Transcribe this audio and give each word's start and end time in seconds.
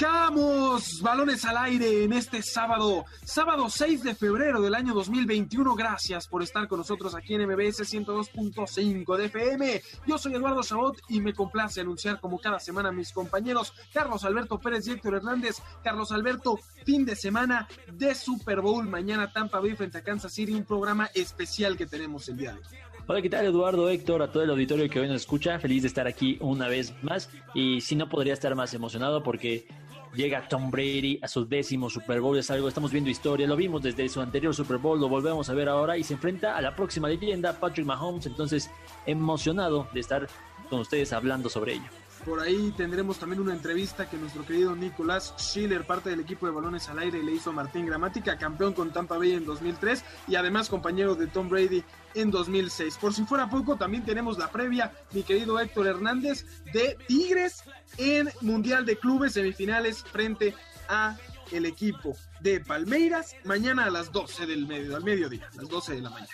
Arrancamos 0.00 1.02
balones 1.02 1.44
al 1.44 1.58
aire 1.58 2.04
en 2.04 2.14
este 2.14 2.42
sábado, 2.42 3.04
sábado 3.22 3.68
6 3.68 4.02
de 4.02 4.14
febrero 4.14 4.62
del 4.62 4.74
año 4.74 4.94
2021. 4.94 5.74
Gracias 5.74 6.26
por 6.26 6.42
estar 6.42 6.68
con 6.68 6.78
nosotros 6.78 7.14
aquí 7.14 7.34
en 7.34 7.42
MBS 7.46 7.80
102.5 7.80 9.16
de 9.18 9.24
FM. 9.26 9.82
Yo 10.06 10.16
soy 10.16 10.34
Eduardo 10.34 10.62
Chabot 10.62 10.96
y 11.10 11.20
me 11.20 11.34
complace 11.34 11.82
anunciar 11.82 12.18
como 12.18 12.38
cada 12.38 12.58
semana 12.60 12.92
mis 12.92 13.12
compañeros 13.12 13.74
Carlos 13.92 14.24
Alberto 14.24 14.58
Pérez 14.58 14.88
y 14.88 14.92
Héctor 14.92 15.16
Hernández. 15.16 15.56
Carlos 15.84 16.12
Alberto, 16.12 16.58
fin 16.86 17.04
de 17.04 17.14
semana 17.14 17.68
de 17.92 18.14
Super 18.14 18.62
Bowl. 18.62 18.88
Mañana 18.88 19.30
Tampa 19.30 19.60
Bay 19.60 19.76
frente 19.76 19.98
a 19.98 20.02
Kansas 20.02 20.32
City, 20.32 20.54
un 20.54 20.64
programa 20.64 21.10
especial 21.14 21.76
que 21.76 21.84
tenemos 21.84 22.26
el 22.30 22.38
día 22.38 22.52
de 22.52 22.60
hoy. 22.60 22.90
Hola, 23.06 23.22
¿qué 23.22 23.28
tal 23.28 23.44
Eduardo, 23.44 23.90
Héctor, 23.90 24.22
a 24.22 24.30
todo 24.30 24.44
el 24.44 24.50
auditorio 24.50 24.88
que 24.88 25.00
hoy 25.00 25.08
nos 25.08 25.16
escucha? 25.16 25.58
Feliz 25.58 25.82
de 25.82 25.88
estar 25.88 26.06
aquí 26.06 26.38
una 26.40 26.68
vez 26.68 26.94
más 27.02 27.28
y 27.54 27.80
si 27.80 27.96
no 27.96 28.08
podría 28.08 28.32
estar 28.32 28.54
más 28.54 28.72
emocionado 28.72 29.24
porque 29.24 29.66
llega 30.14 30.48
Tom 30.48 30.70
Brady 30.70 31.18
a 31.22 31.28
su 31.28 31.46
décimo 31.46 31.88
Super 31.88 32.20
Bowl, 32.20 32.38
es 32.38 32.50
algo, 32.50 32.68
estamos 32.68 32.90
viendo 32.92 33.10
historia, 33.10 33.46
lo 33.46 33.56
vimos 33.56 33.82
desde 33.82 34.08
su 34.08 34.20
anterior 34.20 34.54
Super 34.54 34.78
Bowl, 34.78 35.00
lo 35.00 35.08
volvemos 35.08 35.48
a 35.48 35.54
ver 35.54 35.68
ahora 35.68 35.96
y 35.96 36.04
se 36.04 36.14
enfrenta 36.14 36.56
a 36.56 36.60
la 36.60 36.74
próxima 36.74 37.08
leyenda, 37.08 37.58
Patrick 37.58 37.86
Mahomes, 37.86 38.26
entonces 38.26 38.70
emocionado 39.06 39.88
de 39.92 40.00
estar 40.00 40.28
con 40.68 40.80
ustedes 40.80 41.12
hablando 41.12 41.48
sobre 41.48 41.74
ello. 41.74 41.99
Por 42.24 42.40
ahí 42.40 42.72
tendremos 42.76 43.18
también 43.18 43.40
una 43.40 43.54
entrevista 43.54 44.08
que 44.08 44.18
nuestro 44.18 44.44
querido 44.44 44.76
Nicolás 44.76 45.34
Schiller, 45.38 45.86
parte 45.86 46.10
del 46.10 46.20
equipo 46.20 46.46
de 46.46 46.52
balones 46.52 46.88
al 46.88 46.98
aire, 46.98 47.22
le 47.22 47.32
hizo 47.32 47.52
Martín 47.52 47.86
Gramática, 47.86 48.36
campeón 48.36 48.74
con 48.74 48.92
Tampa 48.92 49.16
Bay 49.16 49.32
en 49.32 49.46
2003 49.46 50.04
y 50.28 50.34
además 50.34 50.68
compañero 50.68 51.14
de 51.14 51.28
Tom 51.28 51.48
Brady 51.48 51.82
en 52.14 52.30
2006. 52.30 52.98
Por 52.98 53.14
si 53.14 53.24
fuera 53.24 53.48
poco, 53.48 53.76
también 53.76 54.04
tenemos 54.04 54.36
la 54.38 54.50
previa, 54.50 54.92
mi 55.12 55.22
querido 55.22 55.58
Héctor 55.58 55.86
Hernández, 55.86 56.44
de 56.74 56.98
Tigres 57.08 57.64
en 57.96 58.28
Mundial 58.42 58.84
de 58.84 58.98
Clubes 58.98 59.32
semifinales 59.32 60.02
frente 60.04 60.54
a 60.88 61.16
el 61.52 61.64
equipo 61.64 62.16
de 62.40 62.60
Palmeiras 62.60 63.34
mañana 63.44 63.86
a 63.86 63.90
las 63.90 64.12
12 64.12 64.46
del 64.46 64.66
medio, 64.66 64.94
al 64.94 65.04
mediodía, 65.04 65.48
a 65.52 65.56
las 65.56 65.68
12 65.68 65.94
de 65.94 66.00
la 66.02 66.10
mañana. 66.10 66.32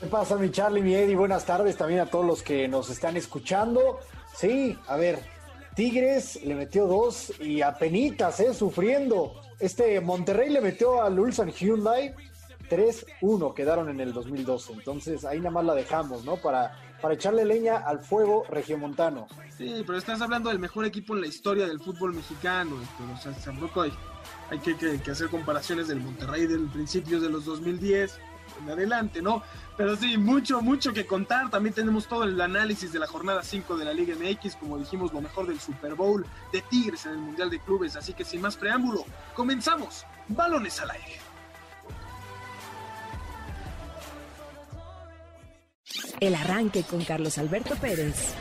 ¿Qué 0.00 0.06
pasa, 0.06 0.36
mi 0.36 0.50
Charlie, 0.50 0.82
mi 0.82 0.94
Eddie? 0.94 1.16
Buenas 1.16 1.46
tardes 1.46 1.76
también 1.76 2.00
a 2.00 2.06
todos 2.06 2.26
los 2.26 2.42
que 2.42 2.68
nos 2.68 2.90
están 2.90 3.16
escuchando. 3.16 4.00
Sí, 4.34 4.78
a 4.88 4.96
ver, 4.96 5.18
Tigres 5.74 6.40
le 6.44 6.54
metió 6.54 6.86
dos 6.86 7.32
y 7.40 7.62
a 7.62 7.74
penitas, 7.74 8.40
¿eh? 8.40 8.52
Sufriendo. 8.54 9.40
Este 9.60 10.00
Monterrey 10.00 10.50
le 10.50 10.60
metió 10.60 11.02
al 11.02 11.18
Ulsan 11.18 11.50
Hyundai 11.52 12.14
3-1, 12.68 13.54
quedaron 13.54 13.88
en 13.88 14.00
el 14.00 14.12
2012. 14.12 14.72
Entonces 14.72 15.24
ahí 15.24 15.38
nada 15.38 15.50
más 15.50 15.64
la 15.64 15.74
dejamos, 15.74 16.24
¿no? 16.24 16.36
Para, 16.36 16.76
para 17.00 17.14
echarle 17.14 17.44
leña 17.44 17.76
al 17.78 18.00
fuego 18.00 18.44
regiomontano. 18.48 19.26
Sí, 19.56 19.82
pero 19.86 19.98
estás 19.98 20.20
hablando 20.20 20.48
del 20.50 20.58
mejor 20.58 20.84
equipo 20.84 21.14
en 21.14 21.20
la 21.20 21.26
historia 21.28 21.66
del 21.66 21.80
fútbol 21.80 22.14
mexicano. 22.14 22.76
Héctor. 22.82 23.06
O 23.14 23.20
sea, 23.20 23.32
tampoco 23.44 23.82
hay, 23.82 23.92
hay 24.50 24.58
que, 24.58 24.76
que- 24.76 25.00
que 25.00 25.10
hacer 25.10 25.28
comparaciones 25.28 25.88
del 25.88 26.00
Monterrey 26.00 26.46
del 26.46 26.68
principios 26.68 27.22
de 27.22 27.28
los 27.28 27.44
2010 27.44 28.18
en 28.60 28.70
adelante, 28.70 29.22
¿no? 29.22 29.42
Pero 29.76 29.96
sí, 29.96 30.16
mucho, 30.16 30.60
mucho 30.60 30.92
que 30.92 31.06
contar. 31.06 31.50
También 31.50 31.74
tenemos 31.74 32.06
todo 32.06 32.24
el 32.24 32.40
análisis 32.40 32.92
de 32.92 32.98
la 32.98 33.06
jornada 33.06 33.42
5 33.42 33.76
de 33.76 33.84
la 33.84 33.92
Liga 33.92 34.14
MX, 34.14 34.56
como 34.56 34.78
dijimos, 34.78 35.12
lo 35.12 35.20
mejor 35.20 35.46
del 35.46 35.60
Super 35.60 35.94
Bowl 35.94 36.24
de 36.52 36.62
Tigres 36.62 37.06
en 37.06 37.12
el 37.12 37.18
Mundial 37.18 37.50
de 37.50 37.58
Clubes. 37.60 37.96
Así 37.96 38.12
que 38.12 38.24
sin 38.24 38.40
más 38.40 38.56
preámbulo, 38.56 39.04
comenzamos. 39.34 40.04
Balones 40.28 40.80
al 40.80 40.90
aire. 40.90 41.18
El 46.20 46.34
arranque 46.34 46.82
con 46.84 47.04
Carlos 47.04 47.38
Alberto 47.38 47.74
Pérez. 47.76 48.34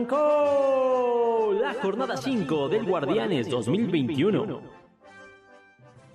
Arrancó 0.00 1.52
la 1.60 1.74
jornada 1.74 2.16
5 2.16 2.68
del 2.70 2.86
Guardianes 2.86 3.50
2021. 3.50 4.62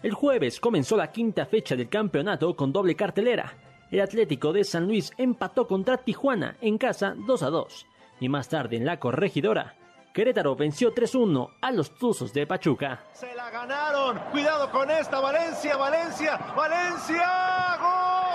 El 0.01 0.13
jueves 0.13 0.59
comenzó 0.59 0.97
la 0.97 1.11
quinta 1.11 1.45
fecha 1.45 1.75
del 1.75 1.87
campeonato 1.87 2.55
con 2.55 2.73
doble 2.73 2.95
cartelera. 2.95 3.53
El 3.91 4.01
Atlético 4.01 4.51
de 4.53 4.63
San 4.63 4.87
Luis 4.87 5.11
empató 5.17 5.67
contra 5.67 5.97
Tijuana 5.97 6.57
en 6.61 6.79
casa 6.79 7.13
2 7.15 7.43
a 7.43 7.49
2. 7.51 7.85
Y 8.21 8.29
más 8.29 8.49
tarde 8.49 8.77
en 8.77 8.85
la 8.85 8.99
corregidora, 8.99 9.75
Querétaro 10.13 10.55
venció 10.55 10.91
3-1 10.91 11.51
a 11.61 11.71
los 11.71 11.93
Tuzos 11.93 12.33
de 12.33 12.47
Pachuca. 12.47 13.03
Se 13.13 13.35
la 13.35 13.51
ganaron. 13.51 14.17
Cuidado 14.31 14.71
con 14.71 14.89
esta. 14.89 15.19
Valencia, 15.19 15.77
Valencia, 15.77 16.37
Valencia. 16.55 17.77
¡Gol! 17.79 18.34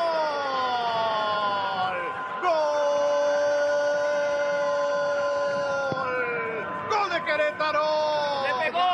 Querétaro! 7.30 8.42
¡Le 8.42 8.50
pegó! 8.64 8.90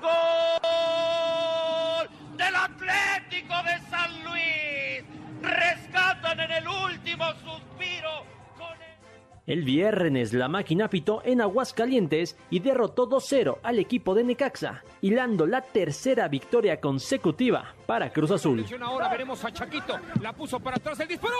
¡Gol! 0.00 2.08
Del 2.38 2.56
Atlético 2.56 3.52
de 3.64 3.78
San 3.90 4.24
Luis. 4.24 5.04
Rescatan 5.42 6.40
en 6.40 6.50
el 6.52 6.66
último 6.66 7.26
suspiro. 7.34 8.24
Con 8.56 8.72
el... 8.80 8.96
El 9.58 9.62
viernes 9.62 10.32
la 10.32 10.48
máquina 10.48 10.88
pitó 10.88 11.20
en 11.22 11.42
Aguascalientes 11.42 12.38
y 12.48 12.60
derrotó 12.60 13.10
2-0 13.10 13.58
al 13.62 13.78
equipo 13.78 14.14
de 14.14 14.24
Necaxa, 14.24 14.82
hilando 15.02 15.46
la 15.46 15.60
tercera 15.60 16.28
victoria 16.28 16.80
consecutiva 16.80 17.74
para 17.84 18.10
Cruz 18.10 18.30
Azul. 18.30 18.64
Ahora, 18.80 19.10
veremos 19.10 19.44
a 19.44 19.52
Chaquito. 19.52 19.98
La 20.22 20.32
puso 20.32 20.58
para 20.60 20.76
atrás 20.76 20.98
el 21.00 21.08
disparo. 21.08 21.36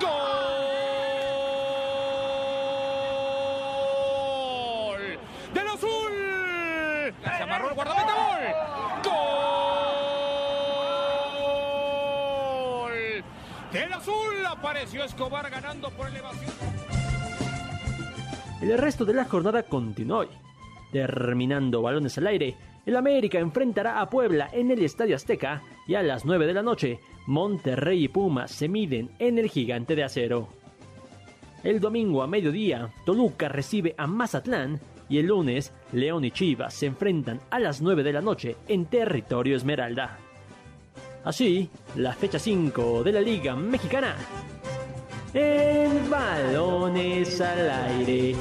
¡Gol! 0.00 0.10
¡Del 5.54 5.68
azul! 5.68 7.11
Amarró 7.24 7.68
el 7.68 7.74
guardameta. 7.74 8.12
¡Gol! 9.04 9.12
¡Gol! 12.84 13.24
Del 13.72 13.92
azul 13.92 14.46
apareció 14.48 15.04
Escobar 15.04 15.50
ganando 15.50 15.90
por 15.90 16.08
elevación. 16.08 16.52
El 18.60 18.78
resto 18.78 19.04
de 19.04 19.14
la 19.14 19.24
jornada 19.24 19.62
continuó 19.64 20.18
hoy. 20.18 20.28
Terminando 20.92 21.82
balones 21.82 22.18
al 22.18 22.26
aire, 22.26 22.54
el 22.84 22.96
América 22.96 23.38
enfrentará 23.38 24.00
a 24.00 24.10
Puebla 24.10 24.50
en 24.52 24.70
el 24.70 24.84
Estadio 24.84 25.16
Azteca 25.16 25.62
y 25.86 25.94
a 25.94 26.02
las 26.02 26.24
9 26.24 26.46
de 26.46 26.54
la 26.54 26.62
noche, 26.62 27.00
Monterrey 27.26 28.04
y 28.04 28.08
Pumas 28.08 28.50
se 28.50 28.68
miden 28.68 29.10
en 29.18 29.38
el 29.38 29.48
Gigante 29.48 29.96
de 29.96 30.04
Acero. 30.04 30.48
El 31.64 31.80
domingo 31.80 32.22
a 32.22 32.26
mediodía, 32.26 32.90
Toluca 33.06 33.48
recibe 33.48 33.94
a 33.96 34.06
Mazatlán 34.06 34.80
y 35.12 35.18
el 35.18 35.26
lunes, 35.26 35.72
León 35.92 36.24
y 36.24 36.30
Chivas 36.30 36.72
se 36.72 36.86
enfrentan 36.86 37.38
a 37.50 37.58
las 37.58 37.82
9 37.82 38.02
de 38.02 38.14
la 38.14 38.22
noche 38.22 38.56
en 38.66 38.86
territorio 38.86 39.54
Esmeralda. 39.58 40.16
Así, 41.22 41.68
la 41.96 42.14
fecha 42.14 42.38
5 42.38 43.04
de 43.04 43.12
la 43.12 43.20
Liga 43.20 43.54
Mexicana. 43.54 44.16
En 45.34 46.08
balones 46.10 47.38
al 47.42 47.70
aire. 47.70 48.34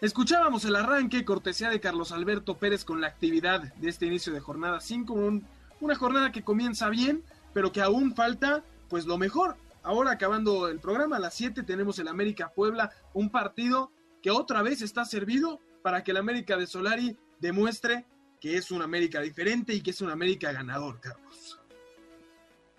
Escuchábamos 0.00 0.64
el 0.64 0.74
arranque, 0.74 1.24
cortesía 1.24 1.70
de 1.70 1.78
Carlos 1.80 2.10
Alberto 2.10 2.56
Pérez 2.56 2.84
con 2.84 3.00
la 3.00 3.06
actividad 3.06 3.72
de 3.74 3.88
este 3.88 4.06
inicio 4.06 4.32
de 4.32 4.40
jornada 4.40 4.80
5, 4.80 5.12
un- 5.12 5.46
una 5.80 5.94
jornada 5.94 6.32
que 6.32 6.42
comienza 6.42 6.88
bien, 6.88 7.22
pero 7.54 7.70
que 7.70 7.82
aún 7.82 8.16
falta 8.16 8.64
pues 8.88 9.06
lo 9.06 9.16
mejor. 9.16 9.54
Ahora 9.86 10.10
acabando 10.10 10.66
el 10.68 10.80
programa 10.80 11.16
a 11.16 11.20
las 11.20 11.34
7 11.34 11.62
tenemos 11.62 11.96
el 12.00 12.08
América 12.08 12.52
Puebla, 12.52 12.90
un 13.14 13.30
partido 13.30 13.92
que 14.20 14.32
otra 14.32 14.60
vez 14.62 14.82
está 14.82 15.04
servido 15.04 15.60
para 15.82 16.02
que 16.02 16.10
el 16.10 16.16
América 16.16 16.56
de 16.56 16.66
Solari 16.66 17.16
demuestre 17.38 18.04
que 18.40 18.56
es 18.56 18.72
un 18.72 18.82
América 18.82 19.20
diferente 19.20 19.72
y 19.72 19.80
que 19.80 19.90
es 19.92 20.00
un 20.00 20.10
América 20.10 20.50
ganador, 20.50 21.00
Carlos. 21.00 21.60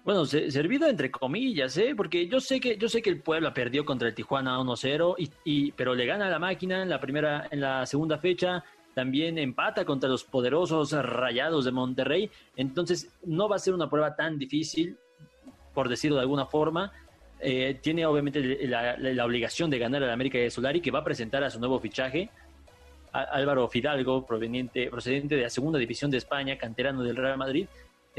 Bueno, 0.04 0.25
se- 0.25 0.51
servido 0.51 0.86
entre 0.88 1.09
comillas, 1.09 1.77
¿eh? 1.77 1.94
Porque 1.95 2.27
yo 2.27 2.42
sé 2.42 2.59
que 2.59 2.77
yo 2.77 2.89
sé 2.89 3.01
que 3.01 3.09
el 3.09 3.21
Puebla 3.21 3.54
perdió 3.54 3.86
contra 3.86 4.09
el 4.09 4.13
Tijuana 4.13 4.59
1-0 4.59 5.15
y, 5.18 5.31
y 5.45 5.71
pero 5.71 5.95
le 5.95 6.06
gana 6.06 6.27
a 6.27 6.30
la 6.30 6.39
máquina 6.39 6.83
en 6.83 6.89
la 6.89 7.00
primera 7.00 7.48
en 7.51 7.62
la 7.62 7.86
segunda 7.86 8.18
fecha, 8.18 8.63
también 8.94 9.38
empata 9.38 9.86
contra 9.86 10.09
los 10.09 10.25
poderosos 10.25 10.92
Rayados 10.92 11.63
de 11.63 11.71
Monterrey, 11.71 12.30
entonces 12.57 13.09
no 13.25 13.48
va 13.48 13.56
a 13.56 13.59
ser 13.59 13.74
una 13.74 13.89
prueba 13.89 14.13
tan 14.15 14.38
difícil 14.38 14.98
por 15.77 15.89
decirlo 15.89 16.15
de 16.15 16.24
alguna 16.24 16.47
forma. 16.47 16.91
Eh, 17.39 17.77
tiene 17.83 18.03
obviamente 18.07 18.39
la, 18.68 18.97
la- 18.97 19.13
la 19.13 19.24
obligación 19.25 19.69
de 19.69 19.77
ganar 19.77 20.01
al 20.01 20.09
América 20.09 20.39
de 20.39 20.50
Solari 20.50 20.81
que 20.81 20.89
va 20.89 21.00
a 21.00 21.03
presentar 21.03 21.44
a 21.44 21.51
su 21.51 21.59
nuevo 21.59 21.79
fichaje 21.79 22.31
Á- 23.13 23.27
Álvaro 23.31 23.68
Fidalgo, 23.68 24.25
proveniente, 24.25 24.89
procedente 24.89 25.35
de 25.35 25.44
la 25.44 25.50
segunda 25.51 25.77
división 25.77 26.09
de 26.09 26.18
España, 26.18 26.57
canterano 26.57 27.03
del 27.03 27.15
Real 27.15 27.38
Madrid. 27.38 27.68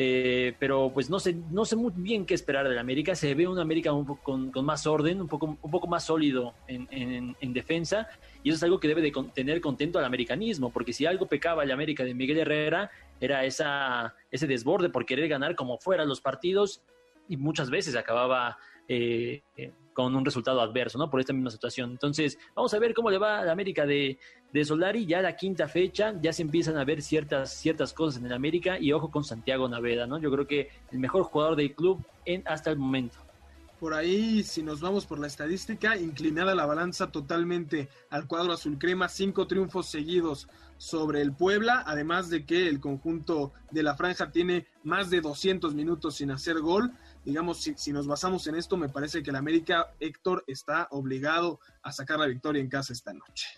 Eh, 0.00 0.54
pero 0.60 0.92
pues 0.94 1.10
no 1.10 1.18
sé, 1.18 1.34
no 1.50 1.64
sé 1.64 1.74
muy 1.74 1.92
bien 1.96 2.24
qué 2.24 2.34
esperar 2.34 2.68
del 2.68 2.78
América. 2.78 3.16
Se 3.16 3.34
ve 3.34 3.48
un 3.48 3.58
América 3.58 3.92
un 3.92 4.06
poco 4.06 4.22
con, 4.22 4.52
con 4.52 4.64
más 4.64 4.86
orden, 4.86 5.20
un 5.20 5.26
poco, 5.26 5.58
un 5.60 5.70
poco 5.72 5.88
más 5.88 6.04
sólido 6.06 6.54
en, 6.68 6.86
en- 6.92 7.34
en 7.40 7.52
defensa. 7.52 8.06
Y 8.44 8.50
eso 8.50 8.56
es 8.58 8.62
algo 8.62 8.78
que 8.78 8.86
debe 8.86 9.02
de 9.02 9.10
con- 9.10 9.30
tener 9.32 9.60
contento 9.60 9.98
al 9.98 10.04
americanismo, 10.04 10.70
porque 10.70 10.92
si 10.92 11.06
algo 11.06 11.26
pecaba 11.26 11.64
el 11.64 11.72
América 11.72 12.04
de 12.04 12.14
Miguel 12.14 12.38
Herrera, 12.38 12.88
era 13.20 13.44
esa, 13.44 14.14
ese 14.30 14.46
desborde 14.46 14.90
por 14.90 15.04
querer 15.04 15.26
ganar 15.26 15.56
como 15.56 15.76
fuera 15.78 16.04
los 16.04 16.20
partidos 16.20 16.80
y 17.28 17.36
muchas 17.36 17.70
veces 17.70 17.96
acababa 17.96 18.58
eh, 18.88 19.42
eh, 19.56 19.72
con 19.92 20.14
un 20.14 20.24
resultado 20.24 20.60
adverso, 20.60 20.96
¿no? 20.98 21.10
Por 21.10 21.20
esta 21.20 21.32
misma 21.32 21.50
situación. 21.50 21.90
Entonces, 21.90 22.38
vamos 22.54 22.72
a 22.72 22.78
ver 22.78 22.94
cómo 22.94 23.10
le 23.10 23.18
va 23.18 23.40
a 23.40 23.44
la 23.44 23.52
América 23.52 23.84
de, 23.84 24.18
de 24.52 24.64
Solari. 24.64 25.06
Ya 25.06 25.20
la 25.20 25.36
quinta 25.36 25.68
fecha, 25.68 26.14
ya 26.22 26.32
se 26.32 26.42
empiezan 26.42 26.76
a 26.76 26.84
ver 26.84 27.02
ciertas, 27.02 27.52
ciertas 27.52 27.92
cosas 27.92 28.20
en 28.20 28.26
el 28.26 28.32
América 28.32 28.78
y 28.78 28.92
ojo 28.92 29.10
con 29.10 29.24
Santiago 29.24 29.68
Naveda, 29.68 30.06
¿no? 30.06 30.18
Yo 30.18 30.30
creo 30.30 30.46
que 30.46 30.70
el 30.92 30.98
mejor 30.98 31.24
jugador 31.24 31.56
del 31.56 31.74
club 31.74 32.02
en, 32.24 32.42
hasta 32.46 32.70
el 32.70 32.78
momento. 32.78 33.18
Por 33.80 33.94
ahí, 33.94 34.42
si 34.42 34.64
nos 34.64 34.80
vamos 34.80 35.06
por 35.06 35.20
la 35.20 35.28
estadística, 35.28 35.96
inclinada 35.96 36.54
la 36.56 36.66
balanza 36.66 37.12
totalmente 37.12 37.88
al 38.10 38.26
cuadro 38.26 38.52
azul 38.52 38.76
crema, 38.76 39.08
cinco 39.08 39.46
triunfos 39.46 39.86
seguidos 39.86 40.48
sobre 40.78 41.20
el 41.20 41.32
Puebla, 41.32 41.84
además 41.86 42.28
de 42.28 42.44
que 42.44 42.68
el 42.68 42.80
conjunto 42.80 43.52
de 43.70 43.84
la 43.84 43.94
franja 43.94 44.32
tiene 44.32 44.66
más 44.82 45.10
de 45.10 45.20
200 45.20 45.74
minutos 45.74 46.16
sin 46.16 46.32
hacer 46.32 46.58
gol. 46.60 46.92
Digamos, 47.28 47.58
si, 47.58 47.74
si 47.76 47.92
nos 47.92 48.06
basamos 48.06 48.46
en 48.46 48.54
esto, 48.54 48.78
me 48.78 48.88
parece 48.88 49.22
que 49.22 49.28
el 49.28 49.36
América, 49.36 49.92
Héctor, 50.00 50.44
está 50.46 50.88
obligado 50.92 51.60
a 51.82 51.92
sacar 51.92 52.18
la 52.18 52.24
victoria 52.24 52.62
en 52.62 52.70
casa 52.70 52.94
esta 52.94 53.12
noche. 53.12 53.48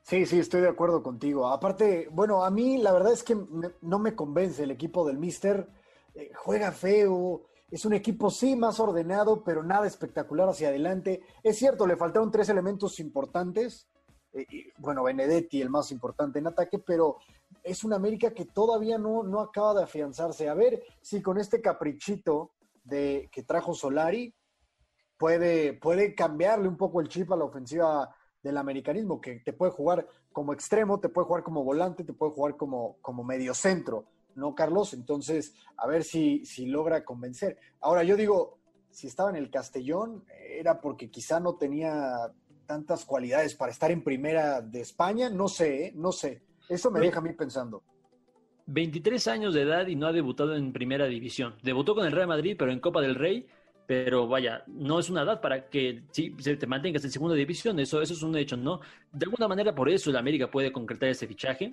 Sí, 0.00 0.24
sí, 0.24 0.38
estoy 0.38 0.62
de 0.62 0.70
acuerdo 0.70 1.02
contigo. 1.02 1.46
Aparte, 1.46 2.08
bueno, 2.10 2.42
a 2.42 2.50
mí 2.50 2.78
la 2.78 2.90
verdad 2.90 3.12
es 3.12 3.22
que 3.22 3.36
no 3.82 3.98
me 3.98 4.14
convence 4.16 4.62
el 4.62 4.70
equipo 4.70 5.06
del 5.06 5.18
Mister. 5.18 5.68
Eh, 6.14 6.30
juega 6.36 6.72
feo, 6.72 7.42
es 7.70 7.84
un 7.84 7.92
equipo 7.92 8.30
sí 8.30 8.56
más 8.56 8.80
ordenado, 8.80 9.44
pero 9.44 9.62
nada 9.62 9.86
espectacular 9.86 10.48
hacia 10.48 10.68
adelante. 10.68 11.20
Es 11.42 11.58
cierto, 11.58 11.86
le 11.86 11.98
faltaron 11.98 12.30
tres 12.30 12.48
elementos 12.48 12.98
importantes. 12.98 13.90
Eh, 14.32 14.72
bueno, 14.78 15.02
Benedetti, 15.02 15.60
el 15.60 15.68
más 15.68 15.92
importante 15.92 16.38
en 16.38 16.46
ataque, 16.46 16.78
pero 16.78 17.18
es 17.62 17.84
un 17.84 17.92
América 17.92 18.32
que 18.32 18.46
todavía 18.46 18.96
no, 18.96 19.22
no 19.22 19.40
acaba 19.40 19.74
de 19.74 19.82
afianzarse. 19.82 20.48
A 20.48 20.54
ver 20.54 20.82
si 21.02 21.20
con 21.20 21.36
este 21.36 21.60
caprichito 21.60 22.52
de 22.88 23.28
que 23.32 23.42
trajo 23.42 23.74
Solari 23.74 24.34
puede, 25.16 25.74
puede 25.74 26.14
cambiarle 26.14 26.68
un 26.68 26.76
poco 26.76 27.00
el 27.00 27.08
chip 27.08 27.32
a 27.32 27.36
la 27.36 27.44
ofensiva 27.44 28.14
del 28.42 28.56
americanismo, 28.56 29.20
que 29.20 29.40
te 29.40 29.52
puede 29.52 29.72
jugar 29.72 30.06
como 30.32 30.52
extremo, 30.52 31.00
te 31.00 31.08
puede 31.08 31.26
jugar 31.26 31.42
como 31.42 31.64
volante, 31.64 32.04
te 32.04 32.12
puede 32.12 32.32
jugar 32.32 32.56
como, 32.56 32.98
como 33.02 33.24
mediocentro, 33.24 34.06
¿no, 34.36 34.54
Carlos? 34.54 34.94
Entonces, 34.94 35.54
a 35.76 35.86
ver 35.86 36.04
si, 36.04 36.44
si 36.46 36.66
logra 36.66 37.04
convencer. 37.04 37.58
Ahora, 37.80 38.04
yo 38.04 38.16
digo, 38.16 38.58
si 38.90 39.08
estaba 39.08 39.30
en 39.30 39.36
el 39.36 39.50
Castellón, 39.50 40.24
era 40.48 40.80
porque 40.80 41.10
quizá 41.10 41.40
no 41.40 41.56
tenía 41.56 42.32
tantas 42.66 43.04
cualidades 43.04 43.54
para 43.54 43.72
estar 43.72 43.90
en 43.90 44.04
primera 44.04 44.60
de 44.60 44.80
España, 44.80 45.28
no 45.30 45.48
sé, 45.48 45.86
¿eh? 45.86 45.92
no 45.96 46.12
sé. 46.12 46.42
Eso 46.68 46.90
me 46.90 47.00
deja 47.00 47.18
a 47.18 47.22
mí 47.22 47.32
pensando. 47.32 47.82
23 48.68 49.28
años 49.28 49.54
de 49.54 49.62
edad 49.62 49.86
y 49.86 49.96
no 49.96 50.06
ha 50.06 50.12
debutado 50.12 50.54
en 50.54 50.72
primera 50.72 51.06
división. 51.06 51.54
Debutó 51.62 51.94
con 51.94 52.06
el 52.06 52.12
Real 52.12 52.28
Madrid, 52.28 52.54
pero 52.58 52.70
en 52.70 52.80
Copa 52.80 53.00
del 53.00 53.14
Rey. 53.14 53.46
Pero 53.86 54.28
vaya, 54.28 54.62
no 54.66 54.98
es 54.98 55.08
una 55.08 55.22
edad 55.22 55.40
para 55.40 55.70
que 55.70 56.02
sí, 56.10 56.34
se 56.38 56.54
te 56.56 56.66
mantengas 56.66 57.02
en 57.04 57.10
segunda 57.10 57.34
división. 57.34 57.80
Eso, 57.80 58.02
eso 58.02 58.12
es 58.12 58.22
un 58.22 58.36
hecho, 58.36 58.54
¿no? 58.58 58.80
De 59.10 59.24
alguna 59.24 59.48
manera, 59.48 59.74
por 59.74 59.88
eso 59.88 60.10
el 60.10 60.16
América 60.16 60.50
puede 60.50 60.70
concretar 60.70 61.08
ese 61.08 61.26
fichaje. 61.26 61.72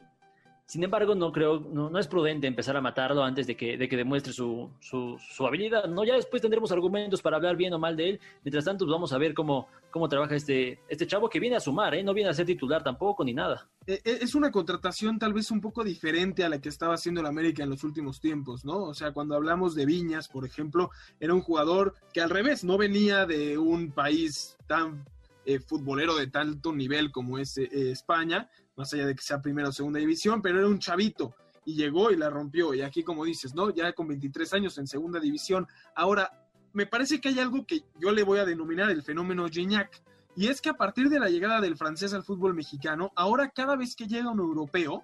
Sin 0.67 0.83
embargo, 0.83 1.13
no 1.13 1.31
creo, 1.31 1.59
no, 1.59 1.91
no 1.91 2.00
es 2.00 2.07
prudente 2.07 2.47
empezar 2.47 2.75
a 2.75 2.81
matarlo 2.81 3.23
antes 3.23 3.45
de 3.45 3.56
que, 3.56 3.77
de 3.77 3.88
que 3.88 3.95
demuestre 3.95 4.33
su, 4.33 4.71
su, 4.79 5.45
habilidad. 5.45 5.85
No, 5.88 6.03
ya 6.03 6.15
después 6.15 6.41
tendremos 6.41 6.71
argumentos 6.71 7.21
para 7.21 7.38
hablar 7.38 7.56
bien 7.56 7.71
o 7.73 7.79
mal 7.79 7.95
de 7.95 8.09
él. 8.09 8.19
Mientras 8.44 8.65
tanto, 8.65 8.88
vamos 8.88 9.13
a 9.13 9.19
ver 9.19 9.35
cómo, 9.35 9.67
cómo 9.91 10.09
trabaja 10.09 10.35
este, 10.35 10.79
este 10.89 11.06
chavo 11.06 11.29
que 11.29 11.39
viene 11.39 11.56
a 11.56 11.59
sumar, 11.59 11.94
¿eh? 11.94 12.03
No 12.03 12.15
viene 12.15 12.31
a 12.31 12.33
ser 12.33 12.47
titular 12.47 12.83
tampoco 12.83 13.23
ni 13.23 13.33
nada. 13.33 13.69
Eh, 13.85 14.01
eh, 14.03 14.19
Es 14.21 14.33
una 14.33 14.50
contratación 14.50 15.19
tal 15.19 15.33
vez 15.33 15.51
un 15.51 15.62
poco 15.62 15.83
diferente 15.83 16.44
a 16.44 16.50
la 16.50 16.59
que 16.59 16.69
estaba 16.69 16.95
haciendo 16.95 17.21
el 17.21 17.27
América 17.27 17.62
en 17.62 17.69
los 17.69 17.83
últimos 17.83 18.19
tiempos, 18.19 18.65
¿no? 18.65 18.85
O 18.85 18.94
sea, 18.95 19.12
cuando 19.12 19.35
hablamos 19.35 19.75
de 19.75 19.85
Viñas, 19.85 20.27
por 20.27 20.47
ejemplo, 20.47 20.89
era 21.19 21.35
un 21.35 21.41
jugador 21.41 21.94
que 22.12 22.21
al 22.21 22.31
revés, 22.31 22.63
no 22.63 22.79
venía 22.79 23.27
de 23.27 23.59
un 23.59 23.91
país 23.91 24.57
tan 24.65 25.06
eh, 25.47 25.59
futbolero 25.59 26.15
de 26.15 26.25
tanto 26.25 26.73
nivel 26.73 27.12
como 27.12 27.38
es 27.38 27.56
eh, 27.59 27.69
España, 27.91 28.50
más 28.75 28.94
allá 28.94 29.06
de 29.07 29.16
que 29.16 29.22
sea 29.22 29.42
primera 29.42 29.69
o 29.69 29.72
segunda 29.72 30.00
división, 30.00 30.42
pero 30.42 30.60
era 30.60 30.68
un 30.68 30.80
chavito 30.80 31.36
y 31.66 31.75
llegó 31.75 32.12
y 32.12 32.16
la 32.16 32.30
rompió. 32.30 32.74
Y 32.74 32.81
aquí, 32.81 33.04
como 33.04 33.25
dices, 33.25 33.56
¿no? 33.56 33.69
Ya 33.72 33.94
con 33.94 34.07
23 34.07 34.54
años 34.54 34.77
en 34.77 34.88
segunda 34.88 35.19
división. 35.19 35.68
Ahora, 35.95 36.31
me 36.74 36.86
parece 36.86 37.19
que 37.19 37.30
hay 37.30 37.39
algo 37.39 37.66
que 37.66 37.83
yo 38.00 38.12
le 38.12 38.24
voy 38.24 38.39
a 38.39 38.45
denominar 38.45 38.92
el 38.92 39.01
fenómeno 39.01 39.48
Gignac. 39.48 40.01
Y 40.36 40.48
es 40.48 40.62
que 40.62 40.69
a 40.69 40.74
partir 40.74 41.10
de 41.10 41.19
la 41.19 41.30
llegada 41.30 41.62
del 41.62 41.77
francés 41.77 42.13
al 42.13 42.24
fútbol 42.24 42.54
mexicano, 42.54 43.12
ahora 43.16 43.50
cada 43.50 43.75
vez 43.77 43.95
que 43.95 44.07
llega 44.07 44.30
un 44.30 44.39
europeo, 44.39 45.04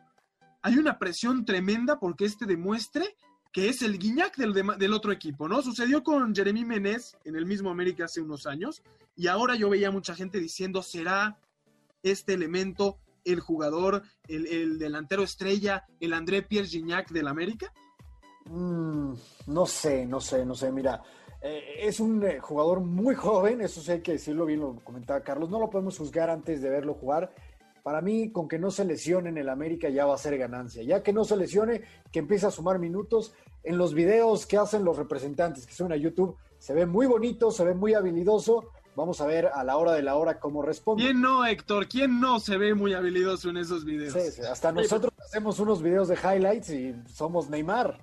hay 0.62 0.78
una 0.78 1.00
presión 1.00 1.46
tremenda 1.46 2.00
porque 2.00 2.26
este 2.26 2.46
demuestre 2.46 3.16
que 3.54 3.68
es 3.68 3.82
el 3.82 3.98
Guiñac 3.98 4.38
del, 4.38 4.54
del 4.54 4.94
otro 4.94 5.12
equipo, 5.12 5.48
¿no? 5.50 5.62
Sucedió 5.62 6.04
con 6.04 6.34
Jeremy 6.34 6.64
Menez 6.64 7.18
en 7.26 7.36
el 7.36 7.46
mismo 7.46 7.70
América 7.70 8.06
hace 8.06 8.22
unos 8.22 8.48
años 8.48 8.82
y 9.16 9.28
ahora 9.28 9.56
yo 9.56 9.70
veía 9.70 9.92
mucha 9.92 10.16
gente 10.16 10.40
diciendo, 10.40 10.82
¿será 10.82 11.38
este 12.02 12.34
elemento 12.34 12.98
el 13.26 13.40
jugador, 13.40 14.04
el, 14.28 14.48
el 14.48 14.80
delantero 14.80 15.24
estrella, 15.24 15.86
el 16.00 16.14
André 16.14 16.42
Pierre 16.42 16.68
Gignac 16.68 17.12
del 17.12 17.28
América? 17.28 17.74
Mm, 18.46 19.14
no 19.48 19.66
sé, 19.66 20.06
no 20.06 20.20
sé, 20.20 20.46
no 20.46 20.56
sé. 20.56 20.72
Mira, 20.72 21.02
eh, 21.42 21.76
es 21.80 22.00
un 22.00 22.24
eh, 22.24 22.40
jugador 22.40 22.82
muy 22.82 23.16
joven, 23.16 23.62
eso 23.62 23.82
sí 23.82 23.92
hay 23.92 24.02
que 24.02 24.14
decirlo 24.14 24.46
bien, 24.46 24.60
lo 24.60 24.76
comentaba 24.84 25.22
Carlos. 25.22 25.50
No 25.50 25.60
lo 25.60 25.70
podemos 25.70 25.98
juzgar 25.98 26.30
antes 26.30 26.62
de 26.62 26.70
verlo 26.70 26.94
jugar. 26.94 27.34
Para 27.84 28.02
mí, 28.02 28.32
con 28.32 28.48
que 28.48 28.60
no 28.60 28.70
se 28.70 28.86
lesione 28.86 29.30
en 29.30 29.38
el 29.40 29.50
América 29.50 29.90
ya 29.90 30.06
va 30.06 30.14
a 30.14 30.20
ser 30.20 30.38
ganancia. 30.38 30.84
Ya 30.84 31.02
que 31.02 31.14
no 31.14 31.24
se 31.24 31.36
lesione, 31.36 31.82
que 32.12 32.20
empiece 32.20 32.46
a 32.46 32.52
sumar 32.52 32.78
minutos. 32.78 33.34
En 33.64 33.78
los 33.78 33.94
videos 33.94 34.46
que 34.46 34.58
hacen 34.58 34.84
los 34.84 34.98
representantes 34.98 35.66
que 35.66 35.74
suben 35.74 35.92
a 35.92 35.96
YouTube, 35.96 36.36
se 36.58 36.74
ve 36.74 36.86
muy 36.86 37.08
bonito, 37.08 37.52
se 37.52 37.64
ve 37.64 37.74
muy 37.74 37.94
habilidoso. 37.94 38.70
Vamos 38.96 39.22
a 39.22 39.26
ver 39.26 39.48
a 39.54 39.64
la 39.64 39.78
hora 39.78 39.94
de 39.94 40.02
la 40.02 40.16
hora 40.16 40.40
cómo 40.40 40.62
responde. 40.62 41.04
¿Quién 41.04 41.22
no, 41.22 41.46
Héctor? 41.46 41.88
¿Quién 41.88 42.20
no 42.20 42.40
se 42.40 42.58
ve 42.58 42.74
muy 42.74 42.94
habilidoso 42.94 43.50
en 43.50 43.58
esos 43.58 43.86
videos? 43.86 44.14
Sí, 44.14 44.32
sí, 44.32 44.42
hasta 44.42 44.72
nosotros 44.72 45.14
hacemos 45.26 45.60
unos 45.60 45.82
videos 45.82 46.08
de 46.10 46.16
highlights 46.16 46.70
y 46.72 46.96
somos 47.08 47.50
Neymar. 47.50 48.00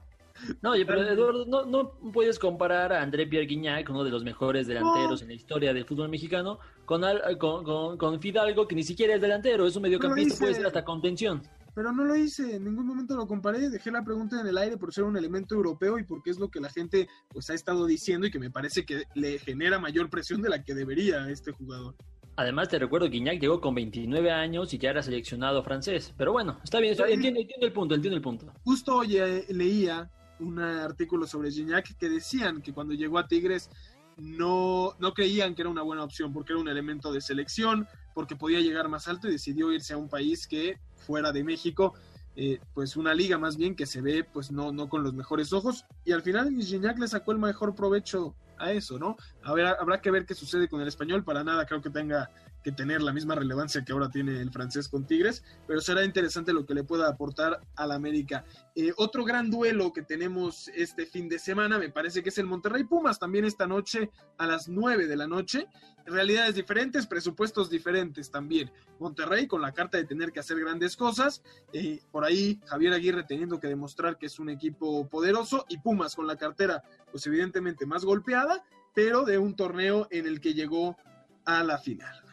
No, 0.62 0.70
oye, 0.70 0.86
pero 0.86 1.02
Eduardo, 1.02 1.44
no, 1.46 1.64
no 1.66 1.90
puedes 2.12 2.38
comparar 2.38 2.92
a 2.92 3.02
André 3.02 3.26
Pierre 3.26 3.46
Guignac, 3.46 3.90
uno 3.90 4.04
de 4.04 4.10
los 4.10 4.22
mejores 4.22 4.68
delanteros 4.68 5.20
en 5.20 5.28
la 5.28 5.34
historia 5.34 5.74
del 5.74 5.84
fútbol 5.84 6.08
mexicano, 6.08 6.60
con, 6.84 7.02
al- 7.04 7.36
con, 7.38 7.64
con- 7.64 7.98
con 7.98 8.20
Fidalgo, 8.20 8.66
que 8.68 8.76
ni 8.76 8.84
siquiera 8.84 9.16
es 9.16 9.20
delantero, 9.20 9.66
es 9.66 9.74
un 9.74 9.82
mediocampista, 9.82 10.38
puede 10.38 10.54
ser 10.54 10.66
hasta 10.66 10.84
contención. 10.84 11.42
Pero 11.74 11.92
no 11.92 12.04
lo 12.04 12.16
hice, 12.16 12.56
en 12.56 12.64
ningún 12.64 12.86
momento 12.86 13.16
lo 13.16 13.26
comparé, 13.26 13.70
dejé 13.70 13.90
la 13.90 14.04
pregunta 14.04 14.40
en 14.40 14.46
el 14.46 14.58
aire 14.58 14.76
por 14.76 14.92
ser 14.92 15.04
un 15.04 15.16
elemento 15.16 15.54
europeo 15.54 15.98
y 15.98 16.04
porque 16.04 16.30
es 16.30 16.38
lo 16.38 16.48
que 16.48 16.60
la 16.60 16.70
gente 16.70 17.08
pues 17.28 17.50
ha 17.50 17.54
estado 17.54 17.86
diciendo 17.86 18.26
y 18.26 18.30
que 18.30 18.38
me 18.38 18.50
parece 18.50 18.84
que 18.84 19.04
le 19.14 19.38
genera 19.38 19.78
mayor 19.78 20.10
presión 20.10 20.42
de 20.42 20.48
la 20.48 20.64
que 20.64 20.74
debería 20.74 21.24
a 21.24 21.30
este 21.30 21.52
jugador. 21.52 21.94
Además, 22.36 22.68
te 22.68 22.78
recuerdo 22.78 23.06
que 23.06 23.14
Guignac 23.14 23.40
llegó 23.40 23.60
con 23.60 23.74
29 23.74 24.30
años 24.30 24.72
y 24.72 24.78
ya 24.78 24.90
era 24.90 25.02
seleccionado 25.02 25.62
francés. 25.64 26.14
Pero 26.16 26.30
bueno, 26.30 26.60
está 26.62 26.78
bien, 26.78 26.92
está 26.92 27.04
bien, 27.04 27.18
entiendo, 27.18 27.40
entiendo 27.40 27.66
el 27.66 27.72
punto, 27.72 27.94
entiendo 27.96 28.16
el 28.16 28.22
punto. 28.22 28.52
Justo 28.62 28.98
hoy 28.98 29.16
eh, 29.16 29.44
leía 29.48 30.08
un 30.38 30.60
artículo 30.60 31.26
sobre 31.26 31.50
Gignac 31.50 31.96
que 31.96 32.08
decían 32.08 32.62
que 32.62 32.72
cuando 32.72 32.94
llegó 32.94 33.18
a 33.18 33.26
Tigres 33.26 33.70
no, 34.18 34.94
no 35.00 35.14
creían 35.14 35.54
que 35.54 35.62
era 35.62 35.68
una 35.68 35.82
buena 35.82 36.04
opción 36.04 36.32
porque 36.32 36.52
era 36.52 36.60
un 36.60 36.68
elemento 36.68 37.12
de 37.12 37.20
selección, 37.20 37.88
porque 38.14 38.36
podía 38.36 38.60
llegar 38.60 38.88
más 38.88 39.08
alto 39.08 39.28
y 39.28 39.32
decidió 39.32 39.72
irse 39.72 39.94
a 39.94 39.96
un 39.96 40.08
país 40.08 40.46
que 40.46 40.78
fuera 40.98 41.32
de 41.32 41.44
México, 41.44 41.94
eh, 42.36 42.60
pues 42.74 42.96
una 42.96 43.14
liga 43.14 43.38
más 43.38 43.56
bien 43.56 43.74
que 43.74 43.86
se 43.86 44.00
ve 44.00 44.24
pues 44.24 44.52
no, 44.52 44.70
no 44.72 44.88
con 44.88 45.02
los 45.02 45.12
mejores 45.14 45.52
ojos 45.52 45.84
y 46.04 46.12
al 46.12 46.22
final 46.22 46.54
Gignac 46.56 46.98
le 46.98 47.08
sacó 47.08 47.32
el 47.32 47.38
mejor 47.38 47.74
provecho 47.74 48.34
a 48.58 48.72
eso, 48.72 48.98
¿no? 48.98 49.16
A 49.42 49.54
ver, 49.54 49.66
habrá 49.66 50.00
que 50.00 50.10
ver 50.10 50.26
qué 50.26 50.34
sucede 50.34 50.68
con 50.68 50.80
el 50.80 50.88
español, 50.88 51.24
para 51.24 51.42
nada 51.42 51.66
creo 51.66 51.80
que 51.80 51.90
tenga 51.90 52.30
que 52.62 52.72
tener 52.72 53.02
la 53.02 53.12
misma 53.12 53.34
relevancia 53.34 53.84
que 53.84 53.92
ahora 53.92 54.10
tiene 54.10 54.40
el 54.40 54.50
francés 54.50 54.88
con 54.88 55.06
Tigres, 55.06 55.44
pero 55.66 55.80
será 55.80 56.04
interesante 56.04 56.52
lo 56.52 56.66
que 56.66 56.74
le 56.74 56.84
pueda 56.84 57.08
aportar 57.08 57.60
al 57.76 57.92
América. 57.92 58.44
Eh, 58.74 58.92
otro 58.96 59.24
gran 59.24 59.50
duelo 59.50 59.92
que 59.92 60.02
tenemos 60.02 60.68
este 60.74 61.06
fin 61.06 61.28
de 61.28 61.38
semana 61.38 61.78
me 61.78 61.90
parece 61.90 62.22
que 62.22 62.28
es 62.30 62.38
el 62.38 62.46
Monterrey 62.46 62.84
Pumas, 62.84 63.18
también 63.18 63.44
esta 63.44 63.66
noche 63.66 64.10
a 64.36 64.46
las 64.46 64.68
9 64.68 65.06
de 65.06 65.16
la 65.16 65.26
noche. 65.26 65.66
Realidades 66.04 66.54
diferentes, 66.54 67.06
presupuestos 67.06 67.68
diferentes 67.68 68.30
también. 68.30 68.70
Monterrey 68.98 69.46
con 69.46 69.60
la 69.60 69.72
carta 69.72 69.98
de 69.98 70.04
tener 70.04 70.32
que 70.32 70.40
hacer 70.40 70.58
grandes 70.58 70.96
cosas, 70.96 71.42
eh, 71.72 72.00
por 72.10 72.24
ahí 72.24 72.60
Javier 72.66 72.92
Aguirre 72.94 73.24
teniendo 73.24 73.60
que 73.60 73.68
demostrar 73.68 74.16
que 74.18 74.26
es 74.26 74.38
un 74.38 74.48
equipo 74.48 75.08
poderoso 75.08 75.66
y 75.68 75.78
Pumas 75.78 76.14
con 76.14 76.26
la 76.26 76.36
cartera 76.36 76.82
pues 77.10 77.26
evidentemente 77.26 77.86
más 77.86 78.04
golpeada, 78.04 78.64
pero 78.94 79.24
de 79.24 79.38
un 79.38 79.54
torneo 79.54 80.08
en 80.10 80.26
el 80.26 80.40
que 80.40 80.54
llegó 80.54 80.96
a 81.44 81.62
la 81.62 81.78
final. 81.78 82.27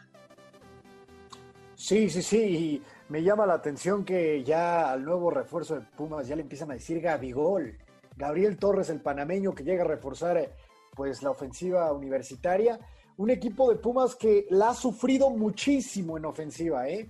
Sí, 1.86 2.10
sí, 2.10 2.20
sí, 2.20 2.36
y 2.38 2.82
me 3.10 3.22
llama 3.22 3.46
la 3.46 3.54
atención 3.54 4.04
que 4.04 4.42
ya 4.42 4.90
al 4.90 5.04
nuevo 5.04 5.30
refuerzo 5.30 5.76
de 5.76 5.82
Pumas 5.82 6.26
ya 6.26 6.34
le 6.34 6.42
empiezan 6.42 6.72
a 6.72 6.74
decir 6.74 7.00
Gabigol. 7.00 7.78
Gabriel 8.16 8.56
Torres, 8.56 8.90
el 8.90 9.00
panameño 9.00 9.54
que 9.54 9.62
llega 9.62 9.84
a 9.84 9.86
reforzar 9.86 10.36
eh, 10.36 10.50
pues 10.96 11.22
la 11.22 11.30
ofensiva 11.30 11.92
universitaria. 11.92 12.80
Un 13.18 13.30
equipo 13.30 13.70
de 13.70 13.76
Pumas 13.76 14.16
que 14.16 14.48
la 14.50 14.70
ha 14.70 14.74
sufrido 14.74 15.30
muchísimo 15.30 16.16
en 16.16 16.24
ofensiva, 16.24 16.88
¿eh? 16.88 17.08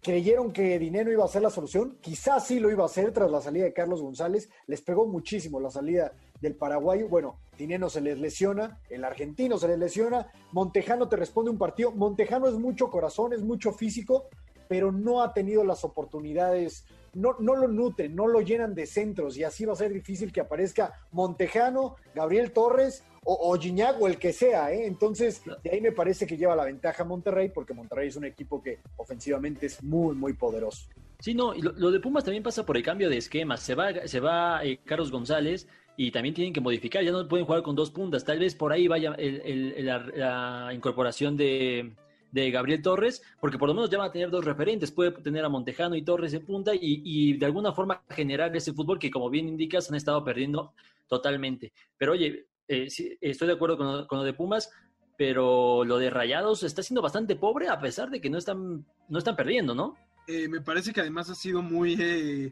Creyeron 0.00 0.50
que 0.50 0.78
Dinero 0.78 1.12
iba 1.12 1.26
a 1.26 1.28
ser 1.28 1.42
la 1.42 1.50
solución, 1.50 1.98
quizás 2.00 2.46
sí 2.46 2.58
lo 2.58 2.70
iba 2.70 2.84
a 2.84 2.86
hacer 2.86 3.12
tras 3.12 3.30
la 3.30 3.42
salida 3.42 3.64
de 3.64 3.74
Carlos 3.74 4.00
González, 4.00 4.48
les 4.66 4.80
pegó 4.80 5.06
muchísimo 5.06 5.60
la 5.60 5.68
salida 5.68 6.14
del 6.40 6.54
paraguayo. 6.54 7.06
Bueno, 7.10 7.36
Dineno 7.56 7.88
se 7.88 8.00
les 8.00 8.18
lesiona, 8.18 8.78
el 8.90 9.04
argentino 9.04 9.58
se 9.58 9.68
les 9.68 9.78
lesiona, 9.78 10.26
Montejano 10.52 11.08
te 11.08 11.16
responde 11.16 11.50
un 11.50 11.58
partido. 11.58 11.92
Montejano 11.92 12.48
es 12.48 12.54
mucho 12.54 12.90
corazón, 12.90 13.32
es 13.32 13.42
mucho 13.42 13.72
físico, 13.72 14.28
pero 14.68 14.92
no 14.92 15.22
ha 15.22 15.32
tenido 15.32 15.64
las 15.64 15.84
oportunidades, 15.84 16.84
no, 17.14 17.36
no 17.38 17.54
lo 17.54 17.68
nutren, 17.68 18.14
no 18.14 18.26
lo 18.26 18.40
llenan 18.40 18.74
de 18.74 18.86
centros 18.86 19.36
y 19.36 19.44
así 19.44 19.64
va 19.64 19.72
a 19.72 19.76
ser 19.76 19.92
difícil 19.92 20.32
que 20.32 20.40
aparezca 20.40 20.92
Montejano, 21.12 21.96
Gabriel 22.14 22.52
Torres 22.52 23.04
o, 23.24 23.52
o 23.52 23.58
Gignac 23.58 24.00
o 24.00 24.06
el 24.06 24.18
que 24.18 24.32
sea. 24.32 24.72
¿eh? 24.72 24.86
Entonces, 24.86 25.42
de 25.62 25.70
ahí 25.70 25.80
me 25.80 25.92
parece 25.92 26.26
que 26.26 26.36
lleva 26.36 26.54
la 26.54 26.64
ventaja 26.64 27.04
Monterrey 27.04 27.48
porque 27.48 27.74
Monterrey 27.74 28.08
es 28.08 28.16
un 28.16 28.24
equipo 28.24 28.62
que 28.62 28.80
ofensivamente 28.96 29.66
es 29.66 29.82
muy, 29.82 30.14
muy 30.14 30.34
poderoso. 30.34 30.88
Sí, 31.20 31.32
no, 31.32 31.54
y 31.54 31.62
lo, 31.62 31.72
lo 31.72 31.90
de 31.90 32.00
Pumas 32.00 32.24
también 32.24 32.42
pasa 32.42 32.66
por 32.66 32.76
el 32.76 32.82
cambio 32.82 33.08
de 33.08 33.16
esquema. 33.16 33.56
Se 33.56 33.74
va, 33.74 34.06
se 34.06 34.20
va 34.20 34.62
eh, 34.64 34.80
Carlos 34.84 35.10
González 35.10 35.66
y 35.96 36.10
también 36.10 36.34
tienen 36.34 36.52
que 36.52 36.60
modificar. 36.60 37.02
Ya 37.02 37.12
no 37.12 37.26
pueden 37.26 37.46
jugar 37.46 37.62
con 37.62 37.74
dos 37.74 37.90
puntas. 37.90 38.24
Tal 38.24 38.38
vez 38.38 38.54
por 38.54 38.72
ahí 38.72 38.86
vaya 38.88 39.16
la, 39.16 40.70
incorporación 40.72 41.36
de, 41.36 41.94
Gabriel 42.32 42.82
Torres, 42.82 43.22
porque 43.40 43.56
por 43.56 43.68
lo 43.68 43.74
menos 43.74 43.88
ya 43.88 43.98
van 43.98 44.08
a 44.08 44.12
tener 44.12 44.30
dos 44.30 44.44
referentes. 44.44 44.92
Puede 44.92 45.12
tener 45.12 45.44
a 45.44 45.48
Montejano 45.48 45.96
y 45.96 46.02
Torres 46.02 46.34
en 46.34 46.44
punta 46.44 46.72
y, 46.74 47.36
de 47.36 47.46
alguna 47.46 47.72
forma 47.72 48.02
generar 48.10 48.54
ese 48.54 48.72
fútbol 48.72 48.98
que, 48.98 49.10
como 49.10 49.30
bien 49.30 49.48
indicas, 49.48 49.88
han 49.88 49.96
estado 49.96 50.22
perdiendo 50.22 50.74
totalmente. 51.08 51.72
Pero 51.96 52.12
oye, 52.12 52.46
eh, 52.68 52.88
estoy 53.20 53.48
de 53.48 53.54
acuerdo 53.54 53.78
con 53.78 53.86
lo, 53.86 54.06
con 54.06 54.18
lo 54.18 54.24
de 54.24 54.34
Pumas. 54.34 54.70
Pero 55.18 55.82
lo 55.82 55.96
de 55.96 56.10
Rayados 56.10 56.62
está 56.62 56.82
siendo 56.82 57.00
bastante 57.00 57.36
pobre 57.36 57.68
a 57.68 57.80
pesar 57.80 58.10
de 58.10 58.20
que 58.20 58.28
no 58.28 58.36
están, 58.36 58.84
no 59.08 59.18
están 59.18 59.34
perdiendo, 59.34 59.74
¿no? 59.74 59.96
Eh, 60.28 60.48
me 60.48 60.60
parece 60.60 60.92
que 60.92 61.00
además 61.00 61.30
ha 61.30 61.34
sido 61.34 61.62
muy 61.62 61.96
eh, 62.00 62.50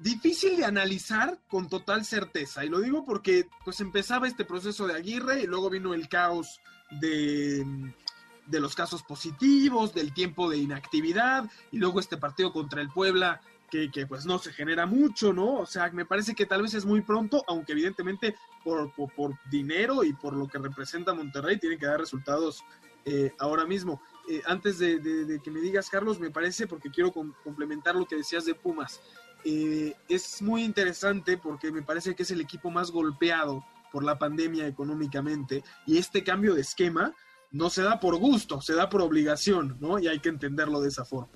difícil 0.00 0.56
de 0.56 0.64
analizar 0.64 1.38
con 1.48 1.68
total 1.68 2.04
certeza. 2.04 2.64
Y 2.64 2.68
lo 2.68 2.80
digo 2.80 3.04
porque 3.04 3.48
pues 3.64 3.80
empezaba 3.80 4.26
este 4.26 4.44
proceso 4.44 4.86
de 4.86 4.94
Aguirre 4.94 5.42
y 5.42 5.46
luego 5.46 5.70
vino 5.70 5.94
el 5.94 6.08
caos 6.08 6.60
de, 7.00 7.64
de 8.46 8.60
los 8.60 8.74
casos 8.74 9.02
positivos, 9.02 9.94
del 9.94 10.12
tiempo 10.12 10.50
de 10.50 10.58
inactividad 10.58 11.48
y 11.70 11.78
luego 11.78 12.00
este 12.00 12.16
partido 12.16 12.52
contra 12.52 12.80
el 12.80 12.88
Puebla 12.88 13.40
que, 13.70 13.90
que, 13.90 14.06
pues 14.06 14.26
no 14.26 14.38
se 14.38 14.52
genera 14.52 14.84
mucho, 14.84 15.32
¿no? 15.32 15.58
O 15.58 15.66
sea, 15.66 15.90
me 15.92 16.04
parece 16.04 16.34
que 16.34 16.44
tal 16.44 16.62
vez 16.62 16.74
es 16.74 16.84
muy 16.84 17.02
pronto, 17.02 17.44
aunque 17.46 17.72
evidentemente 17.72 18.34
por, 18.64 18.92
por, 18.92 19.38
dinero 19.48 20.02
y 20.02 20.12
por 20.12 20.34
lo 20.34 20.48
que 20.48 20.58
representa 20.58 21.14
Monterrey 21.14 21.56
tiene 21.58 21.78
que 21.78 21.86
dar 21.86 22.00
resultados 22.00 22.64
eh, 23.04 23.32
ahora 23.38 23.64
mismo. 23.64 24.02
Eh, 24.28 24.42
antes 24.46 24.78
de, 24.78 25.40
que 25.42 25.50
me 25.50 25.60
digas, 25.60 25.88
Carlos, 25.88 26.18
me 26.18 26.30
parece, 26.30 26.66
porque 26.66 26.90
quiero 26.90 27.12
com 27.12 27.32
complementar 27.44 27.94
lo 27.94 28.06
que 28.06 28.16
decías 28.16 28.44
de 28.44 28.54
Pumas, 28.54 29.00
eh, 29.44 29.94
es 30.08 30.42
muy 30.42 30.64
interesante 30.64 31.38
porque 31.38 31.72
me 31.72 31.82
parece 31.82 32.14
que 32.14 32.22
es 32.22 32.30
el 32.30 32.40
equipo 32.40 32.70
más 32.70 32.90
golpeado 32.90 33.64
por 33.92 34.04
la 34.04 34.18
pandemia 34.18 34.66
económicamente 34.66 35.64
y 35.86 35.98
este 35.98 36.22
cambio 36.22 36.54
de 36.54 36.60
esquema 36.60 37.14
no 37.50 37.70
se 37.70 37.82
da 37.82 37.98
por 37.98 38.16
gusto, 38.16 38.60
se 38.60 38.74
da 38.74 38.88
por 38.88 39.02
obligación, 39.02 39.76
¿no? 39.80 39.98
Y 39.98 40.06
hay 40.06 40.20
que 40.20 40.28
entenderlo 40.28 40.80
de 40.80 40.88
esa 40.88 41.04
forma. 41.04 41.32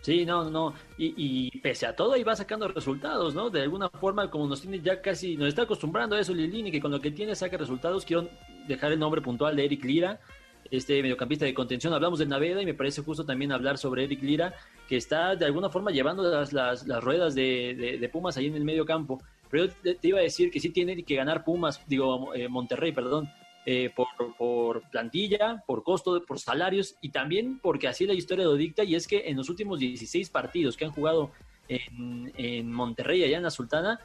Sí, 0.00 0.24
no, 0.24 0.48
no, 0.48 0.72
y, 0.96 1.12
y, 1.16 1.58
pese 1.60 1.86
a 1.86 1.94
todo 1.94 2.14
ahí 2.14 2.24
va 2.24 2.34
sacando 2.34 2.66
resultados, 2.68 3.34
¿no? 3.34 3.50
De 3.50 3.60
alguna 3.60 3.90
forma, 3.90 4.30
como 4.30 4.46
nos 4.46 4.62
tiene 4.62 4.80
ya 4.80 5.02
casi, 5.02 5.36
nos 5.36 5.48
está 5.48 5.62
acostumbrando 5.62 6.16
a 6.16 6.20
eso 6.20 6.32
Lilini, 6.32 6.72
que 6.72 6.80
con 6.80 6.90
lo 6.90 7.00
que 7.00 7.10
tiene 7.10 7.34
saca 7.34 7.58
resultados. 7.58 8.06
Quiero 8.06 8.30
dejar 8.66 8.92
el 8.92 8.98
nombre 8.98 9.20
puntual 9.20 9.56
de 9.56 9.66
Eric 9.66 9.84
Lira, 9.84 10.20
este 10.70 11.02
mediocampista 11.02 11.44
de 11.44 11.54
contención. 11.54 11.92
Hablamos 11.92 12.18
de 12.18 12.26
Naveda 12.26 12.62
y 12.62 12.66
me 12.66 12.74
parece 12.74 13.02
justo 13.02 13.24
también 13.24 13.52
hablar 13.52 13.78
sobre 13.78 14.04
Eric 14.04 14.22
Lira, 14.22 14.54
que 14.88 14.96
está 14.96 15.36
de 15.36 15.44
alguna 15.44 15.70
forma 15.70 15.90
llevando 15.90 16.22
las, 16.22 16.52
las, 16.52 16.86
las 16.86 17.02
ruedas 17.02 17.34
de, 17.34 17.98
de, 18.00 18.08
Pumas 18.08 18.36
ahí 18.36 18.46
en 18.46 18.54
el 18.54 18.64
medio 18.64 18.84
campo. 18.84 19.22
Pero 19.50 19.66
yo 19.66 19.72
te, 19.82 19.94
te, 19.94 20.08
iba 20.08 20.18
a 20.18 20.22
decir 20.22 20.50
que 20.50 20.60
sí 20.60 20.70
tiene 20.70 21.02
que 21.02 21.16
ganar 21.16 21.44
Pumas, 21.44 21.80
digo, 21.86 22.34
eh, 22.34 22.48
Monterrey, 22.48 22.92
perdón, 22.92 23.28
eh, 23.66 23.90
por, 23.94 24.08
por, 24.38 24.82
plantilla, 24.90 25.62
por 25.66 25.82
costo, 25.82 26.24
por 26.24 26.38
salarios 26.38 26.96
y 27.00 27.10
también 27.10 27.58
porque 27.60 27.88
así 27.88 28.06
la 28.06 28.14
historia 28.14 28.44
lo 28.44 28.54
dicta 28.54 28.84
y 28.84 28.94
es 28.94 29.06
que 29.06 29.28
en 29.28 29.36
los 29.36 29.50
últimos 29.50 29.78
16 29.78 30.30
partidos 30.30 30.76
que 30.76 30.86
han 30.86 30.92
jugado 30.92 31.30
en, 31.68 32.32
en 32.36 32.72
Monterrey, 32.72 33.22
allá 33.22 33.36
en 33.36 33.42
la 33.42 33.50
Sultana, 33.50 34.00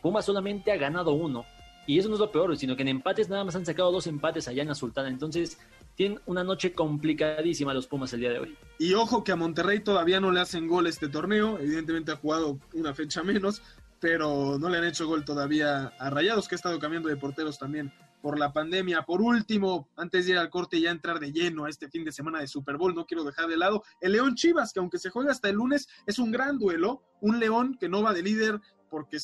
Pumas 0.00 0.24
solamente 0.24 0.72
ha 0.72 0.76
ganado 0.76 1.12
uno. 1.12 1.44
Y 1.86 1.98
eso 1.98 2.08
no 2.08 2.14
es 2.14 2.20
lo 2.20 2.30
peor, 2.30 2.56
sino 2.56 2.76
que 2.76 2.82
en 2.82 2.88
empates 2.88 3.28
nada 3.28 3.42
más 3.42 3.56
han 3.56 3.66
sacado 3.66 3.90
dos 3.90 4.06
empates 4.06 4.46
allá 4.46 4.62
en 4.62 4.68
la 4.68 4.74
Sultana. 4.74 5.08
Entonces 5.08 5.58
tienen 5.94 6.20
una 6.26 6.44
noche 6.44 6.72
complicadísima 6.72 7.74
los 7.74 7.86
Pumas 7.86 8.12
el 8.12 8.20
día 8.20 8.30
de 8.30 8.38
hoy. 8.38 8.56
Y 8.78 8.94
ojo 8.94 9.24
que 9.24 9.32
a 9.32 9.36
Monterrey 9.36 9.80
todavía 9.80 10.20
no 10.20 10.30
le 10.30 10.40
hacen 10.40 10.68
gol 10.68 10.86
este 10.86 11.08
torneo. 11.08 11.58
Evidentemente 11.58 12.12
ha 12.12 12.16
jugado 12.16 12.58
una 12.74 12.94
fecha 12.94 13.22
menos, 13.22 13.62
pero 14.00 14.58
no 14.58 14.68
le 14.68 14.78
han 14.78 14.84
hecho 14.84 15.06
gol 15.06 15.24
todavía 15.24 15.92
a 15.98 16.10
Rayados, 16.10 16.48
que 16.48 16.54
ha 16.54 16.56
estado 16.56 16.78
cambiando 16.78 17.08
de 17.08 17.16
porteros 17.16 17.58
también 17.58 17.92
por 18.22 18.38
la 18.38 18.52
pandemia. 18.52 19.02
Por 19.02 19.20
último, 19.22 19.88
antes 19.96 20.26
de 20.26 20.32
ir 20.32 20.38
al 20.38 20.50
corte 20.50 20.76
y 20.78 20.82
ya 20.82 20.90
entrar 20.90 21.20
de 21.20 21.32
lleno 21.32 21.64
a 21.64 21.70
este 21.70 21.88
fin 21.88 22.04
de 22.04 22.12
semana 22.12 22.40
de 22.40 22.48
Super 22.48 22.76
Bowl, 22.76 22.94
no 22.94 23.06
quiero 23.06 23.24
dejar 23.24 23.48
de 23.48 23.56
lado 23.56 23.82
el 24.00 24.12
León 24.12 24.34
Chivas, 24.34 24.72
que 24.72 24.80
aunque 24.80 24.98
se 24.98 25.10
juega 25.10 25.32
hasta 25.32 25.48
el 25.48 25.56
lunes, 25.56 25.88
es 26.06 26.18
un 26.18 26.30
gran 26.30 26.58
duelo. 26.58 27.02
Un 27.20 27.38
León 27.38 27.76
que 27.78 27.88
no 27.88 28.02
va 28.02 28.14
de 28.14 28.22
líder 28.22 28.60
porque 28.88 29.18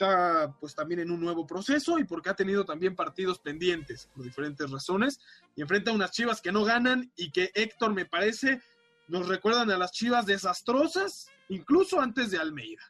está 0.00 0.54
pues 0.58 0.74
también 0.74 1.00
en 1.00 1.10
un 1.10 1.20
nuevo 1.20 1.46
proceso 1.46 1.98
y 1.98 2.04
porque 2.04 2.30
ha 2.30 2.34
tenido 2.34 2.64
también 2.64 2.96
partidos 2.96 3.38
pendientes 3.38 4.08
por 4.14 4.24
diferentes 4.24 4.70
razones 4.70 5.20
y 5.54 5.60
enfrenta 5.60 5.90
a 5.90 5.94
unas 5.94 6.10
Chivas 6.10 6.40
que 6.40 6.52
no 6.52 6.64
ganan 6.64 7.12
y 7.16 7.30
que 7.30 7.50
Héctor 7.54 7.92
me 7.92 8.06
parece 8.06 8.60
nos 9.08 9.28
recuerdan 9.28 9.70
a 9.70 9.76
las 9.76 9.92
Chivas 9.92 10.24
desastrosas 10.24 11.26
incluso 11.50 12.00
antes 12.00 12.30
de 12.30 12.38
Almeida. 12.38 12.82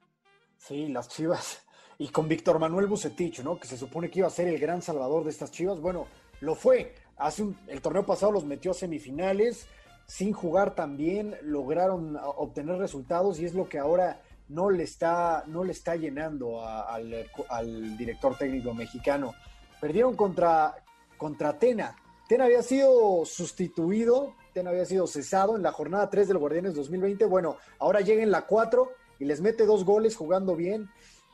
Sí, 0.58 0.86
las 0.88 1.08
Chivas 1.08 1.64
y 1.98 2.08
con 2.08 2.28
Víctor 2.28 2.60
Manuel 2.60 2.86
Bucetich, 2.86 3.40
¿no? 3.40 3.58
Que 3.58 3.66
se 3.66 3.76
supone 3.76 4.08
que 4.08 4.20
iba 4.20 4.28
a 4.28 4.30
ser 4.30 4.46
el 4.46 4.60
gran 4.60 4.80
salvador 4.80 5.24
de 5.24 5.30
estas 5.30 5.50
Chivas. 5.50 5.80
Bueno, 5.80 6.06
lo 6.40 6.54
fue. 6.54 6.94
Hace 7.16 7.44
el 7.66 7.82
torneo 7.82 8.06
pasado 8.06 8.32
los 8.32 8.44
metió 8.44 8.70
a 8.70 8.74
semifinales, 8.74 9.66
sin 10.06 10.32
jugar 10.32 10.74
también, 10.74 11.36
lograron 11.42 12.16
obtener 12.36 12.78
resultados 12.78 13.38
y 13.40 13.44
es 13.44 13.54
lo 13.54 13.68
que 13.68 13.78
ahora 13.78 14.22
no 14.50 14.70
le 14.70 14.84
está, 14.84 15.44
no 15.46 15.64
le 15.64 15.72
está 15.72 15.96
llenando 15.96 16.64
al, 16.64 17.26
al, 17.48 17.96
director 17.96 18.36
técnico 18.36 18.74
mexicano. 18.74 19.34
Perdieron 19.80 20.14
contra, 20.14 20.76
contra 21.16 21.58
Tena. 21.58 21.96
Tena 22.28 22.44
había 22.44 22.62
sido 22.62 23.24
sustituido, 23.24 24.34
Tena 24.52 24.70
había 24.70 24.84
sido 24.84 25.06
cesado 25.06 25.56
en 25.56 25.62
la 25.62 25.72
jornada 25.72 26.10
3 26.10 26.28
del 26.28 26.38
Guardianes 26.38 26.74
2020. 26.74 27.24
Bueno, 27.24 27.56
ahora 27.78 28.00
llega 28.00 28.22
en 28.22 28.30
la 28.30 28.42
4 28.42 28.90
y 29.18 29.24
les 29.24 29.40
mete 29.40 29.66
dos 29.66 29.84
goles 29.84 30.16
jugando 30.16 30.54
bien 30.54 30.90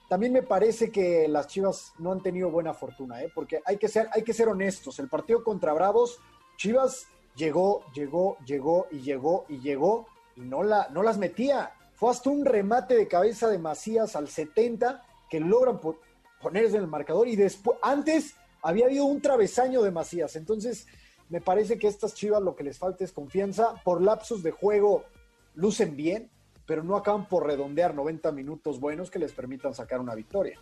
también 0.08 0.32
me 0.32 0.42
parece 0.42 0.90
que 0.92 1.26
las 1.26 1.48
Chivas 1.48 1.92
no 1.98 2.12
han 2.12 2.22
tenido 2.22 2.50
buena 2.50 2.74
fortuna, 2.74 3.22
¿eh? 3.22 3.30
porque 3.34 3.60
hay 3.64 3.76
que, 3.76 3.88
ser, 3.88 4.08
hay 4.12 4.22
que 4.22 4.32
ser 4.32 4.48
honestos. 4.48 4.98
El 5.00 5.08
partido 5.08 5.42
contra 5.42 5.72
Bravos, 5.72 6.20
Chivas 6.56 7.08
llegó, 7.34 7.84
llegó, 7.92 8.38
llegó 8.46 8.86
y 8.92 9.00
llegó 9.00 9.46
y 9.48 9.58
llegó 9.58 10.06
y 10.36 10.42
no, 10.42 10.62
la, 10.62 10.88
no 10.90 11.02
las 11.02 11.18
metía. 11.18 11.72
Fue 11.96 12.10
hasta 12.10 12.28
un 12.28 12.44
remate 12.44 12.94
de 12.94 13.08
cabeza 13.08 13.48
de 13.48 13.58
Macías 13.58 14.16
al 14.16 14.28
70 14.28 15.02
que 15.30 15.40
logran 15.40 15.80
ponerse 16.40 16.76
en 16.76 16.82
el 16.82 16.88
marcador 16.88 17.26
y 17.26 17.36
después, 17.36 17.78
antes 17.82 18.36
había 18.62 18.84
habido 18.84 19.06
un 19.06 19.22
travesaño 19.22 19.82
de 19.82 19.90
Macías. 19.90 20.36
Entonces, 20.36 20.86
me 21.30 21.40
parece 21.40 21.78
que 21.78 21.88
estas 21.88 22.14
Chivas 22.14 22.42
lo 22.42 22.54
que 22.54 22.64
les 22.64 22.78
falta 22.78 23.02
es 23.02 23.12
confianza. 23.12 23.80
Por 23.82 24.02
lapsos 24.02 24.42
de 24.42 24.50
juego 24.50 25.04
lucen 25.54 25.96
bien, 25.96 26.30
pero 26.66 26.84
no 26.84 26.96
acaban 26.96 27.28
por 27.28 27.46
redondear 27.46 27.94
90 27.94 28.30
minutos 28.32 28.78
buenos 28.78 29.10
que 29.10 29.18
les 29.18 29.32
permitan 29.32 29.72
sacar 29.72 29.98
una 29.98 30.14
victoria. 30.14 30.60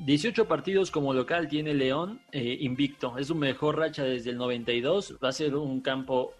18 0.00 0.48
partidos 0.48 0.90
como 0.90 1.14
local 1.14 1.48
tiene 1.48 1.74
León 1.74 2.20
eh, 2.32 2.56
invicto. 2.60 3.18
Es 3.18 3.28
su 3.28 3.36
mejor 3.36 3.78
racha 3.78 4.02
desde 4.02 4.30
el 4.30 4.38
92. 4.38 5.16
Va 5.22 5.28
a 5.28 5.32
ser 5.32 5.54
un 5.54 5.80
campo 5.80 6.32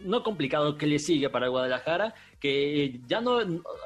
no 0.00 0.22
complicado 0.22 0.76
que 0.76 0.86
le 0.86 0.98
sigue 0.98 1.30
para 1.30 1.48
Guadalajara, 1.48 2.14
que 2.38 3.00
ya 3.06 3.20
no 3.20 3.40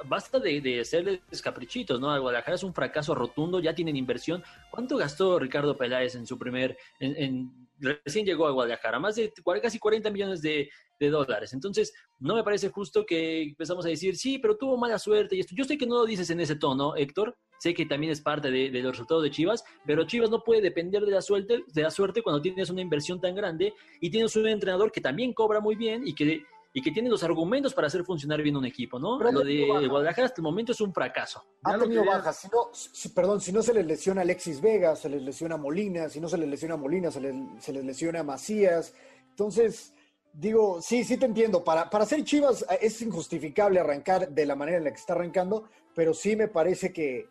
basta 0.06 0.38
de, 0.38 0.60
de 0.60 0.80
hacerles 0.80 1.20
caprichitos, 1.42 2.00
¿no? 2.00 2.08
Guadalajara 2.20 2.54
es 2.54 2.62
un 2.62 2.74
fracaso 2.74 3.14
rotundo, 3.14 3.60
ya 3.60 3.74
tienen 3.74 3.96
inversión. 3.96 4.42
¿Cuánto 4.70 4.96
gastó 4.96 5.38
Ricardo 5.38 5.76
Peláez 5.76 6.14
en 6.14 6.26
su 6.26 6.38
primer, 6.38 6.76
en, 7.00 7.63
recién 7.78 8.26
llegó 8.26 8.46
a 8.46 8.52
Guadalajara? 8.52 8.98
Más 8.98 9.16
de 9.16 9.32
casi 9.62 9.78
40 9.78 10.10
millones 10.10 10.42
de, 10.42 10.70
de 10.98 11.10
dólares. 11.10 11.52
Entonces, 11.52 11.92
no 12.18 12.34
me 12.34 12.44
parece 12.44 12.68
justo 12.68 13.04
que 13.04 13.42
empezamos 13.42 13.84
a 13.86 13.88
decir, 13.88 14.16
sí, 14.16 14.38
pero 14.38 14.56
tuvo 14.56 14.76
mala 14.76 14.98
suerte 14.98 15.36
y 15.36 15.40
esto. 15.40 15.54
Yo 15.56 15.64
sé 15.64 15.76
que 15.78 15.86
no 15.86 15.96
lo 15.96 16.06
dices 16.06 16.30
en 16.30 16.40
ese 16.40 16.56
tono, 16.56 16.96
Héctor, 16.96 17.36
Sé 17.64 17.72
que 17.72 17.86
también 17.86 18.12
es 18.12 18.20
parte 18.20 18.50
de, 18.50 18.68
los 18.82 18.92
resultados 18.92 19.22
de 19.22 19.30
Chivas, 19.30 19.64
pero 19.86 20.04
Chivas 20.04 20.28
no 20.28 20.42
puede 20.42 20.60
depender 20.60 21.06
de 21.06 21.12
la, 21.12 21.22
suerte, 21.22 21.64
de 21.72 21.82
la 21.82 21.90
suerte 21.90 22.20
cuando 22.20 22.42
tienes 22.42 22.68
una 22.68 22.82
inversión 22.82 23.22
tan 23.22 23.34
grande 23.34 23.72
y 24.02 24.10
tienes 24.10 24.36
un 24.36 24.46
entrenador 24.46 24.92
que 24.92 25.00
también 25.00 25.32
cobra 25.32 25.60
muy 25.60 25.74
bien 25.74 26.06
y 26.06 26.14
que, 26.14 26.42
y 26.76 26.82
que 26.82 26.90
tiene 26.90 27.08
los 27.08 27.22
argumentos 27.22 27.72
para 27.72 27.86
hacer 27.86 28.04
funcionar 28.04 28.42
bien 28.42 28.56
un 28.56 28.64
equipo, 28.66 28.98
¿no? 28.98 29.20
lo 29.20 29.44
de 29.44 29.64
Guadalajara 29.88 30.26
hasta 30.26 30.40
el 30.40 30.42
momento 30.42 30.72
es 30.72 30.80
un 30.80 30.92
fracaso. 30.92 31.40
Ha 31.62 31.78
tenido 31.78 32.04
bajas. 32.04 32.36
Si 32.36 32.48
no, 32.48 33.12
perdón, 33.14 33.40
si 33.40 33.52
no 33.52 33.62
se 33.62 33.72
les 33.72 33.86
lesiona 33.86 34.22
Alexis 34.22 34.60
Vega, 34.60 34.96
se 34.96 35.08
les 35.08 35.22
lesiona 35.22 35.56
Molina, 35.56 36.08
si 36.08 36.20
no 36.20 36.28
se 36.28 36.36
les 36.36 36.48
lesiona 36.48 36.76
Molina, 36.76 37.12
se 37.12 37.20
les, 37.20 37.34
se 37.60 37.72
les 37.72 37.84
lesiona 37.84 38.24
Macías. 38.24 38.92
Entonces, 39.30 39.94
digo, 40.32 40.82
sí, 40.82 41.04
sí 41.04 41.16
te 41.16 41.26
entiendo. 41.26 41.62
Para, 41.62 41.88
para 41.88 42.06
ser 42.06 42.24
Chivas 42.24 42.62
eh, 42.62 42.78
es 42.82 43.00
injustificable 43.02 43.78
arrancar 43.78 44.30
de 44.30 44.44
la 44.44 44.56
manera 44.56 44.78
en 44.78 44.84
la 44.84 44.90
que 44.90 44.98
está 44.98 45.12
arrancando, 45.12 45.68
pero 45.94 46.12
sí 46.12 46.34
me 46.34 46.48
parece 46.48 46.92
que 46.92 47.28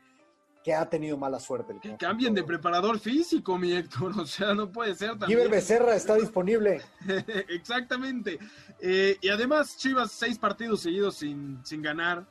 que 0.64 0.74
ha 0.74 0.90
tenido 0.90 1.18
mala 1.18 1.40
suerte. 1.40 1.78
que 1.82 1.98
cambien 1.98 2.34
de 2.34 2.44
preparador 2.44 3.00
físico, 3.00 3.58
mi 3.58 3.74
Héctor. 3.74 4.14
O 4.20 4.26
sea, 4.26 4.54
no 4.54 4.72
puede 4.72 4.96
ser 4.96 5.12
también. 5.12 5.30
Giver 5.30 5.50
Becerra 5.50 5.96
está 5.96 6.16
disponible. 6.16 6.82
Exactamente. 7.50 8.40
Eh, 8.80 9.18
y 9.22 9.30
además, 9.30 9.78
Chivas, 9.78 10.12
seis 10.12 10.40
partidos 10.40 10.82
seguidos 10.82 11.18
sin, 11.18 11.60
sin 11.66 11.82
ganar. 11.82 12.26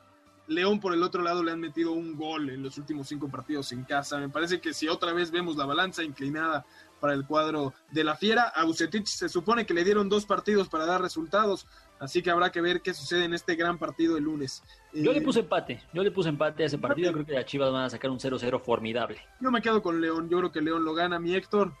León, 0.47 0.79
por 0.79 0.93
el 0.93 1.03
otro 1.03 1.21
lado, 1.21 1.43
le 1.43 1.51
han 1.51 1.59
metido 1.59 1.93
un 1.93 2.17
gol 2.17 2.49
en 2.49 2.63
los 2.63 2.77
últimos 2.77 3.07
cinco 3.07 3.29
partidos 3.29 3.71
en 3.71 3.83
casa. 3.83 4.17
Me 4.17 4.29
parece 4.29 4.59
que 4.59 4.73
si 4.73 4.89
otra 4.89 5.13
vez 5.13 5.31
vemos 5.31 5.55
la 5.55 5.65
balanza 5.65 6.03
inclinada 6.03 6.65
para 6.99 7.13
el 7.13 7.25
cuadro 7.25 7.73
de 7.91 8.03
la 8.03 8.15
Fiera, 8.15 8.51
a 8.55 8.65
Bucetich 8.65 9.07
se 9.07 9.29
supone 9.29 9.65
que 9.65 9.73
le 9.73 9.83
dieron 9.83 10.09
dos 10.09 10.25
partidos 10.25 10.67
para 10.67 10.85
dar 10.85 11.01
resultados. 11.01 11.67
Así 11.99 12.21
que 12.21 12.31
habrá 12.31 12.51
que 12.51 12.61
ver 12.61 12.81
qué 12.81 12.93
sucede 12.93 13.25
en 13.25 13.33
este 13.33 13.55
gran 13.55 13.77
partido 13.77 14.17
el 14.17 14.23
lunes. 14.23 14.63
Yo 14.93 15.11
le 15.11 15.19
eh, 15.19 15.21
puse 15.21 15.39
empate, 15.39 15.81
yo 15.91 16.03
le 16.03 16.11
puse 16.11 16.29
empate 16.29 16.63
a 16.63 16.65
ese 16.67 16.77
partido. 16.77 17.11
Creo 17.11 17.25
que 17.25 17.33
las 17.33 17.45
Chivas 17.45 17.71
van 17.71 17.85
a 17.85 17.89
sacar 17.89 18.11
un 18.11 18.19
0-0 18.19 18.61
formidable. 18.61 19.17
Yo 19.39 19.51
me 19.51 19.61
quedo 19.61 19.81
con 19.81 19.99
León, 19.99 20.29
yo 20.29 20.37
creo 20.37 20.51
que 20.51 20.61
León 20.61 20.85
lo 20.85 20.93
gana, 20.93 21.19
mi 21.19 21.35
Héctor. 21.35 21.73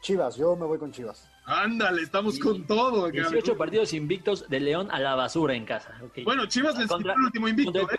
Chivas, 0.00 0.36
yo 0.36 0.56
me 0.56 0.66
voy 0.66 0.78
con 0.78 0.92
Chivas. 0.92 1.28
Ándale, 1.44 2.02
estamos 2.02 2.38
con 2.38 2.66
todo. 2.66 3.10
18 3.10 3.56
partidos 3.56 3.92
invictos 3.92 4.48
de 4.48 4.60
León 4.60 4.88
a 4.90 4.98
la 4.98 5.14
basura 5.14 5.54
en 5.54 5.64
casa. 5.64 6.00
Bueno, 6.24 6.46
Chivas 6.46 6.76
les 6.76 6.90
quitó 6.90 7.12
el 7.12 7.20
último 7.20 7.48
invicto. 7.48 7.82
¿eh? 7.82 7.96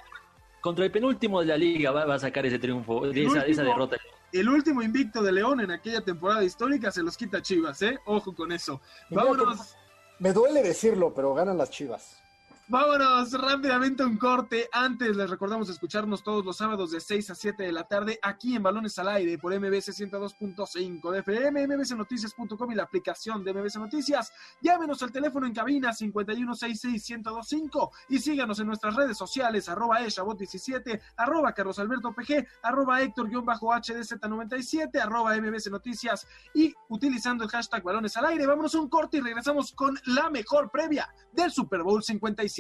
Contra 0.62 0.86
el, 0.86 0.92
penúltimo 0.92 1.40
de 1.40 1.46
la 1.48 1.58
liga 1.58 1.92
va, 1.92 2.14
a 2.14 2.20
sacar 2.20 2.46
ese 2.46 2.60
triunfo, 2.60 3.06
esa, 3.06 3.46
esa, 3.46 3.64
derrota. 3.64 3.98
El 4.34 4.50
último 4.50 4.82
invicto 4.82 5.22
de 5.22 5.32
León 5.32 5.62
en 5.62 5.72
aquella 5.72 6.02
temporada 6.02 6.44
histórica 6.44 6.92
se 6.92 7.04
los 7.04 7.16
quita 7.16 7.42
Chivas, 7.42 7.82
¿eh? 7.82 7.98
Ojo 8.06 8.36
con 8.36 8.52
eso. 8.52 8.82
Vámonos. 9.10 9.76
Me 10.20 10.34
duele 10.34 10.62
decirlo, 10.62 11.14
pero 11.14 11.34
ganan 11.34 11.58
las 11.58 11.70
Chivas. 11.70 12.22
Vámonos 12.70 13.32
rápidamente 13.32 14.04
a 14.04 14.06
un 14.06 14.18
corte. 14.18 14.68
Antes 14.74 15.16
les 15.16 15.30
recordamos 15.30 15.70
escucharnos 15.70 16.22
todos 16.22 16.44
los 16.44 16.58
sábados 16.58 16.92
de 16.92 17.00
6 17.00 17.30
a 17.30 17.36
7 17.36 17.64
de 17.64 17.72
la 17.72 17.88
tarde 17.88 18.20
aquí 18.22 18.58
en 18.58 18.64
Balones 18.64 19.00
al 19.00 19.08
Aire 19.08 19.38
por 19.38 19.58
MBC 19.58 19.94
102.5 19.94 21.12
de 21.12 21.20
FM, 21.20 21.66
mbcnoticias.com 21.66 22.70
y 22.70 22.76
la 22.76 22.84
aplicación 22.84 23.46
de 23.46 23.54
MBC 23.54 23.78
Noticias. 23.78 24.34
Llámenos 24.62 25.02
al 25.02 25.14
teléfono 25.14 25.48
en 25.48 25.54
cabina 25.54 25.94
51661025 25.94 27.90
y 28.10 28.20
síganos 28.20 28.60
en 28.60 28.68
nuestras 28.68 28.98
redes 28.98 29.18
sociales 29.18 29.70
arroba 29.70 30.02
eshabot17, 30.02 31.00
arroba 31.16 31.54
Carlos 31.54 31.80
Alberto 31.80 32.14
PG, 32.14 32.46
arroba 32.64 33.02
Héctor-HDZ97, 33.02 35.00
arroba 35.00 35.38
MBC 35.38 35.68
Noticias 35.72 36.28
y 36.54 36.74
utilizando 36.90 37.46
el 37.46 37.50
hashtag 37.50 37.82
Balones 37.82 38.18
al 38.18 38.26
Aire. 38.26 38.46
Vámonos 38.46 38.76
a 38.76 38.82
un 38.82 38.90
corte 38.90 39.20
y 39.20 39.22
regresamos 39.22 39.72
con 39.72 39.98
la 40.08 40.30
mejor 40.30 40.70
previa 40.70 41.08
del 41.32 41.50
Super 41.50 41.82
Bowl 41.82 42.04
55. 42.04 42.57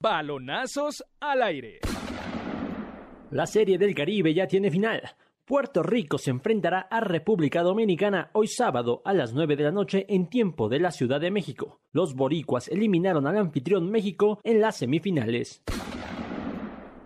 Balonazos 0.00 1.04
al 1.20 1.42
aire. 1.42 1.80
La 3.30 3.46
Serie 3.46 3.76
del 3.76 3.94
Caribe 3.94 4.32
ya 4.32 4.46
tiene 4.46 4.70
final. 4.70 5.02
Puerto 5.44 5.82
Rico 5.82 6.16
se 6.16 6.30
enfrentará 6.30 6.88
a 6.90 7.00
República 7.00 7.62
Dominicana 7.62 8.30
hoy 8.32 8.46
sábado 8.46 9.02
a 9.04 9.12
las 9.12 9.34
9 9.34 9.56
de 9.56 9.64
la 9.64 9.72
noche 9.72 10.06
en 10.08 10.30
tiempo 10.30 10.70
de 10.70 10.80
la 10.80 10.90
Ciudad 10.90 11.20
de 11.20 11.30
México. 11.30 11.80
Los 11.92 12.14
boricuas 12.14 12.68
eliminaron 12.68 13.26
al 13.26 13.36
anfitrión 13.36 13.90
México 13.90 14.40
en 14.42 14.62
las 14.62 14.78
semifinales. 14.78 15.62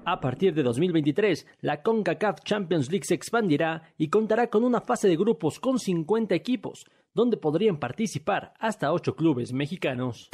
A 0.04 0.20
partir 0.20 0.54
de 0.54 0.62
2023, 0.62 1.46
la 1.62 1.82
CONCACAF 1.82 2.42
Champions 2.44 2.90
League 2.90 3.04
se 3.04 3.14
expandirá 3.14 3.82
y 3.98 4.08
contará 4.08 4.50
con 4.50 4.62
una 4.62 4.80
fase 4.80 5.08
de 5.08 5.16
grupos 5.16 5.58
con 5.58 5.80
50 5.80 6.34
equipos, 6.34 6.86
donde 7.12 7.36
podrían 7.36 7.78
participar 7.78 8.54
hasta 8.60 8.92
8 8.92 9.16
clubes 9.16 9.52
mexicanos. 9.52 10.30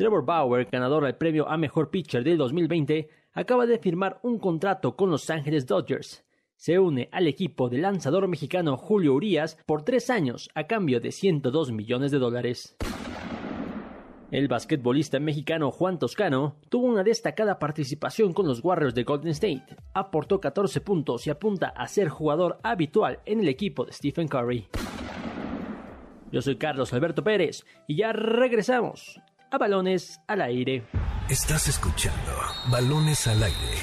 Trevor 0.00 0.24
Bauer, 0.24 0.66
ganador 0.72 1.04
del 1.04 1.14
premio 1.14 1.46
a 1.46 1.58
Mejor 1.58 1.90
Pitcher 1.90 2.24
del 2.24 2.38
2020, 2.38 3.10
acaba 3.34 3.66
de 3.66 3.78
firmar 3.78 4.18
un 4.22 4.38
contrato 4.38 4.96
con 4.96 5.10
Los 5.10 5.28
Ángeles 5.28 5.66
Dodgers. 5.66 6.24
Se 6.56 6.78
une 6.78 7.10
al 7.12 7.26
equipo 7.26 7.68
del 7.68 7.82
lanzador 7.82 8.26
mexicano 8.26 8.78
Julio 8.78 9.12
Urias 9.12 9.58
por 9.66 9.82
tres 9.82 10.08
años 10.08 10.48
a 10.54 10.66
cambio 10.66 11.00
de 11.00 11.12
102 11.12 11.72
millones 11.72 12.12
de 12.12 12.18
dólares. 12.18 12.78
El 14.30 14.48
basquetbolista 14.48 15.20
mexicano 15.20 15.70
Juan 15.70 15.98
Toscano 15.98 16.56
tuvo 16.70 16.86
una 16.86 17.04
destacada 17.04 17.58
participación 17.58 18.32
con 18.32 18.46
los 18.46 18.64
Warriors 18.64 18.94
de 18.94 19.04
Golden 19.04 19.32
State. 19.32 19.66
Aportó 19.92 20.40
14 20.40 20.80
puntos 20.80 21.26
y 21.26 21.30
apunta 21.30 21.74
a 21.76 21.86
ser 21.88 22.08
jugador 22.08 22.58
habitual 22.62 23.20
en 23.26 23.40
el 23.40 23.48
equipo 23.48 23.84
de 23.84 23.92
Stephen 23.92 24.28
Curry. 24.28 24.66
Yo 26.32 26.40
soy 26.40 26.56
Carlos 26.56 26.94
Alberto 26.94 27.22
Pérez 27.22 27.66
y 27.86 27.96
ya 27.96 28.14
regresamos 28.14 29.20
a 29.50 29.58
Balones 29.58 30.20
al 30.28 30.42
Aire. 30.42 30.86
Estás 31.28 31.68
escuchando 31.68 32.32
Balones 32.70 33.26
al 33.26 33.42
Aire. 33.42 33.78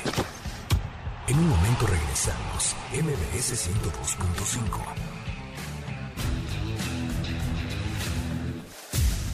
En 1.27 1.37
un 1.37 1.49
momento 1.49 1.85
regresamos, 1.87 2.75
MBS 2.93 3.69
102.5. 3.69 4.81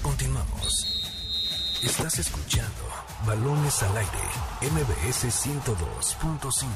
Continuamos. 0.02 1.82
Estás 1.84 2.18
escuchando 2.20 2.82
Balones 3.28 3.84
al 3.84 3.98
Aire, 3.98 4.12
MBS 4.72 5.26
102.5. 5.26 6.68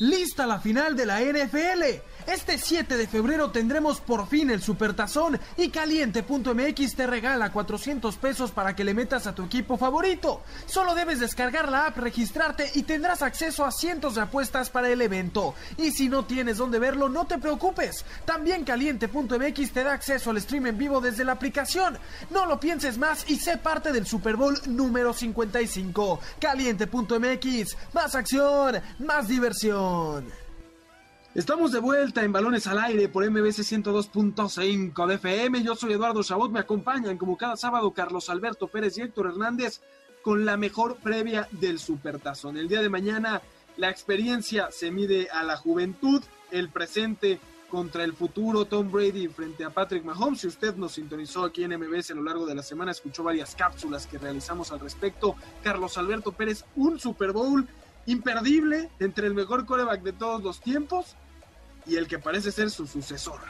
Lista 0.00 0.46
la 0.46 0.58
final 0.58 0.96
de 0.96 1.06
la 1.06 1.20
NFL 1.20 2.02
este 2.26 2.58
7 2.58 2.96
de 2.96 3.06
febrero 3.06 3.50
tendremos 3.50 4.00
por 4.00 4.26
fin 4.26 4.50
el 4.50 4.62
Supertazón 4.62 5.38
y 5.56 5.68
Caliente.mx 5.68 6.94
te 6.96 7.06
regala 7.06 7.52
400 7.52 8.16
pesos 8.16 8.50
para 8.50 8.74
que 8.74 8.84
le 8.84 8.94
metas 8.94 9.26
a 9.26 9.34
tu 9.34 9.44
equipo 9.44 9.76
favorito. 9.76 10.42
Solo 10.66 10.94
debes 10.94 11.20
descargar 11.20 11.70
la 11.70 11.86
app, 11.86 11.98
registrarte 11.98 12.70
y 12.74 12.84
tendrás 12.84 13.22
acceso 13.22 13.64
a 13.64 13.72
cientos 13.72 14.14
de 14.14 14.22
apuestas 14.22 14.70
para 14.70 14.88
el 14.88 15.02
evento. 15.02 15.54
Y 15.76 15.90
si 15.90 16.08
no 16.08 16.24
tienes 16.24 16.58
dónde 16.58 16.78
verlo, 16.78 17.08
no 17.08 17.26
te 17.26 17.38
preocupes. 17.38 18.04
También 18.24 18.64
Caliente.mx 18.64 19.72
te 19.72 19.84
da 19.84 19.92
acceso 19.92 20.30
al 20.30 20.40
stream 20.40 20.66
en 20.66 20.78
vivo 20.78 21.00
desde 21.00 21.24
la 21.24 21.32
aplicación. 21.32 21.98
No 22.30 22.46
lo 22.46 22.58
pienses 22.60 22.98
más 22.98 23.28
y 23.28 23.36
sé 23.36 23.58
parte 23.58 23.92
del 23.92 24.06
Super 24.06 24.36
Bowl 24.36 24.58
número 24.66 25.12
55. 25.12 26.20
Caliente.mx, 26.38 27.76
más 27.92 28.14
acción, 28.14 28.80
más 28.98 29.28
diversión. 29.28 30.43
Estamos 31.34 31.72
de 31.72 31.80
vuelta 31.80 32.22
en 32.22 32.30
Balones 32.30 32.68
al 32.68 32.78
Aire 32.78 33.08
por 33.08 33.28
MBC 33.28 33.64
102.5 33.64 35.06
de 35.08 35.14
FM. 35.16 35.64
Yo 35.64 35.74
soy 35.74 35.94
Eduardo 35.94 36.22
Chabot. 36.22 36.52
Me 36.52 36.60
acompañan 36.60 37.18
como 37.18 37.36
cada 37.36 37.56
sábado 37.56 37.90
Carlos 37.90 38.30
Alberto 38.30 38.68
Pérez 38.68 38.96
y 38.96 39.00
Héctor 39.00 39.26
Hernández 39.26 39.80
con 40.22 40.44
la 40.44 40.56
mejor 40.56 40.94
previa 40.98 41.48
del 41.50 41.80
Supertazón. 41.80 42.56
El 42.56 42.68
día 42.68 42.82
de 42.82 42.88
mañana 42.88 43.42
la 43.76 43.90
experiencia 43.90 44.68
se 44.70 44.92
mide 44.92 45.28
a 45.28 45.42
la 45.42 45.56
juventud, 45.56 46.22
el 46.52 46.68
presente 46.68 47.40
contra 47.68 48.04
el 48.04 48.12
futuro 48.12 48.66
Tom 48.66 48.92
Brady 48.92 49.26
frente 49.26 49.64
a 49.64 49.70
Patrick 49.70 50.04
Mahomes. 50.04 50.42
Si 50.42 50.46
usted 50.46 50.76
nos 50.76 50.92
sintonizó 50.92 51.44
aquí 51.44 51.64
en 51.64 51.76
MBS 51.76 52.12
a 52.12 52.14
lo 52.14 52.22
largo 52.22 52.46
de 52.46 52.54
la 52.54 52.62
semana, 52.62 52.92
escuchó 52.92 53.24
varias 53.24 53.56
cápsulas 53.56 54.06
que 54.06 54.18
realizamos 54.18 54.70
al 54.70 54.78
respecto. 54.78 55.34
Carlos 55.64 55.98
Alberto 55.98 56.30
Pérez, 56.30 56.64
un 56.76 57.00
Super 57.00 57.32
Bowl 57.32 57.66
imperdible 58.06 58.88
entre 59.00 59.26
el 59.26 59.34
mejor 59.34 59.66
coreback 59.66 60.02
de 60.02 60.12
todos 60.12 60.40
los 60.40 60.60
tiempos 60.60 61.16
y 61.86 61.96
el 61.96 62.06
que 62.06 62.18
parece 62.18 62.50
ser 62.52 62.70
su 62.70 62.86
sucesor. 62.86 63.40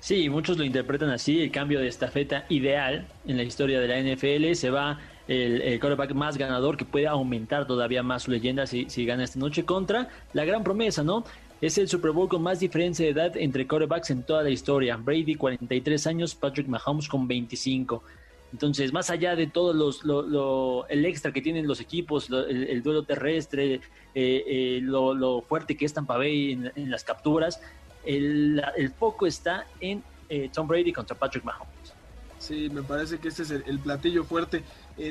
Sí, 0.00 0.28
muchos 0.28 0.58
lo 0.58 0.64
interpretan 0.64 1.10
así, 1.10 1.42
el 1.42 1.52
cambio 1.52 1.78
de 1.78 1.86
estafeta 1.86 2.44
ideal 2.48 3.06
en 3.24 3.36
la 3.36 3.44
historia 3.44 3.78
de 3.78 3.86
la 3.86 4.00
NFL, 4.00 4.54
se 4.54 4.70
va 4.70 4.98
el, 5.28 5.78
quarterback 5.78 6.12
más 6.12 6.36
ganador 6.36 6.76
que 6.76 6.84
puede 6.84 7.06
aumentar 7.06 7.66
todavía 7.66 8.02
más 8.02 8.24
su 8.24 8.32
leyenda 8.32 8.66
si, 8.66 8.90
si 8.90 9.06
gana 9.06 9.22
esta 9.24 9.38
noche 9.38 9.64
contra 9.64 10.08
la 10.32 10.44
gran 10.44 10.64
promesa, 10.64 11.04
¿no? 11.04 11.24
Es 11.60 11.78
el 11.78 11.88
Super 11.88 12.10
Bowl 12.10 12.28
con 12.28 12.42
más 12.42 12.58
diferencia 12.58 13.06
de 13.06 13.12
edad 13.12 13.36
entre 13.36 13.68
quarterbacks 13.68 14.10
en 14.10 14.24
toda 14.24 14.42
la 14.42 14.50
historia. 14.50 14.96
Brady 14.96 15.36
43 15.36 16.08
años, 16.08 16.34
Patrick 16.34 16.66
Mahomes 16.66 17.06
con 17.06 17.28
25. 17.28 18.02
Entonces, 18.52 18.92
más 18.92 19.08
allá 19.08 19.34
de 19.34 19.46
todo 19.46 19.72
lo, 19.72 20.86
el 20.88 21.06
extra 21.06 21.32
que 21.32 21.40
tienen 21.40 21.66
los 21.66 21.80
equipos, 21.80 22.28
el, 22.28 22.64
el 22.68 22.82
duelo 22.82 23.02
terrestre, 23.04 23.74
eh, 23.74 23.80
eh, 24.14 24.80
lo, 24.82 25.40
fuerte 25.42 25.76
que 25.76 25.86
es 25.86 25.94
Tampa 25.94 26.18
Bay 26.18 26.52
en, 26.52 26.72
en 26.76 26.90
las 26.90 27.02
capturas, 27.02 27.60
el, 28.04 28.62
el 28.76 28.90
foco 28.90 29.26
está 29.26 29.66
en 29.80 30.02
eh, 30.28 30.50
Tom 30.52 30.68
Brady 30.68 30.92
contra 30.92 31.16
Patrick 31.16 31.44
Mahomes. 31.44 31.94
Sí, 32.38 32.68
me 32.68 32.82
parece 32.82 33.18
que 33.18 33.28
este 33.28 33.42
es 33.42 33.50
el, 33.50 33.78
platillo 33.78 34.24
fuerte. 34.24 34.64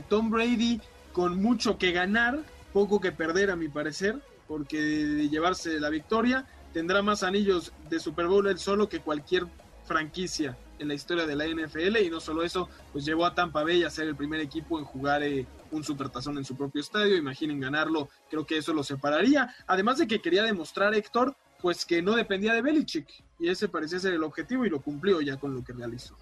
Tom 0.07 0.29
Brady 0.29 0.79
con 1.11 1.41
mucho 1.41 1.77
que 1.77 1.91
ganar, 1.91 2.39
poco 2.73 2.99
que 2.99 3.11
perder 3.11 3.49
a 3.49 3.55
mi 3.55 3.69
parecer, 3.69 4.17
porque 4.47 4.79
de 4.79 5.29
llevarse 5.29 5.79
la 5.79 5.89
victoria 5.89 6.45
tendrá 6.73 7.01
más 7.01 7.23
anillos 7.23 7.71
de 7.89 7.99
Super 7.99 8.27
Bowl 8.27 8.47
él 8.47 8.59
solo 8.59 8.87
que 8.87 8.99
cualquier 8.99 9.45
franquicia 9.85 10.57
en 10.81 10.87
la 10.87 10.95
historia 10.95 11.25
de 11.25 11.35
la 11.35 11.45
NFL 11.45 11.97
y 11.97 12.09
no 12.09 12.19
solo 12.19 12.43
eso, 12.43 12.67
pues 12.91 13.05
llevó 13.05 13.25
a 13.25 13.35
Tampa 13.35 13.63
Bay 13.63 13.83
a 13.83 13.89
ser 13.89 14.07
el 14.07 14.15
primer 14.15 14.41
equipo 14.41 14.79
en 14.79 14.85
jugar 14.85 15.23
eh, 15.23 15.45
un 15.71 15.83
supertazón 15.83 16.37
en 16.37 16.43
su 16.43 16.55
propio 16.55 16.81
estadio, 16.81 17.15
imaginen 17.15 17.59
ganarlo, 17.59 18.09
creo 18.29 18.45
que 18.45 18.57
eso 18.57 18.73
lo 18.73 18.83
separaría, 18.83 19.53
además 19.67 19.99
de 19.99 20.07
que 20.07 20.21
quería 20.21 20.43
demostrar 20.43 20.93
Héctor, 20.95 21.35
pues 21.61 21.85
que 21.85 22.01
no 22.01 22.15
dependía 22.15 22.53
de 22.53 22.61
Belichick 22.61 23.07
y 23.39 23.49
ese 23.49 23.69
parecía 23.69 23.99
ser 23.99 24.13
el 24.13 24.23
objetivo 24.23 24.65
y 24.65 24.69
lo 24.69 24.81
cumplió 24.81 25.21
ya 25.21 25.37
con 25.37 25.53
lo 25.53 25.63
que 25.63 25.73
realizó. 25.73 26.17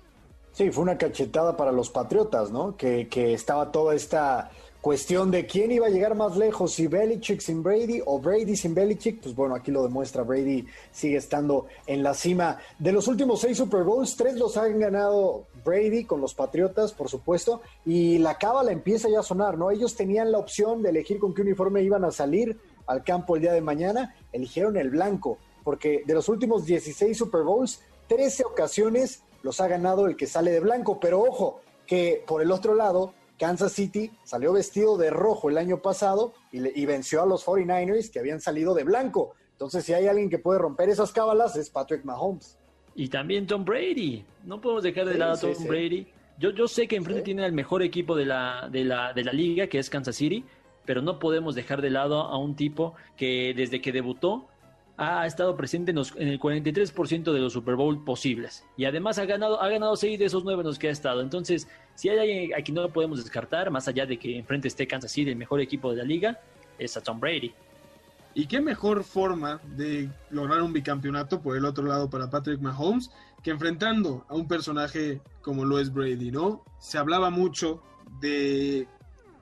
Sí, 0.52 0.72
fue 0.72 0.84
una 0.84 0.98
cachetada 0.98 1.56
para 1.56 1.72
los 1.72 1.90
Patriotas, 1.90 2.52
¿no? 2.52 2.76
Que, 2.76 3.08
que 3.08 3.34
estaba 3.34 3.72
toda 3.72 3.96
esta 3.96 4.52
cuestión 4.82 5.30
de 5.30 5.46
quién 5.46 5.72
iba 5.72 5.88
a 5.88 5.90
llegar 5.90 6.16
más 6.16 6.38
lejos, 6.38 6.74
si 6.74 6.88
Belichick 6.88 7.42
sin 7.42 7.62
Brady 7.62 8.02
o 8.06 8.20
Brady 8.20 8.56
sin 8.56 8.74
Belichick. 8.74 9.22
Pues 9.22 9.36
bueno, 9.36 9.56
aquí 9.56 9.72
lo 9.72 9.84
demuestra, 9.84 10.24
Brady 10.24 10.66
sigue 10.92 11.18
estando 11.18 11.68
en 11.86 12.04
la 12.04 12.14
cima. 12.14 12.60
De 12.78 12.92
los 12.92 13.08
últimos 13.08 13.42
seis 13.42 13.58
Super 13.58 13.84
Bowls, 13.84 14.16
tres 14.16 14.36
los 14.36 14.56
han 14.58 14.80
ganado 14.80 15.46
Brady 15.66 16.06
con 16.06 16.22
los 16.22 16.34
Patriotas, 16.34 16.94
por 16.94 17.10
supuesto, 17.10 17.62
y 17.86 18.20
la 18.20 18.38
cábala 18.38 18.72
empieza 18.72 19.10
ya 19.10 19.20
a 19.20 19.24
sonar, 19.24 19.58
¿no? 19.58 19.72
Ellos 19.72 19.96
tenían 19.96 20.32
la 20.32 20.38
opción 20.38 20.82
de 20.82 20.90
elegir 20.90 21.20
con 21.20 21.34
qué 21.34 21.42
uniforme 21.42 21.84
iban 21.84 22.06
a 22.06 22.12
salir 22.12 22.58
al 22.88 23.04
campo 23.04 23.36
el 23.36 23.42
día 23.42 23.54
de 23.54 23.62
mañana, 23.62 24.16
eligieron 24.32 24.78
el 24.78 24.90
blanco, 24.90 25.38
porque 25.64 26.04
de 26.06 26.14
los 26.14 26.30
últimos 26.30 26.66
16 26.66 27.18
Super 27.18 27.44
Bowls, 27.44 27.82
13 28.08 28.46
ocasiones 28.46 29.22
los 29.44 29.62
ha 29.62 29.68
ganado 29.68 30.08
el 30.08 30.16
que 30.16 30.26
sale 30.26 30.52
de 30.52 30.60
blanco, 30.60 31.00
pero 31.00 31.22
ojo, 31.22 31.62
que 31.86 32.24
por 32.26 32.42
el 32.42 32.52
otro 32.52 32.74
lado, 32.74 33.14
Kansas 33.40 33.72
City 33.72 34.12
salió 34.24 34.54
vestido 34.54 34.98
de 34.98 35.10
rojo 35.10 35.50
el 35.50 35.58
año 35.58 35.82
pasado 35.82 36.34
y, 36.52 36.60
le- 36.60 36.74
y 36.76 36.86
venció 36.86 37.24
a 37.24 37.26
los 37.26 37.46
49ers 37.46 38.12
que 38.12 38.20
habían 38.20 38.42
salido 38.42 38.74
de 38.76 38.84
blanco. 38.84 39.34
Entonces, 39.54 39.84
si 39.86 39.94
hay 39.94 40.08
alguien 40.08 40.30
que 40.30 40.38
puede 40.40 40.60
romper 40.60 40.90
esas 40.90 41.12
cábalas, 41.12 41.56
es 41.56 41.70
Patrick 41.70 42.04
Mahomes. 42.06 42.58
Y 42.96 43.08
también 43.08 43.48
Tom 43.48 43.64
Brady. 43.66 44.26
No 44.46 44.60
podemos 44.62 44.84
dejar 44.84 45.06
de 45.06 45.14
Sí, 45.14 45.18
lado 45.20 45.34
a 45.34 45.38
Tom 45.40 45.56
sí. 45.56 45.68
Brady. 45.68 46.08
Yo, 46.38 46.52
yo 46.52 46.68
sé 46.68 46.88
que 46.88 46.96
enfrente 46.96 47.22
tiene 47.24 47.44
al 47.46 47.52
mejor 47.52 47.82
equipo 47.84 48.16
de 48.16 48.26
la, 48.26 48.70
de, 48.72 48.84
la, 48.86 49.14
de 49.14 49.24
la 49.24 49.34
liga, 49.34 49.68
que 49.68 49.80
es 49.80 49.90
Kansas 49.90 50.16
City, 50.16 50.46
pero 50.86 51.02
no 51.02 51.20
podemos 51.20 51.56
dejar 51.56 51.82
de 51.82 51.90
lado 51.90 52.22
a 52.22 52.38
un 52.38 52.56
tipo 52.56 52.94
que 53.18 53.54
desde 53.56 53.82
que 53.82 53.92
debutó 53.92 54.48
ha 55.02 55.26
estado 55.26 55.56
presente 55.56 55.92
en, 55.92 55.98
el 55.98 56.40
43% 56.40 57.32
de 57.32 57.40
los 57.40 57.54
Super 57.54 57.76
Bowl 57.76 58.04
posibles. 58.04 58.66
Y 58.76 58.84
además 58.84 59.18
ha 59.18 59.24
ganado, 59.24 59.62
ha 59.62 59.70
ganado 59.70 59.96
6 59.96 60.20
de 60.20 60.26
esos 60.26 60.44
9 60.44 60.60
en 60.60 60.68
los 60.68 60.78
que 60.78 60.90
ha 60.90 60.92
estado. 60.92 61.22
Entonces, 61.22 61.70
si 61.96 62.10
hay 62.10 62.20
alguien 62.20 62.54
a 62.54 62.62
quien 62.62 62.76
no 62.76 62.82
lo 62.82 62.90
podemos 62.90 63.24
descartar, 63.24 63.72
más 63.72 63.88
allá 63.88 64.06
de 64.06 64.20
que 64.20 64.38
enfrente 64.38 64.68
esté 64.68 64.88
Kansas 64.88 65.14
City, 65.14 65.32
el 65.32 65.38
mejor 65.38 65.62
equipo 65.62 65.92
de 65.92 65.98
la 65.98 66.04
liga, 66.04 66.42
es 66.78 66.98
a 66.98 67.02
Tom 67.02 67.18
Brady. 67.18 67.54
Y 68.36 68.48
qué 68.48 68.60
mejor 68.60 69.06
forma 69.06 69.62
de 69.78 70.10
lograr 70.32 70.62
un 70.62 70.74
bicampeonato 70.74 71.42
por 71.42 71.56
el 71.56 71.64
otro 71.64 71.86
lado 71.86 72.10
para 72.10 72.30
Patrick 72.30 72.60
Mahomes 72.60 73.10
que 73.42 73.52
enfrentando 73.52 74.26
a 74.28 74.36
un 74.36 74.50
personaje 74.50 75.22
como 75.42 75.64
lo 75.64 75.78
Brady, 75.92 76.30
¿no? 76.30 76.62
Se 76.78 76.98
hablaba 76.98 77.30
mucho 77.30 77.82
de 78.20 78.86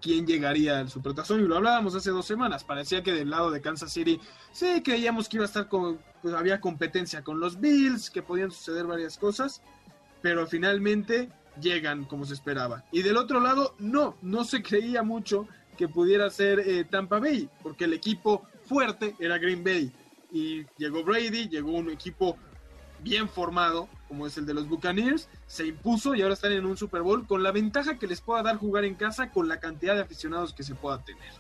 quién 0.02 0.26
llegaría 0.26 0.80
al 0.80 0.90
Supertazón 0.90 1.42
y 1.42 1.48
lo 1.48 1.58
hablábamos 1.58 1.96
hace 1.96 2.12
dos 2.12 2.26
semanas. 2.26 2.64
Parecía 2.64 3.04
que 3.04 3.12
del 3.12 3.30
lado 3.30 3.52
de 3.52 3.62
Kansas 3.62 3.92
City 3.92 4.20
sí 4.52 4.82
creíamos 4.84 5.30
que 5.30 5.38
iba 5.38 5.46
a 5.46 5.48
estar 5.48 5.68
con, 5.68 6.00
pues 6.22 6.34
había 6.34 6.62
competencia 6.62 7.24
con 7.24 7.40
los 7.40 7.60
Bills, 7.60 8.10
que 8.10 8.22
podían 8.22 8.52
suceder 8.52 8.86
varias 8.86 9.18
cosas, 9.18 9.62
pero 10.22 10.48
finalmente 10.48 11.30
llegan 11.62 12.06
como 12.06 12.26
se 12.26 12.34
esperaba. 12.34 12.84
Y 12.92 13.02
del 13.02 13.18
otro 13.18 13.40
lado, 13.40 13.76
no, 13.80 14.18
no 14.22 14.44
se 14.44 14.62
creía 14.62 15.04
mucho 15.04 15.48
que 15.78 15.88
pudiera 15.88 16.30
ser 16.30 16.60
eh, 16.60 16.84
Tampa 16.86 17.20
Bay, 17.20 17.50
porque 17.62 17.86
el 17.86 17.94
equipo 17.94 18.44
fuerte 18.66 19.16
era 19.20 19.38
Green 19.38 19.64
Bay. 19.64 19.92
Y 20.32 20.66
llegó 20.78 21.04
Brady, 21.04 21.48
llegó 21.48 21.72
un 21.72 21.90
equipo 21.90 22.38
bien 23.04 23.30
formado, 23.30 23.88
como 24.08 24.28
es 24.28 24.38
el 24.38 24.46
de 24.46 24.54
los 24.54 24.68
Buccaneers, 24.68 25.28
se 25.46 25.68
impuso 25.68 26.16
y 26.16 26.22
ahora 26.22 26.34
están 26.34 26.52
en 26.52 26.66
un 26.66 26.78
Super 26.78 27.02
Bowl 27.02 27.26
con 27.28 27.44
la 27.44 27.52
ventaja 27.52 27.98
que 27.98 28.08
les 28.08 28.22
pueda 28.22 28.44
dar 28.44 28.58
jugar 28.58 28.86
en 28.86 28.96
casa 28.96 29.32
con 29.32 29.48
la 29.48 29.60
cantidad 29.60 29.96
de 29.96 30.02
aficionados 30.02 30.54
que 30.54 30.64
se 30.64 30.76
pueda 30.76 31.04
tener. 31.04 31.32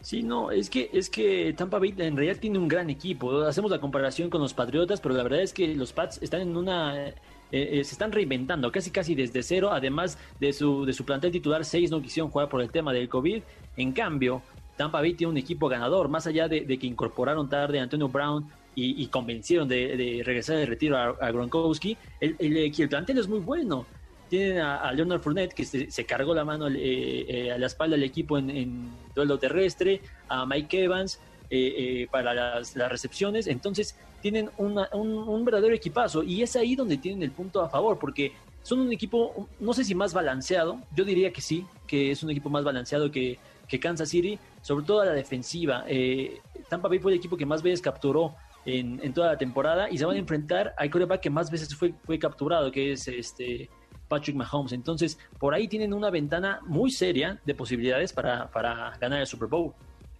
Sí, 0.00 0.22
no, 0.22 0.52
es 0.52 0.70
que, 0.70 0.90
es 0.92 1.10
que 1.10 1.52
Tampa 1.54 1.78
Bay 1.78 1.92
en 1.98 2.16
realidad 2.16 2.40
tiene 2.40 2.58
un 2.58 2.68
gran 2.68 2.88
equipo. 2.88 3.42
Hacemos 3.42 3.70
la 3.70 3.80
comparación 3.80 4.30
con 4.30 4.40
los 4.40 4.54
Patriotas, 4.54 5.00
pero 5.00 5.14
la 5.14 5.24
verdad 5.24 5.42
es 5.42 5.52
que 5.52 5.74
los 5.74 5.92
Pats 5.92 6.22
están 6.22 6.40
en 6.40 6.56
una... 6.56 7.08
eh, 7.08 7.14
eh, 7.50 7.82
se 7.84 7.92
están 7.92 8.12
reinventando 8.12 8.70
casi 8.70 8.90
casi 8.90 9.14
desde 9.14 9.42
cero, 9.42 9.70
además 9.72 10.16
de 10.38 10.52
su, 10.52 10.84
de 10.84 10.92
su 10.92 11.04
plantel 11.04 11.32
titular, 11.32 11.64
seis 11.64 11.90
no 11.90 12.00
quisieron 12.00 12.30
jugar 12.30 12.48
por 12.48 12.60
el 12.60 12.70
tema 12.70 12.92
del 12.92 13.08
COVID. 13.08 13.42
En 13.76 13.92
cambio, 13.92 14.42
Tampa 14.76 15.00
Bay 15.00 15.14
tiene 15.14 15.32
un 15.32 15.36
equipo 15.36 15.68
ganador, 15.68 16.08
más 16.08 16.26
allá 16.28 16.46
de, 16.46 16.60
de 16.60 16.78
que 16.78 16.86
incorporaron 16.86 17.48
tarde 17.48 17.80
a 17.80 17.82
Antonio 17.82 18.08
Brown 18.08 18.48
y, 18.74 19.02
y 19.02 19.06
convencieron 19.08 19.68
de, 19.68 20.22
regresar 20.24 20.56
de 20.56 20.66
retiro 20.66 20.96
a, 20.96 21.30
Gronkowski, 21.30 21.96
el, 22.20 22.36
el, 22.38 22.56
el 22.56 22.88
plantel 22.88 23.18
es 23.18 23.28
muy 23.28 23.40
bueno. 23.40 23.86
Tienen 24.28 24.58
a, 24.58 24.92
Leonard 24.92 25.20
Fournette, 25.20 25.54
que 25.54 25.64
se, 25.64 26.04
cargó 26.04 26.34
la 26.34 26.44
mano 26.44 26.68
eh, 26.68 26.74
eh, 26.76 27.52
a 27.52 27.58
la 27.58 27.66
espalda 27.66 27.96
del 27.96 28.04
equipo 28.04 28.36
en, 28.38 28.90
duelo 29.14 29.38
terrestre, 29.38 30.00
a 30.28 30.44
Mike 30.44 30.84
Evans 30.84 31.18
eh, 31.50 32.02
eh, 32.02 32.08
para 32.10 32.34
las, 32.34 32.74
recepciones. 32.74 33.46
Entonces, 33.46 33.96
tienen 34.20 34.50
una, 34.58 34.86
un, 34.92 35.44
verdadero 35.46 35.74
equipazo 35.74 36.22
y 36.22 36.42
es 36.42 36.56
ahí 36.56 36.76
donde 36.76 36.98
tienen 36.98 37.22
el 37.22 37.30
punto 37.30 37.62
a 37.62 37.70
favor, 37.70 37.98
porque 37.98 38.32
son 38.62 38.80
un 38.80 38.92
equipo, 38.92 39.48
no 39.58 39.72
sé 39.72 39.82
si 39.82 39.94
más 39.94 40.12
balanceado, 40.12 40.78
yo 40.94 41.04
diría 41.04 41.32
que 41.32 41.40
sí, 41.40 41.64
que 41.86 42.10
es 42.10 42.22
un 42.22 42.30
equipo 42.30 42.50
más 42.50 42.64
balanceado 42.64 43.10
que, 43.10 43.38
que 43.66 43.80
Kansas 43.80 44.10
City, 44.10 44.38
sobre 44.60 44.84
todo 44.84 45.00
a 45.00 45.06
la 45.06 45.12
defensiva. 45.12 45.84
Eh, 45.88 46.40
Tampa 46.68 46.88
Bay 46.88 46.98
fue 46.98 47.12
el 47.12 47.18
equipo 47.18 47.36
que 47.36 47.46
más 47.46 47.62
veces 47.62 47.80
capturó 47.80 48.34
en, 48.68 49.00
en, 49.02 49.14
toda 49.14 49.28
la 49.28 49.38
temporada 49.38 49.88
y 49.90 49.96
se 49.96 50.04
van 50.04 50.16
a 50.16 50.18
enfrentar 50.18 50.74
al 50.76 50.90
quarterback 50.90 51.20
que 51.20 51.30
más 51.30 51.50
veces 51.50 51.74
fue, 51.74 51.94
fue 52.04 52.18
capturado, 52.18 52.70
que 52.70 52.92
es 52.92 53.08
este 53.08 53.70
Patrick 54.08 54.36
Mahomes. 54.36 54.72
Entonces, 54.72 55.18
por 55.38 55.54
ahí 55.54 55.68
tienen 55.68 55.94
una 55.94 56.10
ventana 56.10 56.60
muy 56.66 56.90
seria 56.90 57.40
de 57.46 57.54
posibilidades 57.54 58.12
para, 58.12 58.50
para 58.50 58.96
ganar 58.98 59.20
el 59.20 59.26
Super 59.26 59.48
Bowl. 59.48 59.72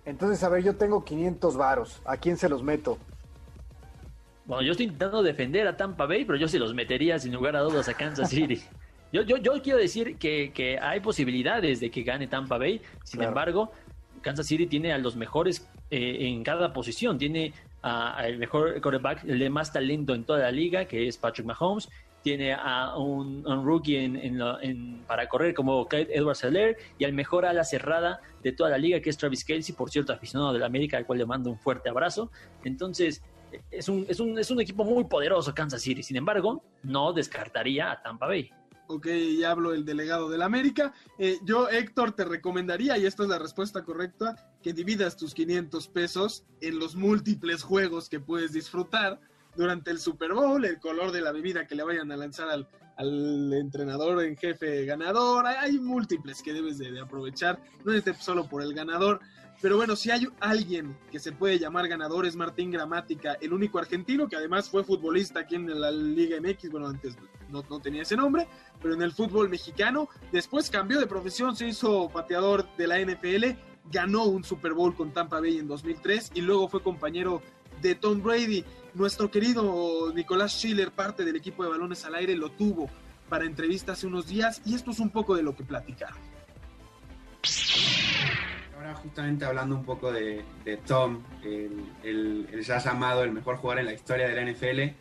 Entonces, 0.07 0.43
a 0.43 0.49
ver, 0.49 0.63
yo 0.63 0.77
tengo 0.77 1.05
500 1.05 1.57
varos. 1.57 2.01
¿A 2.07 2.17
quién 2.17 2.39
se 2.39 2.49
los 2.49 2.63
meto? 2.63 2.99
Bueno, 4.47 4.63
yo 4.63 4.71
estoy 4.71 4.87
intentando 4.87 5.23
defender 5.23 5.67
a 5.67 5.77
Tampa 5.77 6.07
Bay, 6.07 6.25
pero 6.25 6.39
yo 6.39 6.49
se 6.49 6.59
los 6.59 6.73
metería 6.73 7.19
sin 7.19 7.35
lugar 7.35 7.55
a 7.55 7.61
dudas 7.61 7.87
a 7.91 7.95
Kansas 7.95 8.31
City. 8.31 8.63
yo, 9.13 9.23
yo, 9.23 9.37
yo 9.37 9.61
quiero 9.63 9.79
decir 9.79 10.17
que, 10.17 10.53
que, 10.55 10.79
hay 10.79 11.01
posibilidades 11.01 11.81
de 11.81 11.91
que 11.91 12.03
gane 12.03 12.29
Tampa 12.29 12.57
Bay, 12.57 12.81
sin 13.05 13.19
claro. 13.19 13.29
embargo, 13.29 13.73
Kansas 14.23 14.47
City 14.47 14.67
tiene 14.67 14.95
a 14.95 14.99
los 14.99 15.17
mejores 15.17 15.69
eh, 15.91 16.17
en 16.21 16.43
cada 16.43 16.73
posición, 16.73 17.19
tiene 17.19 17.53
al 17.83 18.39
mejor 18.39 18.81
quarterback, 18.81 19.25
el 19.25 19.39
de 19.39 19.51
más 19.51 19.73
talento 19.73 20.15
en 20.15 20.25
toda 20.25 20.41
la 20.41 20.51
liga, 20.51 20.87
que 20.87 21.07
es 21.07 21.17
Patrick 21.17 21.47
Mahomes, 21.47 21.89
tiene 22.23 22.53
a 22.53 22.97
un, 22.97 23.45
rookie 23.65 23.97
en, 23.97 25.03
para 25.07 25.29
correr 25.29 25.55
como 25.55 25.87
Clyde 25.87 26.15
Edwards 26.15 26.43
Heller 26.45 26.77
y 26.99 27.05
al 27.05 27.13
mejor 27.13 27.47
ala 27.47 27.65
cerrada 27.65 28.21
de 28.43 28.53
toda 28.53 28.71
la 28.71 28.79
liga, 28.79 29.01
que 29.01 29.11
es 29.11 29.17
Travis 29.17 29.45
Kelsey, 29.45 29.75
por 29.75 29.91
cierto, 29.91 30.13
aficionado 30.13 30.53
de 30.53 30.59
la 30.59 30.67
América, 30.67 30.97
al 30.97 31.07
cual 31.07 31.21
le 31.21 31.27
mando 31.27 31.51
un 31.51 31.59
fuerte 31.59 31.89
abrazo. 31.89 32.31
Entonces, 32.65 33.23
es 33.71 33.89
un, 33.89 34.05
es, 34.09 34.21
un, 34.21 34.39
es 34.39 34.51
un 34.51 34.61
equipo 34.61 34.85
muy 34.85 35.05
poderoso 35.05 35.55
Kansas 35.55 35.81
City. 35.81 36.03
Sin 36.03 36.17
embargo, 36.17 36.63
no 36.83 37.13
descartaría 37.13 37.91
a 37.91 38.03
Tampa 38.03 38.27
Bay. 38.27 38.51
Ok, 38.91 39.07
ya 39.39 39.51
hablo 39.51 39.75
el 39.75 39.85
delegado 39.85 40.31
del 40.31 40.41
América. 40.41 40.95
Eh, 41.19 41.39
yo, 41.45 41.69
Héctor, 41.69 42.13
te 42.13 42.25
recomendaría, 42.25 42.97
y 42.97 43.05
esta 43.05 43.23
es 43.23 43.29
la 43.29 43.39
respuesta 43.39 43.85
correcta, 43.85 44.51
que 44.63 44.73
dividas 44.73 45.19
tus 45.19 45.35
500 45.35 45.89
pesos 45.89 46.47
en 46.63 46.79
los 46.79 46.97
múltiples 46.97 47.63
juegos 47.63 48.09
que 48.09 48.19
puedes 48.19 48.53
disfrutar 48.53 49.21
durante 49.57 49.91
el 49.91 49.99
Super 49.99 50.33
Bowl, 50.33 50.65
el 50.65 50.81
color 50.81 51.13
de 51.13 51.21
la 51.21 51.33
bebida 51.33 51.67
que 51.67 51.75
le 51.75 51.83
vayan 51.83 52.11
a 52.13 52.17
lanzar 52.17 52.49
al, 52.49 52.67
al 52.97 53.53
entrenador 53.53 54.25
en 54.25 54.39
jefe 54.39 54.87
ganador. 54.87 55.47
Hay, 55.47 55.79
múltiples 55.79 56.43
que 56.43 56.55
debes 56.55 56.79
de, 56.79 56.91
de 56.91 57.01
aprovechar, 57.01 57.61
no 57.85 57.93
es 57.93 58.05
solo 58.19 58.49
por 58.49 58.63
el 58.63 58.73
ganador. 58.73 59.21
Pero 59.61 59.77
bueno, 59.77 59.97
si 59.97 60.11
hay 60.11 60.27
alguien 60.41 60.97
que 61.11 61.19
se 61.19 61.33
puede 61.33 61.59
llamar 61.59 61.89
ganador 61.89 62.25
es 62.25 62.37
Martín 62.37 62.71
Gramática, 62.71 63.37
el 63.41 63.53
único 63.53 63.79
argentino 63.79 64.29
que 64.29 64.37
además 64.37 64.71
fue 64.71 64.83
futbolista 64.83 65.41
aquí 65.41 65.57
en 65.57 65.79
la 65.79 65.91
Liga 65.91 66.41
MX, 66.41 66.71
bueno, 66.71 66.87
antes 66.87 67.17
no, 67.51 67.63
tenía 67.81 68.03
ese 68.03 68.17
nombre, 68.17 68.47
pero 68.83 68.95
en 68.95 69.03
el 69.03 69.13
fútbol 69.13 69.49
mexicano, 69.49 70.09
después 70.33 70.71
cambió 70.71 70.99
de 71.01 71.07
profesión, 71.07 71.57
se 71.57 71.67
hizo 71.69 72.09
pateador 72.11 72.67
de 72.77 72.87
la 72.87 72.99
NFL, 73.01 73.57
ganó 73.91 74.25
un 74.25 74.45
Super 74.45 74.73
Bowl 74.75 74.95
con 74.95 75.13
Tampa 75.13 75.41
Bay 75.41 75.59
en 75.59 75.67
2003 75.69 76.33
y 76.35 76.41
luego 76.43 76.69
fue 76.69 76.83
compañero 76.83 77.43
de 77.81 77.95
Tom 77.95 78.23
Brady. 78.23 78.65
Nuestro 78.95 79.31
querido 79.31 80.13
Nicolás 80.15 80.53
Schiller, 80.53 80.91
parte 80.91 81.25
del 81.25 81.37
equipo 81.37 81.63
de 81.65 81.71
balones 81.71 82.05
al 82.05 82.15
aire, 82.17 82.35
lo 82.37 82.51
tuvo 82.51 82.91
para 83.29 83.45
entrevista 83.45 83.93
hace 83.93 84.07
unos 84.07 84.27
días 84.27 84.61
y 84.65 84.75
esto 84.75 84.91
es 84.91 84.99
un 85.01 85.11
poco 85.11 85.37
de 85.37 85.43
lo 85.43 85.55
que 85.55 85.63
platicaron. 85.65 86.19
Ahora 88.77 88.95
justamente 88.95 89.45
hablando 89.45 89.75
un 89.75 89.85
poco 89.85 90.13
de, 90.13 90.45
Tom, 90.87 91.23
el, 91.43 91.85
el- 92.03 92.49
el 92.53 92.63
ya 92.63 92.79
llamado 92.79 93.25
el 93.25 93.33
mejor 93.33 93.57
jugador 93.57 93.81
en 93.81 93.87
la 93.87 93.93
historia 93.93 94.29
de 94.29 94.35
la 94.35 94.51
NFL, 94.53 94.95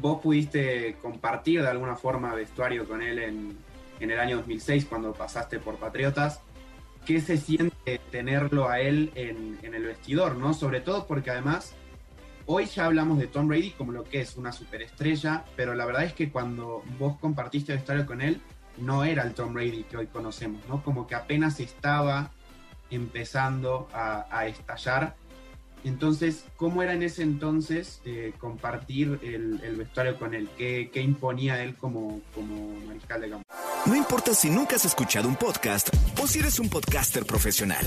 vos 0.00 0.20
pudiste 0.20 0.96
compartir 1.00 1.62
de 1.62 1.68
alguna 1.68 1.96
forma 1.96 2.34
vestuario 2.34 2.86
con 2.86 3.02
él 3.02 3.18
en, 3.18 3.56
en 4.00 4.10
el 4.10 4.18
año 4.18 4.38
2006 4.38 4.86
cuando 4.86 5.12
pasaste 5.12 5.58
por 5.58 5.76
Patriotas. 5.76 6.40
¿Qué 7.06 7.20
se 7.20 7.36
siente 7.36 8.00
tenerlo 8.10 8.68
a 8.68 8.80
él 8.80 9.12
en, 9.14 9.58
en 9.62 9.74
el 9.74 9.84
vestidor? 9.84 10.36
¿no? 10.36 10.54
Sobre 10.54 10.80
todo 10.80 11.06
porque 11.06 11.30
además 11.30 11.74
hoy 12.46 12.66
ya 12.66 12.86
hablamos 12.86 13.18
de 13.18 13.26
Tom 13.26 13.48
Brady 13.48 13.70
como 13.70 13.92
lo 13.92 14.04
que 14.04 14.20
es 14.20 14.36
una 14.36 14.52
superestrella, 14.52 15.44
pero 15.56 15.74
la 15.74 15.86
verdad 15.86 16.04
es 16.04 16.12
que 16.12 16.30
cuando 16.30 16.82
vos 16.98 17.18
compartiste 17.18 17.72
vestuario 17.74 18.06
con 18.06 18.20
él, 18.20 18.40
no 18.78 19.04
era 19.04 19.22
el 19.22 19.34
Tom 19.34 19.54
Brady 19.54 19.84
que 19.84 19.96
hoy 19.96 20.06
conocemos, 20.06 20.60
¿no? 20.68 20.82
Como 20.82 21.06
que 21.06 21.14
apenas 21.14 21.60
estaba 21.60 22.30
empezando 22.90 23.88
a, 23.92 24.26
a 24.30 24.46
estallar. 24.46 25.14
Entonces, 25.84 26.44
¿cómo 26.56 26.82
era 26.82 26.94
en 26.94 27.02
ese 27.02 27.22
entonces 27.22 28.00
eh, 28.04 28.32
compartir 28.38 29.20
el, 29.22 29.60
el 29.62 29.76
vestuario 29.76 30.18
con 30.18 30.34
él? 30.34 30.48
¿Qué, 30.56 30.90
qué 30.92 31.00
imponía 31.02 31.62
él 31.62 31.74
como, 31.76 32.22
como 32.34 32.74
mariscal 32.86 33.20
de 33.20 33.30
campo? 33.30 33.44
No 33.86 33.94
importa 33.94 34.34
si 34.34 34.48
nunca 34.48 34.76
has 34.76 34.84
escuchado 34.86 35.28
un 35.28 35.36
podcast 35.36 35.90
o 36.22 36.26
si 36.26 36.38
eres 36.38 36.58
un 36.58 36.70
podcaster 36.70 37.26
profesional. 37.26 37.84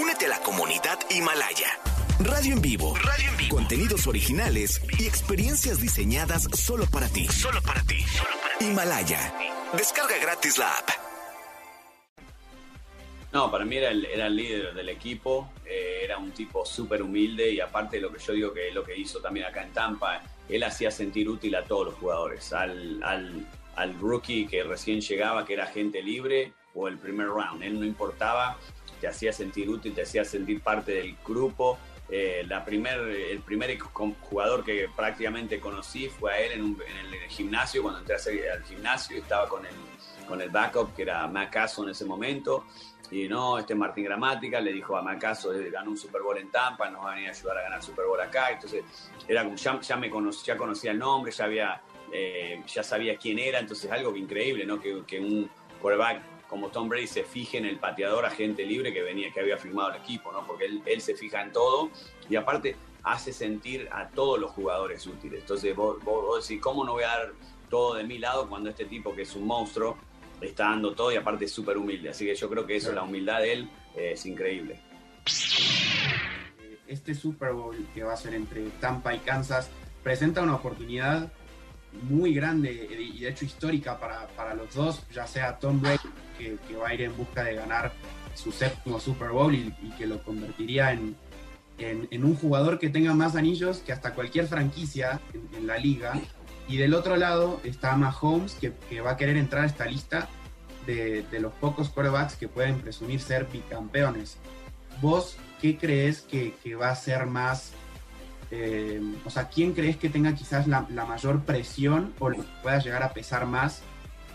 Únete 0.00 0.26
a 0.26 0.28
la 0.28 0.38
comunidad 0.40 0.98
Himalaya. 1.10 1.78
Radio 2.20 2.54
en 2.54 2.62
vivo. 2.62 2.94
Radio 2.94 3.30
en 3.30 3.36
vivo. 3.36 3.56
Contenidos 3.56 4.06
originales 4.06 4.80
y 4.98 5.06
experiencias 5.06 5.80
diseñadas 5.80 6.48
solo 6.54 6.86
para 6.86 7.08
ti. 7.08 7.26
Solo 7.26 7.60
para 7.62 7.82
ti. 7.82 7.96
Himalaya. 8.60 9.34
Descarga 9.76 10.18
gratis 10.18 10.58
la 10.58 10.70
app. 10.70 11.09
No, 13.32 13.48
para 13.48 13.64
mí 13.64 13.76
era 13.76 13.90
el, 13.90 14.36
líder 14.36 14.74
del 14.74 14.88
equipo, 14.88 15.52
eh, 15.64 16.00
era 16.02 16.18
un 16.18 16.32
tipo 16.32 16.66
súper 16.66 17.00
humilde 17.00 17.52
y 17.52 17.60
aparte 17.60 17.96
de 17.96 18.02
lo 18.02 18.12
que 18.12 18.18
yo 18.18 18.32
digo 18.32 18.52
que 18.52 18.68
es 18.68 18.74
lo 18.74 18.82
que 18.82 18.96
hizo 18.96 19.20
también 19.20 19.46
acá 19.46 19.62
en 19.62 19.72
Tampa, 19.72 20.20
él 20.48 20.64
hacía 20.64 20.90
sentir 20.90 21.28
útil 21.28 21.54
a 21.54 21.62
todos 21.62 21.86
los 21.86 21.94
jugadores, 21.94 22.52
al, 22.52 23.46
rookie 24.00 24.46
que 24.46 24.64
recién 24.64 25.00
llegaba, 25.00 25.44
que 25.44 25.54
era 25.54 25.66
gente 25.66 26.02
libre, 26.02 26.52
o 26.74 26.88
el 26.88 26.98
primer 26.98 27.28
round, 27.28 27.62
él 27.62 27.78
no 27.78 27.86
importaba, 27.86 28.58
te 29.00 29.06
hacía 29.06 29.32
sentir 29.32 29.70
útil, 29.70 29.94
te 29.94 30.02
hacía 30.02 30.24
sentir 30.24 30.60
parte 30.60 30.92
del 30.92 31.16
grupo. 31.24 31.78
Eh, 32.10 32.44
la 32.48 32.64
primer, 32.64 32.98
el 32.98 33.38
primer 33.40 33.78
jugador 33.78 34.64
que 34.64 34.88
prácticamente 34.94 35.60
conocí 35.60 36.08
fue 36.08 36.32
a 36.32 36.40
él 36.40 36.52
en, 36.52 36.76
el, 37.12 37.30
gimnasio, 37.30 37.82
cuando 37.82 38.00
entré 38.00 38.16
al 38.50 38.64
gimnasio 38.64 39.16
estaba 39.16 39.48
con 39.48 39.64
el, 39.64 39.72
con 40.26 40.40
el 40.40 40.50
backup, 40.50 40.94
que 40.94 41.02
era 41.02 41.26
Macaso 41.28 41.84
en 41.84 41.90
ese 41.90 42.04
momento. 42.04 42.66
Y 43.10 43.28
no, 43.28 43.58
este 43.58 43.74
Martín 43.74 44.04
Gramática 44.04 44.60
le 44.60 44.72
dijo 44.72 44.96
a 44.96 45.02
Macaso, 45.02 45.52
eh, 45.52 45.70
ganó 45.70 45.90
un 45.90 45.96
Super 45.96 46.22
Bowl 46.22 46.38
en 46.38 46.50
Tampa, 46.50 46.88
nos 46.90 47.04
va 47.04 47.12
a 47.12 47.14
venir 47.14 47.28
a 47.28 47.32
ayudar 47.32 47.58
a 47.58 47.62
ganar 47.62 47.82
Super 47.82 48.06
Bowl 48.06 48.20
acá. 48.20 48.50
Entonces, 48.52 48.84
era 49.26 49.42
como, 49.42 49.56
ya, 49.56 49.96
me 49.96 50.08
conocía, 50.08 50.54
ya 50.54 50.58
conocía 50.58 50.90
el 50.92 50.98
nombre, 50.98 51.32
ya 51.32 51.44
había, 51.44 51.82
eh, 52.12 52.62
ya 52.66 52.82
sabía 52.84 53.16
quién 53.16 53.38
era. 53.38 53.58
Entonces, 53.58 53.90
algo 53.90 54.14
increíble, 54.16 54.64
¿no? 54.64 54.80
Que, 54.80 55.18
un 55.18 55.50
quarterback 55.80 56.22
como 56.46 56.68
Tom 56.68 56.88
Brady 56.88 57.06
se 57.06 57.24
fije 57.24 57.58
en 57.58 57.64
el 57.64 57.78
pateador 57.78 58.24
agente 58.26 58.64
libre 58.64 58.92
que 58.92 59.02
venía, 59.02 59.32
que 59.32 59.40
había 59.40 59.56
firmado 59.56 59.90
el 59.90 59.96
equipo, 59.96 60.30
¿no? 60.32 60.46
Porque 60.46 60.66
él, 60.66 60.82
él 60.84 61.00
se 61.00 61.14
fija 61.14 61.42
en 61.42 61.52
todo 61.52 61.90
y 62.28 62.36
aparte 62.36 62.76
hace 63.02 63.32
sentir 63.32 63.88
a 63.92 64.08
todos 64.08 64.38
los 64.38 64.50
jugadores 64.52 65.06
útiles. 65.06 65.40
Entonces, 65.40 65.74
vos, 65.74 66.02
vos, 66.04 66.24
vos 66.24 66.48
decís, 66.48 66.62
¿cómo 66.62 66.84
no 66.84 66.92
voy 66.92 67.04
a 67.04 67.08
dar 67.08 67.32
todo 67.68 67.94
de 67.94 68.04
mi 68.04 68.18
lado 68.18 68.48
cuando 68.48 68.70
este 68.70 68.84
tipo 68.84 69.14
que 69.14 69.22
es 69.22 69.34
un 69.34 69.46
monstruo 69.46 69.96
está 70.48 70.64
dando 70.64 70.94
todo 70.94 71.12
y 71.12 71.16
aparte 71.16 71.44
es 71.44 71.52
súper 71.52 71.76
humilde. 71.76 72.10
Así 72.10 72.26
que 72.26 72.34
yo 72.34 72.48
creo 72.48 72.66
que 72.66 72.76
eso, 72.76 72.92
la 72.92 73.02
humildad 73.02 73.40
de 73.40 73.52
él, 73.52 73.70
eh, 73.96 74.12
es 74.12 74.26
increíble. 74.26 74.80
Este 76.86 77.14
Super 77.14 77.52
Bowl 77.52 77.76
que 77.94 78.02
va 78.02 78.14
a 78.14 78.16
ser 78.16 78.34
entre 78.34 78.62
Tampa 78.80 79.14
y 79.14 79.18
Kansas 79.18 79.70
presenta 80.02 80.42
una 80.42 80.56
oportunidad 80.56 81.32
muy 82.08 82.34
grande 82.34 82.88
eh, 82.90 83.02
y 83.02 83.20
de 83.20 83.28
hecho 83.28 83.44
histórica 83.44 83.98
para, 83.98 84.28
para 84.28 84.54
los 84.54 84.74
dos, 84.74 85.02
ya 85.12 85.26
sea 85.26 85.58
Tom 85.58 85.80
Brady, 85.80 85.98
que, 86.38 86.76
va 86.76 86.88
a 86.88 86.94
ir 86.94 87.02
en 87.02 87.16
busca 87.16 87.44
de 87.44 87.54
ganar 87.54 87.92
su 88.34 88.52
séptimo 88.52 88.98
Super 89.00 89.30
Bowl 89.30 89.54
y, 89.54 89.72
que 89.98 90.06
lo 90.06 90.22
convertiría 90.22 90.92
en, 90.92 91.16
en, 91.78 92.08
en 92.10 92.24
un 92.24 92.34
jugador 92.34 92.78
que 92.78 92.88
tenga 92.88 93.12
más 93.12 93.36
anillos 93.36 93.78
que 93.78 93.92
hasta 93.92 94.14
cualquier 94.14 94.46
franquicia 94.46 95.20
en, 95.34 95.48
en 95.58 95.66
la 95.66 95.76
liga. 95.76 96.14
Y 96.70 96.76
del 96.76 96.94
otro 96.94 97.16
lado 97.16 97.60
está 97.64 97.96
Mahomes, 97.96 98.54
que, 98.54 98.72
que 98.88 99.00
va 99.00 99.10
a 99.10 99.16
querer 99.16 99.36
entrar 99.36 99.64
a 99.64 99.66
esta 99.66 99.86
lista 99.86 100.28
de, 100.86 101.24
de 101.28 101.40
los 101.40 101.52
pocos 101.54 101.88
quarterbacks 101.88 102.36
que 102.36 102.46
pueden 102.46 102.78
presumir 102.80 103.18
ser 103.18 103.48
bicampeones. 103.52 104.36
¿Vos 105.02 105.36
qué 105.60 105.76
crees 105.76 106.20
que, 106.20 106.54
va 106.76 106.90
a 106.90 106.94
ser 106.94 107.26
más 107.26 107.72
eh, 108.52 109.00
o 109.24 109.30
sea, 109.30 109.48
¿quién 109.48 109.72
crees 109.72 109.96
que 109.96 110.08
tenga 110.08 110.34
quizás 110.34 110.68
la, 110.68 110.82
mayor 110.82 111.42
presión 111.42 112.14
o 112.20 112.30
lo 112.30 112.44
pueda 112.62 112.78
llegar 112.78 113.02
a 113.02 113.12
pesar 113.12 113.46
más 113.46 113.82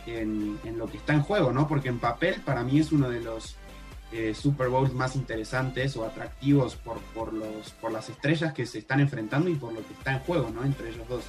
en, 0.06 0.60
en 0.66 0.78
lo 0.78 0.88
que 0.88 0.98
está 0.98 1.14
en 1.14 1.22
juego, 1.22 1.54
¿no? 1.54 1.70
Porque 1.70 1.88
en 1.88 2.00
papel 2.00 2.42
para 2.42 2.64
mí 2.64 2.80
es 2.80 2.92
uno 2.92 3.10
de 3.10 3.22
los 3.22 3.56
eh, 4.12 4.34
Super 4.34 4.70
Bowls 4.70 4.94
más 4.94 5.16
interesantes 5.16 5.96
o 5.98 6.06
atractivos 6.06 6.76
por, 6.76 7.00
por, 7.14 7.34
los, 7.34 7.72
por 7.82 7.92
las 7.92 8.10
estrellas 8.10 8.54
que 8.54 8.66
se 8.66 8.80
están 8.80 9.00
enfrentando 9.00 9.50
y 9.50 9.56
por 9.56 9.74
lo 9.74 9.86
que 9.86 9.94
está 9.94 10.14
en 10.14 10.20
juego, 10.20 10.50
¿no? 10.50 10.64
Entre 10.64 10.90
ellos 10.90 11.08
dos. 11.10 11.24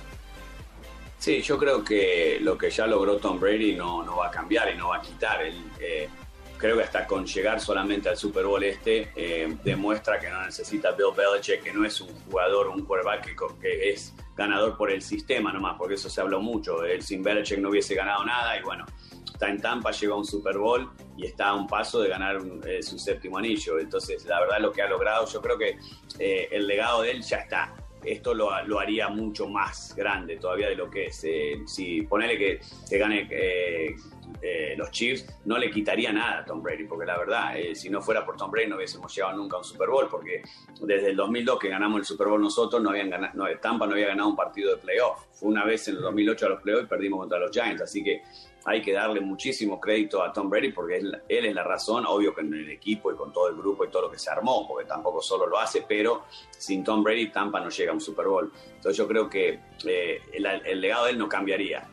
Sí, 1.27 1.43
yo 1.43 1.59
creo 1.59 1.83
que 1.83 2.39
lo 2.41 2.57
que 2.57 2.71
ya 2.71 2.87
logró 2.87 3.17
Tom 3.17 3.41
Brady 3.41 3.75
no, 3.75 4.01
no 4.05 4.19
va 4.19 4.29
a 4.29 4.31
cambiar 4.31 4.73
y 4.73 4.79
no 4.79 4.91
va 4.91 4.99
a 4.99 5.03
quitar. 5.03 5.41
Eh, 5.43 6.09
creo 6.57 6.77
que 6.77 6.85
hasta 6.85 7.05
con 7.05 7.27
llegar 7.27 7.61
solamente 7.61 8.09
al 8.09 8.17
Super 8.17 8.45
Bowl 8.45 8.63
este, 8.63 9.11
eh, 9.17 9.57
demuestra 9.65 10.21
que 10.21 10.31
no 10.31 10.45
necesita 10.45 10.93
Bill 10.93 11.09
Belichick, 11.17 11.65
que 11.65 11.73
no 11.73 11.85
es 11.85 12.01
un 12.01 12.15
jugador, 12.31 12.69
un 12.69 12.85
quarterback 12.85 13.35
que, 13.61 13.91
es 13.91 14.15
ganador 14.37 14.77
por 14.77 14.89
el 14.89 15.03
sistema 15.03 15.53
nomás, 15.53 15.75
porque 15.77 15.95
eso 15.95 16.09
se 16.09 16.21
habló 16.21 16.41
mucho. 16.41 16.85
Él 16.85 17.03
sin 17.03 17.25
Belichick 17.25 17.59
no 17.59 17.71
hubiese 17.71 17.97
ganado 17.97 18.25
nada 18.25 18.57
y 18.57 18.63
bueno, 18.63 18.87
está 19.25 19.51
en 19.51 19.61
Tampa, 19.61 19.91
llegó 19.91 20.15
a 20.15 20.19
un 20.19 20.25
Super 20.25 20.59
Bowl 20.59 20.93
y 21.17 21.27
está 21.27 21.49
a 21.49 21.55
un 21.57 21.67
paso 21.67 22.03
de 22.03 22.09
ganar 22.09 22.39
eh, 22.65 22.85
su 22.85 23.01
séptimo 23.01 23.39
anillo. 23.39 23.81
Entonces, 23.81 24.25
la 24.27 24.39
verdad, 24.39 24.61
lo 24.61 24.71
que 24.71 24.81
ha 24.81 24.89
logrado, 24.89 25.27
yo 25.27 25.43
creo 25.43 25.59
que 25.59 25.77
el 26.21 26.69
legado 26.69 27.03
de 27.03 27.11
él 27.11 27.23
ya 27.23 27.39
está. 27.39 27.75
Esto 28.07 28.35
lo, 28.35 28.51
lo, 28.65 28.79
haría 28.79 29.09
mucho 29.09 29.49
más 29.49 29.95
grande 29.97 30.37
todavía 30.37 30.69
de 30.69 30.77
lo 30.77 30.89
que 30.89 31.07
es. 31.07 31.25
Eh, 31.25 31.63
si 31.67 32.03
ponele 32.03 32.39
que, 32.39 32.61
que 32.89 32.99
gane 32.99 33.27
eh, 33.31 33.97
eh, 34.43 34.75
los 34.77 34.91
Chiefs, 34.91 35.27
no 35.45 35.59
le 35.59 35.71
quitaría 35.71 36.13
nada 36.13 36.41
a 36.41 36.45
Tom 36.45 36.63
Brady, 36.63 36.85
porque 36.85 37.07
la 37.07 37.19
verdad, 37.19 37.59
eh, 37.59 37.75
si 37.75 37.89
no 37.89 38.01
fuera 38.01 38.25
por 38.25 38.37
Tom 38.37 38.51
Brady 38.51 38.69
no 38.69 38.77
hubiésemos 38.77 39.15
llegado 39.15 39.37
nunca 39.37 39.57
a 39.57 39.59
un 39.61 39.65
Super 39.65 39.89
Bowl, 39.89 40.09
porque 40.11 40.43
desde 40.81 41.11
el 41.11 41.17
2002 41.17 41.59
que 41.59 41.69
ganamos 41.69 42.01
el 42.01 42.05
Super 42.05 42.29
Bowl 42.29 42.41
nosotros, 42.41 42.83
no 42.83 42.91
habían 42.91 43.11
ganado, 43.11 43.33
no, 43.35 43.47
Tampa 43.59 43.87
no 43.87 43.93
había 43.93 44.09
ganado 44.09 44.29
un 44.29 44.37
partido 44.37 44.71
de 44.71 44.77
playoff. 44.77 45.25
Fue 45.33 45.49
una 45.49 45.65
vez 45.65 45.89
en 45.89 45.97
el 45.97 46.03
2008 46.03 46.47
a 46.47 46.49
los 46.51 46.63
playoffs 46.63 46.85
y 46.85 46.89
perdimos 46.89 47.21
contra 47.21 47.39
los 47.39 47.51
Giants, 47.51 47.83
así 47.83 48.05
que 48.05 48.23
hay 48.67 48.83
que 48.83 48.93
darle 48.93 49.21
muchísimo 49.21 49.81
crédito 49.81 50.21
a 50.21 50.33
Tom 50.33 50.51
Brady 50.51 50.73
porque 50.73 50.97
él, 50.97 51.23
él, 51.29 51.47
es 51.47 51.55
la 51.55 51.63
razón, 51.63 52.05
obvio 52.05 52.35
que 52.35 52.41
en 52.41 52.53
el 52.53 52.69
equipo 52.69 53.13
y 53.13 53.15
con 53.15 53.33
todo 53.33 53.49
el 53.49 53.55
grupo 53.55 53.85
y 53.85 53.89
todo 53.89 54.03
lo 54.03 54.11
que 54.11 54.19
se 54.19 54.29
armó, 54.29 54.67
porque 54.67 54.89
tampoco 54.89 55.23
solo 55.23 55.47
lo 55.47 55.57
hace, 55.57 55.85
pero 55.89 56.25
sin 56.51 56.83
Tom 56.83 57.05
Brady 57.05 57.31
Tampa 57.31 57.61
no 57.61 57.69
llega 57.69 57.93
a 57.93 57.95
un 57.95 58.01
Super 58.01 58.27
Bowl. 58.27 58.53
Entonces 58.75 58.97
yo 58.97 59.07
creo 59.07 59.31
que 59.31 59.61
eh, 59.87 60.21
el, 60.33 60.47
el, 60.47 60.81
legado 60.81 61.05
de 61.05 61.13
él 61.13 61.19
no 61.19 61.29
cambiaría, 61.29 61.89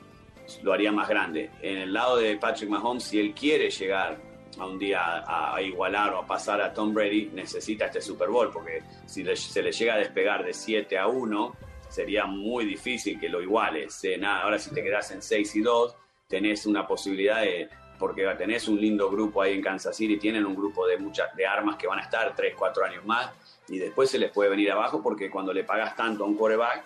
lo 0.64 0.74
haría 0.74 0.92
más 0.92 1.08
grande. 1.08 1.52
En 1.62 1.78
el 1.78 1.94
lado 1.94 2.18
de 2.18 2.38
Patrick 2.38 2.72
Mahomes, 2.72 3.04
si 3.04 3.20
él 3.20 3.36
quiere 3.36 3.70
llegar 3.70 4.20
a 4.58 4.66
un 4.66 4.80
día 4.80 5.20
a, 5.20 5.56
a 5.56 5.62
igualar 5.62 6.16
o 6.16 6.20
a 6.20 6.26
pasar 6.26 6.60
a 6.60 6.74
Tom 6.74 6.92
Brady, 6.92 7.30
necesita 7.36 7.86
este 7.86 8.02
Super 8.02 8.30
Bowl, 8.30 8.50
porque 8.52 8.82
si 9.06 9.24
le, 9.24 9.36
se 9.36 9.62
le 9.62 9.72
llega 9.72 9.94
a 9.94 9.98
despegar 10.00 10.44
de 10.44 10.54
7 10.54 10.98
a 10.98 11.06
1, 11.06 11.56
sería 11.88 12.26
muy 12.26 12.66
difícil 12.66 13.20
que 13.20 13.30
lo 13.30 13.44
iguales. 13.44 14.02
Nada, 14.18 14.42
ahora 14.42 14.58
si 14.58 14.74
te 14.74 14.82
quedas 14.82 15.12
en 15.12 15.22
6 15.22 15.56
y 15.58 15.62
2, 15.62 15.98
tenés 16.28 16.66
una 16.66 16.88
posibilidad 16.88 17.42
de, 17.42 17.70
porque 18.00 18.26
tenés 18.38 18.68
un 18.68 18.80
lindo 18.80 19.10
grupo 19.10 19.42
ahí 19.42 19.54
en 19.54 19.62
Kansas 19.62 19.96
City, 19.96 20.18
tienen 20.18 20.46
un 20.46 20.56
grupo 20.56 20.88
de 20.88 20.98
muchas 20.98 21.36
de 21.36 21.46
armas 21.46 21.78
que 21.78 21.88
van 21.88 22.00
a 22.00 22.04
estar 22.04 22.36
3, 22.36 22.54
4 22.58 22.86
años 22.86 23.06
más, 23.06 23.32
y 23.68 23.78
después 23.78 24.10
se 24.10 24.18
les 24.20 24.32
puede 24.32 24.50
venir 24.50 24.72
abajo 24.72 25.02
porque 25.02 25.30
cuando 25.30 25.54
le 25.54 25.64
pagas 25.64 25.96
tanto 25.96 26.24
a 26.24 26.28
un 26.28 26.36
quarterback, 26.36 26.84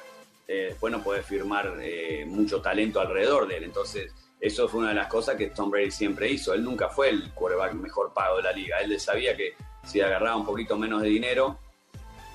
eh, 0.47 0.67
después 0.69 0.91
no 0.91 1.04
puedes 1.04 1.26
firmar 1.26 1.78
eh, 1.82 2.26
mucho 2.26 2.62
talento 2.62 3.00
alrededor 3.02 3.47
de 3.47 3.58
él. 3.58 3.63
Entonces, 3.65 4.13
eso 4.39 4.67
fue 4.69 4.82
una 4.82 4.89
de 4.89 4.95
las 4.95 5.08
cosas 5.08 5.36
que 5.36 5.47
Tom 5.47 5.69
Brady 5.69 5.91
siempre 5.91 6.30
hizo. 6.32 6.54
Él 6.54 6.63
nunca 6.63 6.89
fue 6.89 7.10
el 7.10 7.34
quarterback 7.34 7.73
mejor 7.73 8.13
pago 8.13 8.38
de 8.38 8.43
la 8.43 8.54
liga. 8.54 8.78
Él 8.80 8.97
sabía 9.00 9.36
que 9.36 9.56
si 9.84 10.00
agarraba 10.00 10.38
un 10.38 10.45
poquito 10.45 10.78
menos 10.78 11.02
de 11.02 11.10
dinero, 11.10 11.60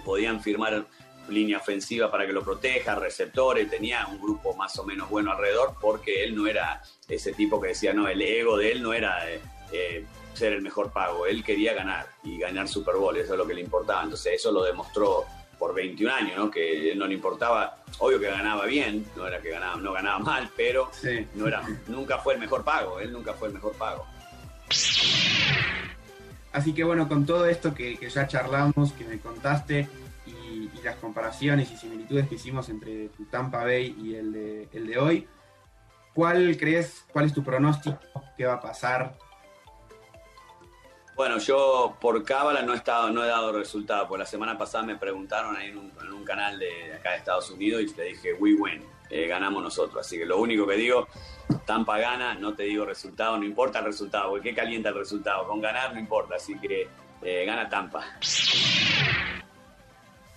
podían 0.05 0.41
firmar 0.41 0.87
línea 1.29 1.59
ofensiva 1.59 2.11
para 2.11 2.27
que 2.27 2.33
lo 2.33 2.43
proteja, 2.43 2.95
receptores, 2.95 3.71
tenía 3.71 4.07
un 4.07 4.21
grupo 4.21 4.55
más 4.55 4.79
o 4.79 4.85
menos 4.85 5.09
bueno 5.09 5.33
alrededor, 5.33 5.75
porque 5.81 6.25
él 6.25 6.35
no 6.35 6.47
era 6.47 6.83
ese 7.09 7.33
tipo 7.33 7.61
que 7.61 7.69
decía, 7.69 7.93
no, 7.93 8.09
el 8.09 8.21
ego 8.21 8.57
de 8.57 8.73
él 8.73 8.83
no 8.83 8.93
era 8.93 9.31
eh, 9.31 9.41
eh, 9.73 10.05
ser 10.35 10.53
el 10.53 10.63
mejor 10.63 10.93
pago, 10.93 11.27
él 11.27 11.45
quería 11.45 11.75
ganar 11.75 12.07
y 12.23 12.39
ganar 12.39 12.69
Super 12.69 12.97
Bowl, 12.97 13.17
eso 13.17 13.33
es 13.35 13.39
lo 13.39 13.47
que 13.47 13.55
le 13.55 13.61
importaba. 13.61 14.03
Entonces 14.03 14.35
eso 14.35 14.51
lo 14.51 14.63
demostró 14.63 15.25
por 15.59 15.75
21 15.75 16.13
años, 16.13 16.37
¿no? 16.37 16.51
Que 16.51 16.95
no 16.97 17.07
le 17.07 17.15
importaba, 17.15 17.77
obvio 17.99 18.19
que 18.19 18.27
ganaba 18.27 18.67
bien, 18.67 19.07
no 19.15 19.27
era 19.27 19.41
que 19.41 19.51
ganaba, 19.51 19.77
no 19.77 19.93
ganaba 19.93 20.19
mal, 20.19 20.51
pero 20.57 20.91
no 21.35 21.47
era, 21.47 21.63
nunca 21.87 22.19
fue 22.19 22.35
el 22.35 22.41
mejor 22.41 22.65
pago, 22.65 22.99
él 22.99 23.13
nunca 23.13 23.33
fue 23.35 23.49
el 23.49 23.55
mejor 23.55 23.73
pago. 23.75 24.07
Así 26.53 26.75
que 26.75 26.85
bueno, 26.85 27.09
con 27.09 27.25
todo 27.25 27.47
esto 27.47 27.73
que, 27.75 27.97
que 27.97 28.11
ya 28.11 28.27
charlamos, 28.27 28.93
que 28.93 29.05
me 29.05 29.19
contaste, 29.21 29.89
las 30.83 30.97
comparaciones 30.97 31.71
y 31.71 31.77
similitudes 31.77 32.29
que 32.29 32.37
hicimos 32.37 32.69
entre 32.69 33.09
tu 33.09 33.25
Tampa 33.27 33.65
Bay 33.65 33.97
y 33.99 34.15
el 34.15 34.33
de, 34.33 34.69
el 34.73 34.87
de 34.87 34.99
hoy, 34.99 35.29
¿cuál 36.15 36.57
crees, 36.59 37.05
cuál 37.13 37.27
es 37.27 37.33
tu 37.33 37.43
pronóstico? 37.43 37.99
¿Qué 38.37 38.47
va 38.47 38.55
a 38.55 38.61
pasar? 38.61 39.17
Bueno, 41.15 41.39
yo 41.39 41.97
por 42.01 42.25
cábala 42.25 42.63
no 42.63 42.73
he, 42.73 42.77
estado, 42.77 43.11
no 43.11 43.23
he 43.23 43.29
dado 43.29 43.53
resultado, 43.53 44.09
porque 44.09 44.21
la 44.21 44.27
semana 44.27 44.57
pasada 44.57 44.85
me 44.85 44.97
preguntaron 44.97 45.57
ahí 45.57 45.69
en 45.69 45.79
un, 45.79 45.93
en 46.01 46.13
un 46.13 46.25
canal 46.25 46.59
de 46.59 46.95
acá 46.95 47.11
de 47.11 47.19
Estados 47.19 47.51
Unidos 47.51 47.83
y 47.83 47.93
te 47.93 48.03
dije, 48.05 48.33
we 48.35 48.55
win, 48.55 48.83
eh, 49.11 49.27
ganamos 49.27 49.63
nosotros. 49.63 50.07
Así 50.07 50.19
que 50.19 50.25
lo 50.25 50.39
único 50.39 50.67
que 50.67 50.75
digo, 50.75 51.07
Tampa 51.67 51.99
gana, 51.99 52.35
no 52.35 52.55
te 52.55 52.63
digo 52.65 52.87
resultado, 52.87 53.37
no 53.37 53.45
importa 53.45 53.81
el 53.81 53.85
resultado, 53.85 54.31
porque 54.31 54.51
qué 54.51 54.57
calienta 54.57 54.89
el 54.89 54.95
resultado, 54.95 55.47
con 55.47 55.61
ganar 55.61 55.93
no 55.93 56.01
importa, 56.01 56.37
así 56.37 56.59
que 56.59 56.89
eh, 57.23 57.45
gana 57.45 57.69
Tampa. 57.69 58.05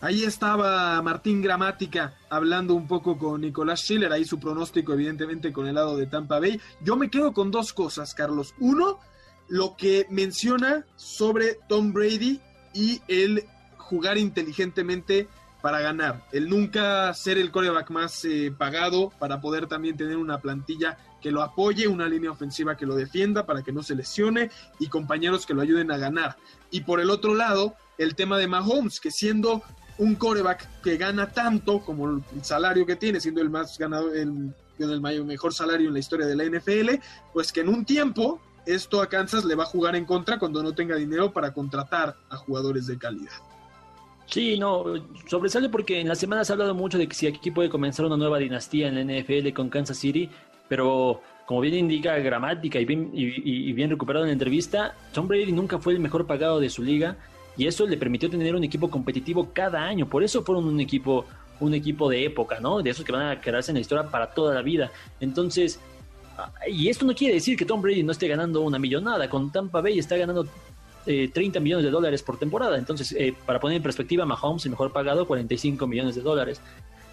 Ahí 0.01 0.23
estaba 0.23 1.01
Martín 1.01 1.41
Gramática 1.41 2.15
hablando 2.29 2.75
un 2.75 2.87
poco 2.87 3.17
con 3.17 3.41
Nicolás 3.41 3.81
Schiller, 3.81 4.11
ahí 4.11 4.25
su 4.25 4.39
pronóstico 4.39 4.93
evidentemente 4.93 5.53
con 5.53 5.67
el 5.67 5.75
lado 5.75 5.97
de 5.97 6.05
Tampa 6.05 6.39
Bay. 6.39 6.59
Yo 6.81 6.95
me 6.95 7.09
quedo 7.09 7.33
con 7.33 7.49
dos 7.49 7.73
cosas, 7.73 8.13
Carlos. 8.13 8.53
Uno, 8.59 8.99
lo 9.47 9.75
que 9.77 10.05
menciona 10.09 10.85
sobre 10.95 11.57
Tom 11.67 11.93
Brady 11.93 12.41
y 12.73 13.01
el 13.07 13.45
jugar 13.77 14.17
inteligentemente 14.17 15.27
para 15.61 15.79
ganar, 15.79 16.27
el 16.31 16.47
nunca 16.47 17.11
ser 17.15 17.39
el 17.39 17.49
coreback 17.49 17.89
más 17.89 18.23
eh, 18.25 18.53
pagado 18.55 19.11
para 19.17 19.41
poder 19.41 19.65
también 19.65 19.97
tener 19.97 20.17
una 20.17 20.39
plantilla 20.39 20.99
que 21.19 21.31
lo 21.31 21.41
apoye, 21.41 21.87
una 21.87 22.07
línea 22.07 22.29
ofensiva 22.29 22.77
que 22.77 22.85
lo 22.85 22.93
defienda 22.93 23.47
para 23.47 23.63
que 23.63 23.71
no 23.71 23.81
se 23.81 23.95
lesione 23.95 24.51
y 24.77 24.89
compañeros 24.89 25.47
que 25.47 25.55
lo 25.55 25.63
ayuden 25.63 25.89
a 25.89 25.97
ganar. 25.97 26.37
Y 26.69 26.81
por 26.81 26.99
el 26.99 27.09
otro 27.09 27.33
lado, 27.33 27.73
el 27.97 28.13
tema 28.13 28.37
de 28.37 28.47
Mahomes, 28.47 28.99
que 28.99 29.09
siendo 29.09 29.63
un 29.97 30.15
coreback 30.15 30.81
que 30.81 30.97
gana 30.97 31.29
tanto 31.31 31.79
como 31.79 32.09
el 32.09 32.23
salario 32.41 32.85
que 32.85 32.95
tiene, 32.95 33.19
siendo 33.19 33.41
el 33.41 33.49
más 33.49 33.77
ganado, 33.77 34.13
el, 34.13 34.53
el 34.79 35.01
mayor, 35.01 35.25
mejor 35.25 35.53
salario 35.53 35.87
en 35.87 35.93
la 35.93 35.99
historia 35.99 36.25
de 36.25 36.35
la 36.35 36.43
NFL, 36.45 37.01
pues 37.33 37.51
que 37.51 37.61
en 37.61 37.69
un 37.69 37.85
tiempo 37.85 38.39
esto 38.65 39.01
a 39.01 39.07
Kansas 39.07 39.45
le 39.45 39.55
va 39.55 39.63
a 39.63 39.67
jugar 39.67 39.95
en 39.95 40.05
contra 40.05 40.39
cuando 40.39 40.61
no 40.63 40.73
tenga 40.73 40.95
dinero 40.95 41.31
para 41.31 41.53
contratar 41.53 42.15
a 42.29 42.37
jugadores 42.37 42.87
de 42.87 42.97
calidad. 42.97 43.31
Sí, 44.25 44.57
no, 44.57 44.85
sobresale 45.27 45.69
porque 45.69 46.01
en 46.01 46.07
la 46.07 46.15
semana 46.15 46.43
se 46.43 46.51
ha 46.51 46.55
hablado 46.55 46.73
mucho 46.73 46.97
de 46.97 47.07
que 47.07 47.13
si 47.13 47.27
aquí 47.27 47.51
puede 47.51 47.69
comenzar 47.69 48.05
una 48.05 48.17
nueva 48.17 48.39
dinastía 48.39 48.87
en 48.87 48.95
la 48.95 49.21
NFL 49.21 49.53
con 49.53 49.69
Kansas 49.69 49.97
City, 49.97 50.29
pero 50.67 51.21
como 51.45 51.61
bien 51.61 51.75
indica 51.75 52.17
gramática 52.17 52.79
y 52.79 52.85
bien, 52.85 53.11
y, 53.13 53.69
y 53.69 53.71
bien 53.73 53.91
recuperado 53.91 54.25
en 54.25 54.29
la 54.29 54.33
entrevista, 54.33 54.95
Tom 55.13 55.27
Brady 55.27 55.51
nunca 55.51 55.77
fue 55.77 55.93
el 55.93 55.99
mejor 55.99 56.25
pagado 56.25 56.59
de 56.59 56.71
su 56.71 56.81
liga 56.81 57.17
y 57.57 57.67
eso 57.67 57.85
le 57.85 57.97
permitió 57.97 58.29
tener 58.29 58.55
un 58.55 58.63
equipo 58.63 58.89
competitivo 58.89 59.49
cada 59.53 59.83
año, 59.83 60.07
por 60.07 60.23
eso 60.23 60.43
fueron 60.43 60.65
un 60.65 60.79
equipo 60.79 61.25
un 61.59 61.73
equipo 61.73 62.09
de 62.09 62.25
época, 62.25 62.59
¿no? 62.59 62.81
De 62.81 62.89
esos 62.89 63.05
que 63.05 63.11
van 63.11 63.27
a 63.27 63.41
quedarse 63.41 63.71
en 63.71 63.75
la 63.75 63.81
historia 63.81 64.09
para 64.09 64.31
toda 64.31 64.53
la 64.53 64.61
vida. 64.61 64.91
Entonces, 65.19 65.79
y 66.67 66.89
esto 66.89 67.05
no 67.05 67.13
quiere 67.15 67.35
decir 67.35 67.57
que 67.57 67.65
Tom 67.65 67.81
Brady 67.81 68.03
no 68.03 68.11
esté 68.11 68.27
ganando 68.27 68.61
una 68.61 68.79
millonada. 68.79 69.29
Con 69.29 69.51
Tampa 69.51 69.81
Bay 69.81 69.99
está 69.99 70.17
ganando 70.17 70.47
eh, 71.05 71.29
30 71.33 71.59
millones 71.59 71.85
de 71.85 71.91
dólares 71.91 72.23
por 72.23 72.37
temporada. 72.37 72.77
Entonces, 72.77 73.13
eh, 73.17 73.33
para 73.45 73.59
poner 73.59 73.77
en 73.77 73.83
perspectiva, 73.83 74.25
Mahomes, 74.25 74.65
el 74.65 74.71
mejor 74.71 74.91
pagado, 74.91 75.25
45 75.27 75.87
millones 75.87 76.15
de 76.15 76.21
dólares. 76.21 76.61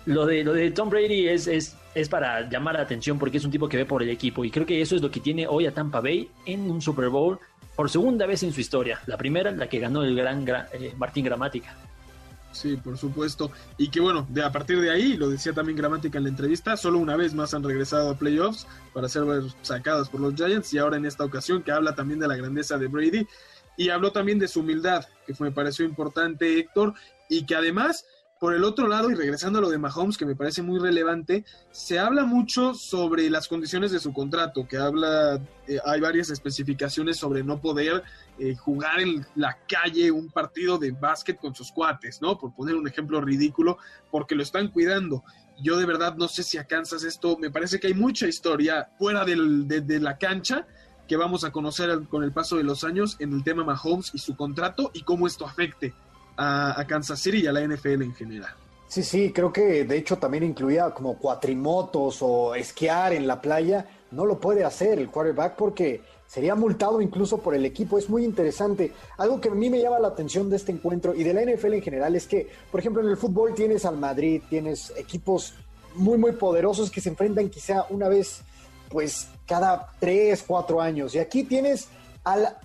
Lo 0.04 0.26
de, 0.26 0.42
lo 0.42 0.52
de 0.52 0.72
Tom 0.72 0.90
Brady 0.90 1.28
es, 1.28 1.46
es, 1.46 1.76
es 1.94 2.08
para 2.08 2.48
llamar 2.50 2.74
la 2.74 2.82
atención 2.82 3.20
porque 3.20 3.36
es 3.36 3.44
un 3.44 3.52
tipo 3.52 3.68
que 3.68 3.76
ve 3.76 3.84
por 3.84 4.02
el 4.02 4.10
equipo. 4.10 4.44
Y 4.44 4.50
creo 4.50 4.66
que 4.66 4.80
eso 4.80 4.96
es 4.96 5.02
lo 5.02 5.10
que 5.10 5.20
tiene 5.20 5.46
hoy 5.46 5.66
a 5.66 5.74
Tampa 5.74 6.00
Bay 6.00 6.28
en 6.44 6.68
un 6.68 6.82
Super 6.82 7.08
Bowl 7.08 7.38
por 7.76 7.90
segunda 7.90 8.26
vez 8.26 8.42
en 8.42 8.52
su 8.52 8.60
historia. 8.60 9.00
La 9.06 9.16
primera, 9.16 9.50
la 9.50 9.68
que 9.68 9.78
ganó 9.78 10.02
el 10.02 10.14
gran 10.16 10.46
eh, 10.48 10.94
Martín 10.96 11.24
Gramática. 11.24 11.74
Sí, 12.52 12.76
por 12.76 12.98
supuesto. 12.98 13.50
Y 13.78 13.88
que 13.88 14.00
bueno, 14.00 14.26
de 14.28 14.44
a 14.44 14.52
partir 14.52 14.80
de 14.80 14.90
ahí, 14.90 15.16
lo 15.16 15.30
decía 15.30 15.52
también 15.52 15.76
Gramática 15.76 16.18
en 16.18 16.24
la 16.24 16.30
entrevista, 16.30 16.76
solo 16.76 16.98
una 16.98 17.16
vez 17.16 17.34
más 17.34 17.54
han 17.54 17.62
regresado 17.62 18.10
a 18.10 18.14
playoffs 18.14 18.66
para 18.92 19.08
ser 19.08 19.24
sacadas 19.62 20.08
por 20.08 20.20
los 20.20 20.34
Giants 20.34 20.72
y 20.74 20.78
ahora 20.78 20.98
en 20.98 21.06
esta 21.06 21.24
ocasión 21.24 21.62
que 21.62 21.72
habla 21.72 21.94
también 21.94 22.20
de 22.20 22.28
la 22.28 22.36
grandeza 22.36 22.76
de 22.76 22.88
Brady 22.88 23.26
y 23.76 23.88
habló 23.88 24.12
también 24.12 24.38
de 24.38 24.48
su 24.48 24.60
humildad, 24.60 25.06
que 25.26 25.34
me 25.40 25.50
pareció 25.50 25.84
importante 25.84 26.58
Héctor, 26.58 26.94
y 27.28 27.46
que 27.46 27.54
además 27.54 28.04
por 28.42 28.54
el 28.54 28.64
otro 28.64 28.88
lado, 28.88 29.08
y 29.08 29.14
regresando 29.14 29.60
a 29.60 29.62
lo 29.62 29.70
de 29.70 29.78
Mahomes, 29.78 30.18
que 30.18 30.26
me 30.26 30.34
parece 30.34 30.62
muy 30.62 30.80
relevante, 30.80 31.44
se 31.70 32.00
habla 32.00 32.24
mucho 32.24 32.74
sobre 32.74 33.30
las 33.30 33.46
condiciones 33.46 33.92
de 33.92 34.00
su 34.00 34.12
contrato, 34.12 34.66
que 34.66 34.78
habla, 34.78 35.40
eh, 35.68 35.78
hay 35.84 36.00
varias 36.00 36.28
especificaciones 36.28 37.18
sobre 37.18 37.44
no 37.44 37.60
poder 37.60 38.02
eh, 38.40 38.56
jugar 38.56 38.98
en 38.98 39.24
la 39.36 39.56
calle 39.68 40.10
un 40.10 40.28
partido 40.28 40.76
de 40.76 40.90
básquet 40.90 41.38
con 41.38 41.54
sus 41.54 41.70
cuates, 41.70 42.20
¿no? 42.20 42.36
Por 42.36 42.52
poner 42.52 42.74
un 42.74 42.88
ejemplo 42.88 43.20
ridículo, 43.20 43.78
porque 44.10 44.34
lo 44.34 44.42
están 44.42 44.72
cuidando. 44.72 45.22
Yo 45.62 45.76
de 45.76 45.86
verdad 45.86 46.16
no 46.16 46.26
sé 46.26 46.42
si 46.42 46.58
a 46.58 46.64
Kansas 46.64 47.04
esto, 47.04 47.38
me 47.38 47.52
parece 47.52 47.78
que 47.78 47.86
hay 47.86 47.94
mucha 47.94 48.26
historia 48.26 48.88
fuera 48.98 49.24
de, 49.24 49.36
de 49.82 50.00
la 50.00 50.18
cancha 50.18 50.66
que 51.06 51.16
vamos 51.16 51.44
a 51.44 51.52
conocer 51.52 51.96
con 52.08 52.24
el 52.24 52.32
paso 52.32 52.56
de 52.56 52.64
los 52.64 52.82
años 52.82 53.14
en 53.20 53.34
el 53.34 53.44
tema 53.44 53.62
Mahomes 53.62 54.10
y 54.12 54.18
su 54.18 54.34
contrato 54.34 54.90
y 54.94 55.04
cómo 55.04 55.28
esto 55.28 55.46
afecte 55.46 55.94
a, 56.42 56.84
Kansas 56.86 57.20
City 57.20 57.42
y 57.42 57.46
a 57.46 57.52
la 57.52 57.66
NFL 57.66 58.02
en 58.02 58.14
general. 58.14 58.54
Sí, 58.88 59.02
sí, 59.02 59.32
creo 59.32 59.52
que 59.52 59.84
de 59.84 59.96
hecho 59.96 60.18
también 60.18 60.44
incluía 60.44 60.90
como 60.90 61.16
cuatrimotos 61.16 62.18
o 62.20 62.54
esquiar 62.54 63.12
en 63.12 63.26
la 63.26 63.40
playa. 63.40 63.86
No 64.10 64.26
lo 64.26 64.38
puede 64.38 64.64
hacer 64.64 64.98
el 64.98 65.08
quarterback 65.08 65.56
porque 65.56 66.02
sería 66.26 66.54
multado 66.54 67.00
incluso 67.00 67.38
por 67.38 67.54
el 67.54 67.64
equipo. 67.64 67.96
Es 67.96 68.10
muy 68.10 68.24
interesante. 68.24 68.92
Algo 69.16 69.40
que 69.40 69.48
a 69.48 69.54
mí 69.54 69.70
me 69.70 69.80
llama 69.80 69.98
la 69.98 70.08
atención 70.08 70.50
de 70.50 70.56
este 70.56 70.72
encuentro 70.72 71.14
y 71.14 71.22
de 71.24 71.32
la 71.32 71.42
NFL 71.42 71.74
en 71.74 71.82
general 71.82 72.16
es 72.16 72.26
que, 72.26 72.48
por 72.70 72.80
ejemplo, 72.80 73.02
en 73.02 73.08
el 73.08 73.16
fútbol 73.16 73.54
tienes 73.54 73.86
al 73.86 73.96
Madrid, 73.96 74.42
tienes 74.50 74.92
equipos 74.96 75.54
muy, 75.94 76.18
muy 76.18 76.32
poderosos 76.32 76.90
que 76.90 77.00
se 77.00 77.08
enfrentan 77.08 77.48
quizá 77.48 77.86
una 77.88 78.08
vez, 78.08 78.42
pues 78.90 79.28
cada 79.46 79.90
tres, 79.98 80.44
cuatro 80.46 80.82
años. 80.82 81.14
Y 81.14 81.18
aquí 81.18 81.44
tienes 81.44 81.88
al 82.24 82.58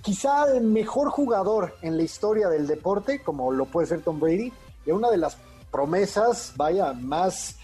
quizá 0.00 0.46
el 0.56 0.64
mejor 0.64 1.10
jugador 1.10 1.76
en 1.82 1.96
la 1.96 2.02
historia 2.02 2.48
del 2.48 2.66
deporte, 2.66 3.22
como 3.22 3.52
lo 3.52 3.66
puede 3.66 3.86
ser 3.86 4.02
Tom 4.02 4.18
Brady, 4.18 4.52
y 4.86 4.90
una 4.90 5.10
de 5.10 5.18
las 5.18 5.36
promesas, 5.70 6.52
vaya, 6.56 6.92
más, 6.92 7.56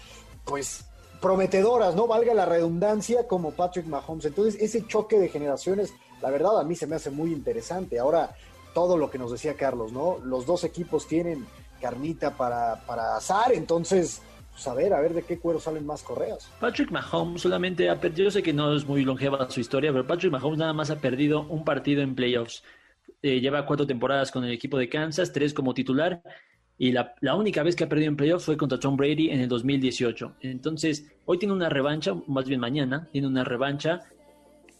pues, 0.45 0.85
prometedoras, 1.21 1.95
¿no? 1.95 2.07
Valga 2.07 2.33
la 2.33 2.45
redundancia, 2.45 3.27
como 3.27 3.51
Patrick 3.51 3.85
Mahomes. 3.85 4.25
Entonces, 4.25 4.61
ese 4.61 4.85
choque 4.87 5.19
de 5.19 5.29
generaciones, 5.29 5.93
la 6.21 6.29
verdad, 6.29 6.59
a 6.59 6.63
mí 6.63 6.75
se 6.75 6.87
me 6.87 6.95
hace 6.95 7.09
muy 7.09 7.33
interesante. 7.33 7.99
Ahora, 7.99 8.35
todo 8.73 8.97
lo 8.97 9.09
que 9.09 9.17
nos 9.17 9.31
decía 9.31 9.55
Carlos, 9.55 9.91
¿no? 9.91 10.17
Los 10.23 10.45
dos 10.45 10.63
equipos 10.63 11.07
tienen 11.07 11.45
carnita 11.81 12.35
para, 12.35 12.85
para 12.85 13.15
asar, 13.15 13.53
entonces 13.53 14.21
pues 14.51 14.67
a 14.67 14.73
ver, 14.73 14.93
a 14.93 14.99
ver 14.99 15.13
de 15.13 15.23
qué 15.23 15.39
cuero 15.39 15.59
salen 15.59 15.85
más 15.85 16.03
correas. 16.03 16.51
Patrick 16.59 16.91
Mahomes 16.91 17.41
solamente 17.41 17.89
ha 17.89 17.99
perdido, 17.99 18.25
yo 18.25 18.31
sé 18.31 18.43
que 18.43 18.53
no 18.53 18.73
es 18.75 18.85
muy 18.85 19.03
longeva 19.03 19.49
su 19.49 19.59
historia, 19.59 19.91
pero 19.91 20.05
Patrick 20.05 20.31
Mahomes 20.31 20.59
nada 20.59 20.73
más 20.73 20.89
ha 20.89 20.99
perdido 20.99 21.43
un 21.43 21.63
partido 21.63 22.01
en 22.01 22.15
playoffs. 22.15 22.63
Eh, 23.21 23.39
lleva 23.39 23.65
cuatro 23.65 23.85
temporadas 23.85 24.31
con 24.31 24.43
el 24.43 24.51
equipo 24.51 24.77
de 24.77 24.87
Kansas, 24.87 25.33
tres 25.33 25.53
como 25.53 25.73
titular, 25.73 26.21
y 26.77 26.93
la, 26.93 27.13
la, 27.19 27.35
única 27.35 27.61
vez 27.61 27.75
que 27.75 27.83
ha 27.83 27.89
perdido 27.89 28.07
en 28.07 28.15
playoffs 28.15 28.45
fue 28.45 28.55
contra 28.55 28.79
Tom 28.79 28.95
Brady 28.95 29.29
en 29.31 29.41
el 29.41 29.49
2018. 29.49 30.35
Entonces, 30.39 31.11
hoy 31.25 31.37
tiene 31.37 31.53
una 31.53 31.67
revancha, 31.67 32.13
más 32.27 32.47
bien 32.47 32.61
mañana, 32.61 33.09
tiene 33.11 33.27
una 33.27 33.43
revancha. 33.43 33.99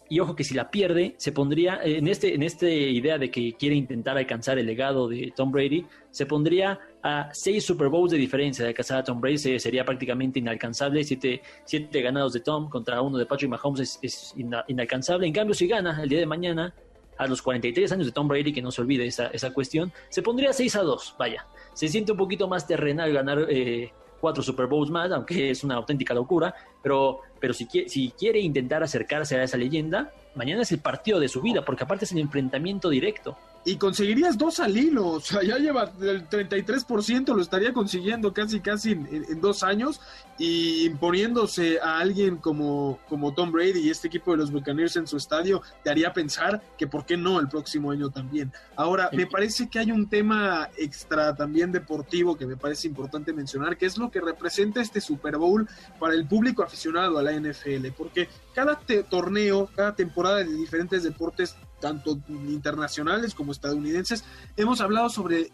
Y 0.07 0.21
ojo 0.21 0.33
que 0.33 0.45
si 0.45 0.53
la 0.55 0.71
pierde, 0.71 1.15
se 1.17 1.33
pondría, 1.33 1.81
en 1.83 2.07
este, 2.07 2.33
en 2.33 2.43
esta 2.43 2.69
idea 2.69 3.17
de 3.17 3.29
que 3.29 3.53
quiere 3.53 3.75
intentar 3.75 4.17
alcanzar 4.17 4.57
el 4.57 4.65
legado 4.65 5.09
de 5.09 5.33
Tom 5.35 5.51
Brady, 5.51 5.85
se 6.09 6.25
pondría 6.25 6.79
a 7.01 7.29
seis 7.33 7.65
Super 7.65 7.87
Bowls 7.87 8.11
de 8.11 8.17
diferencia 8.17 8.63
de 8.63 8.69
alcanzar 8.69 8.99
a 8.99 9.03
Tom 9.03 9.21
Brady, 9.21 9.59
sería 9.59 9.85
prácticamente 9.85 10.39
inalcanzable. 10.39 11.03
Siete, 11.03 11.41
siete 11.63 12.01
ganados 12.01 12.33
de 12.33 12.41
Tom 12.41 12.69
contra 12.69 13.01
uno 13.01 13.17
de 13.17 13.25
Patrick 13.25 13.49
Mahomes 13.49 13.79
es, 13.79 13.99
es 14.01 14.33
ina, 14.37 14.63
inalcanzable. 14.67 15.25
En 15.27 15.33
cambio, 15.33 15.53
si 15.53 15.67
gana 15.67 16.01
el 16.01 16.09
día 16.09 16.19
de 16.19 16.25
mañana, 16.25 16.73
a 17.19 17.27
los 17.27 17.41
43 17.41 17.91
años 17.91 18.05
de 18.05 18.11
Tom 18.13 18.27
Brady, 18.27 18.53
que 18.53 18.61
no 18.61 18.71
se 18.71 18.81
olvide 18.81 19.05
esa, 19.05 19.27
esa 19.27 19.53
cuestión, 19.53 19.91
se 20.07 20.21
pondría 20.21 20.53
6 20.53 20.75
a 20.77 20.83
2, 20.83 21.15
vaya. 21.19 21.45
Se 21.73 21.89
siente 21.89 22.13
un 22.13 22.17
poquito 22.17 22.47
más 22.47 22.65
terrenal 22.65 23.11
ganar 23.11 23.45
eh, 23.49 23.91
cuatro 24.21 24.41
Super 24.41 24.67
Bowls 24.67 24.89
más, 24.89 25.11
aunque 25.11 25.51
es 25.51 25.63
una 25.63 25.75
auténtica 25.75 26.13
locura, 26.13 26.55
pero, 26.81 27.19
pero 27.39 27.53
si, 27.53 27.65
quiere, 27.65 27.89
si 27.89 28.11
quiere 28.11 28.39
intentar 28.39 28.83
acercarse 28.83 29.35
a 29.35 29.43
esa 29.43 29.57
leyenda, 29.57 30.13
mañana 30.35 30.61
es 30.61 30.71
el 30.71 30.79
partido 30.79 31.19
de 31.19 31.27
su 31.27 31.41
vida, 31.41 31.63
porque 31.63 31.83
aparte 31.83 32.05
es 32.05 32.11
el 32.13 32.19
enfrentamiento 32.19 32.89
directo. 32.89 33.37
Y 33.65 33.77
conseguirías 33.77 34.37
dos 34.37 34.59
al 34.59 34.77
hilo, 34.77 35.07
o 35.07 35.19
sea, 35.19 35.43
ya 35.43 35.57
lleva 35.57 35.91
el 36.01 36.27
33%, 36.29 37.35
lo 37.35 37.41
estaría 37.41 37.73
consiguiendo 37.73 38.33
casi, 38.33 38.61
casi 38.61 38.93
en, 38.93 39.25
en 39.29 39.41
dos 39.41 39.63
años 39.63 39.99
y 40.39 40.85
imponiéndose 40.85 41.79
a 41.81 41.99
alguien 41.99 42.37
como, 42.37 42.99
como 43.09 43.33
Tom 43.33 43.51
Brady 43.51 43.81
y 43.81 43.89
este 43.89 44.07
equipo 44.07 44.31
de 44.31 44.37
los 44.37 44.51
Buccaneers 44.51 44.95
en 44.95 45.05
su 45.05 45.17
estadio, 45.17 45.61
te 45.83 45.89
haría 45.89 46.13
pensar 46.13 46.61
que 46.77 46.87
por 46.87 47.05
qué 47.05 47.17
no 47.17 47.39
el 47.39 47.49
próximo 47.49 47.91
año 47.91 48.09
también. 48.09 48.51
Ahora, 48.77 49.09
me 49.11 49.27
parece 49.27 49.69
que 49.69 49.79
hay 49.79 49.91
un 49.91 50.07
tema 50.07 50.69
extra 50.77 51.35
también 51.35 51.73
deportivo 51.73 52.37
que 52.37 52.47
me 52.47 52.55
parece 52.55 52.87
importante 52.87 53.33
mencionar, 53.33 53.77
que 53.77 53.85
es 53.85 53.97
lo 53.97 54.09
que 54.09 54.21
representa 54.21 54.81
este 54.81 55.01
Super 55.01 55.37
Bowl 55.37 55.67
para 55.99 56.13
el 56.13 56.25
público 56.25 56.63
aficionado 56.63 57.19
a 57.19 57.23
la 57.23 57.33
NFL, 57.33 57.87
porque 57.97 58.29
cada 58.53 58.79
torneo, 59.09 59.69
cada 59.75 59.93
temporada 59.93 60.37
de 60.37 60.45
diferentes 60.45 61.03
deportes, 61.03 61.55
tanto 61.79 62.19
internacionales 62.47 63.33
como 63.35 63.51
estadounidenses, 63.51 64.23
hemos 64.57 64.81
hablado 64.81 65.09
sobre 65.09 65.51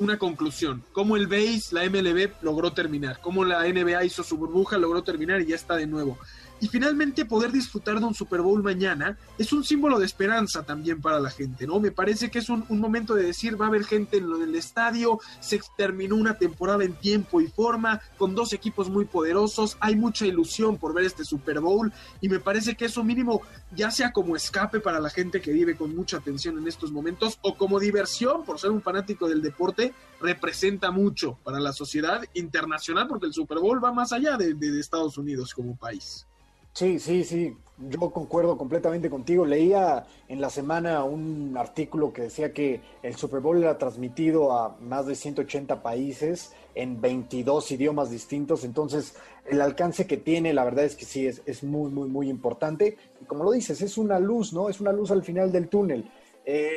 una 0.00 0.18
conclusión. 0.18 0.82
Cómo 0.92 1.16
el 1.16 1.26
BASE, 1.26 1.74
la 1.74 1.84
MLB, 1.88 2.30
logró 2.42 2.72
terminar. 2.72 3.20
Cómo 3.20 3.44
la 3.44 3.64
NBA 3.64 4.04
hizo 4.04 4.22
su 4.24 4.36
burbuja, 4.36 4.78
logró 4.78 5.02
terminar 5.02 5.40
y 5.40 5.46
ya 5.46 5.56
está 5.56 5.76
de 5.76 5.86
nuevo. 5.86 6.18
Y 6.60 6.68
finalmente 6.68 7.24
poder 7.24 7.52
disfrutar 7.52 7.98
de 7.98 8.04
un 8.04 8.14
Super 8.14 8.42
Bowl 8.42 8.62
mañana 8.62 9.16
es 9.38 9.50
un 9.52 9.64
símbolo 9.64 9.98
de 9.98 10.04
esperanza 10.04 10.62
también 10.62 11.00
para 11.00 11.18
la 11.18 11.30
gente, 11.30 11.66
¿no? 11.66 11.80
Me 11.80 11.90
parece 11.90 12.30
que 12.30 12.38
es 12.38 12.50
un, 12.50 12.66
momento 12.68 13.14
de 13.14 13.24
decir, 13.24 13.58
va 13.58 13.64
a 13.64 13.68
haber 13.68 13.84
gente 13.84 14.18
en 14.18 14.28
lo 14.28 14.38
del 14.38 14.54
estadio, 14.54 15.18
se 15.40 15.58
terminó 15.76 16.16
una 16.16 16.36
temporada 16.36 16.84
en 16.84 16.92
tiempo 16.94 17.40
y 17.40 17.46
forma, 17.46 18.00
con 18.18 18.34
dos 18.34 18.52
equipos 18.52 18.90
muy 18.90 19.06
poderosos, 19.06 19.78
hay 19.80 19.96
mucha 19.96 20.26
ilusión 20.26 20.76
por 20.76 20.92
ver 20.92 21.04
este 21.04 21.24
Super 21.24 21.60
Bowl 21.60 21.92
y 22.20 22.28
me 22.28 22.40
parece 22.40 22.76
que 22.76 22.86
eso 22.86 23.02
mínimo 23.04 23.40
ya 23.74 23.90
sea 23.90 24.12
como 24.12 24.36
escape 24.36 24.80
para 24.80 25.00
la 25.00 25.10
gente 25.10 25.40
que 25.40 25.52
vive 25.52 25.76
con 25.76 25.94
mucha 25.96 26.20
tensión 26.20 26.58
en 26.58 26.68
estos 26.68 26.92
momentos 26.92 27.38
o 27.40 27.56
como 27.56 27.80
diversión 27.80 28.44
por 28.44 28.58
ser 28.58 28.70
un 28.70 28.82
fanático 28.82 29.28
del 29.28 29.40
deporte, 29.40 29.94
representa 30.20 30.90
mucho 30.90 31.38
para 31.42 31.58
la 31.58 31.72
sociedad 31.72 32.22
internacional 32.34 33.08
porque 33.08 33.26
el 33.26 33.32
Super 33.32 33.58
Bowl 33.58 33.82
va 33.82 33.92
más 33.92 34.12
allá 34.12 34.36
de 34.36 34.80
Estados 34.80 35.16
Unidos 35.16 35.54
como 35.54 35.76
país. 35.76 36.26
Sí, 36.72 36.98
sí, 36.98 37.24
sí, 37.24 37.56
yo 37.88 38.10
concuerdo 38.10 38.56
completamente 38.56 39.10
contigo. 39.10 39.44
Leía 39.44 40.06
en 40.28 40.40
la 40.40 40.50
semana 40.50 41.04
un 41.04 41.56
artículo 41.56 42.12
que 42.12 42.22
decía 42.22 42.52
que 42.52 42.80
el 43.02 43.16
Super 43.16 43.40
Bowl 43.40 43.58
era 43.58 43.78
transmitido 43.78 44.52
a 44.52 44.76
más 44.80 45.06
de 45.06 45.14
180 45.14 45.82
países 45.82 46.52
en 46.74 47.00
22 47.00 47.72
idiomas 47.72 48.10
distintos, 48.10 48.64
entonces 48.64 49.16
el 49.46 49.60
alcance 49.60 50.06
que 50.06 50.16
tiene, 50.16 50.54
la 50.54 50.64
verdad 50.64 50.84
es 50.84 50.94
que 50.94 51.04
sí, 51.04 51.26
es, 51.26 51.62
muy, 51.64 51.90
muy, 51.90 52.08
muy 52.08 52.28
importante. 52.28 52.96
Y 53.20 53.24
como 53.24 53.44
lo 53.44 53.50
dices, 53.50 53.82
es 53.82 53.98
una 53.98 54.18
luz, 54.18 54.52
¿no? 54.52 54.68
Es 54.68 54.80
una 54.80 54.92
luz 54.92 55.10
al 55.10 55.24
final 55.24 55.50
del 55.50 55.68
túnel. 55.68 56.08
Eh, 56.44 56.70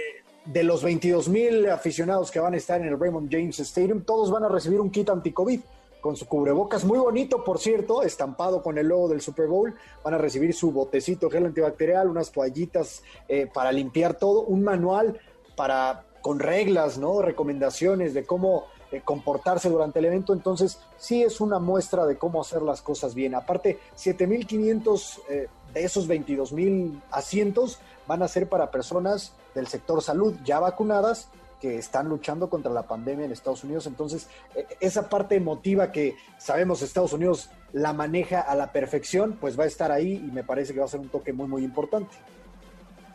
de 0.45 0.63
los 0.63 0.83
22 0.83 1.29
mil 1.29 1.69
aficionados 1.69 2.31
que 2.31 2.39
van 2.39 2.53
a 2.53 2.57
estar 2.57 2.81
en 2.81 2.87
el 2.87 2.99
Raymond 2.99 3.31
James 3.31 3.59
Stadium, 3.59 4.01
todos 4.01 4.31
van 4.31 4.43
a 4.43 4.49
recibir 4.49 4.79
un 4.79 4.89
kit 4.89 5.09
anti-COVID 5.09 5.59
con 6.03 6.17
su 6.17 6.27
cubrebocas, 6.27 6.83
muy 6.83 6.99
bonito, 6.99 7.45
por 7.45 7.59
cierto, 7.59 8.03
estampado 8.03 8.61
con 8.61 8.77
el 8.77 8.89
logo 8.89 9.07
del 9.07 9.21
Super 9.21 9.47
Bowl. 9.47 9.73
Van 10.03 10.13
a 10.13 10.17
recibir 10.17 10.53
su 10.53 10.73
botecito 10.73 11.29
gel 11.29 11.45
antibacterial, 11.45 12.09
unas 12.09 12.29
toallitas 12.29 13.03
eh, 13.29 13.47
para 13.51 13.71
limpiar 13.71 14.15
todo, 14.15 14.41
un 14.41 14.65
manual 14.65 15.17
para 15.55 16.03
con 16.19 16.39
reglas, 16.39 16.97
¿no? 16.97 17.21
Recomendaciones 17.21 18.13
de 18.13 18.25
cómo 18.25 18.65
eh, 18.91 18.99
comportarse 19.01 19.69
durante 19.69 19.99
el 19.99 20.05
evento. 20.05 20.33
Entonces, 20.33 20.77
sí 20.97 21.23
es 21.23 21.39
una 21.39 21.59
muestra 21.59 22.05
de 22.05 22.17
cómo 22.17 22.41
hacer 22.41 22.63
las 22.63 22.81
cosas 22.81 23.15
bien. 23.15 23.33
Aparte, 23.33 23.79
7.500 23.95 25.19
eh, 25.29 25.47
de 25.73 25.83
esos 25.85 26.09
22.000 26.09 26.99
asientos 27.11 27.79
van 28.07 28.23
a 28.23 28.27
ser 28.27 28.49
para 28.49 28.71
personas 28.71 29.31
del 29.55 29.67
sector 29.67 30.01
salud 30.01 30.35
ya 30.43 30.59
vacunadas 30.59 31.29
que 31.63 31.77
están 31.77 32.09
luchando 32.09 32.49
contra 32.49 32.69
la 32.69 32.83
pandemia 32.83 33.23
en 33.23 33.31
Estados 33.31 33.63
Unidos. 33.63 33.87
Entonces, 33.87 34.27
e, 34.53 34.67
esa 34.81 35.07
parte 35.07 35.37
emotiva 35.37 35.93
que 35.93 36.17
sabemos 36.37 36.81
Estados 36.81 37.13
Unidos 37.13 37.49
la 37.71 37.93
maneja 37.93 38.41
a 38.41 38.53
la 38.53 38.73
perfección, 38.73 39.37
pues 39.39 39.57
va 39.57 39.63
a 39.63 39.67
estar 39.67 39.89
ahí 39.89 40.15
y 40.15 40.29
me 40.29 40.43
parece 40.43 40.73
que 40.73 40.79
va 40.79 40.85
a 40.87 40.89
ser 40.89 40.99
un 40.99 41.07
toque 41.07 41.31
muy, 41.31 41.47
muy 41.47 41.63
importante. 41.63 42.13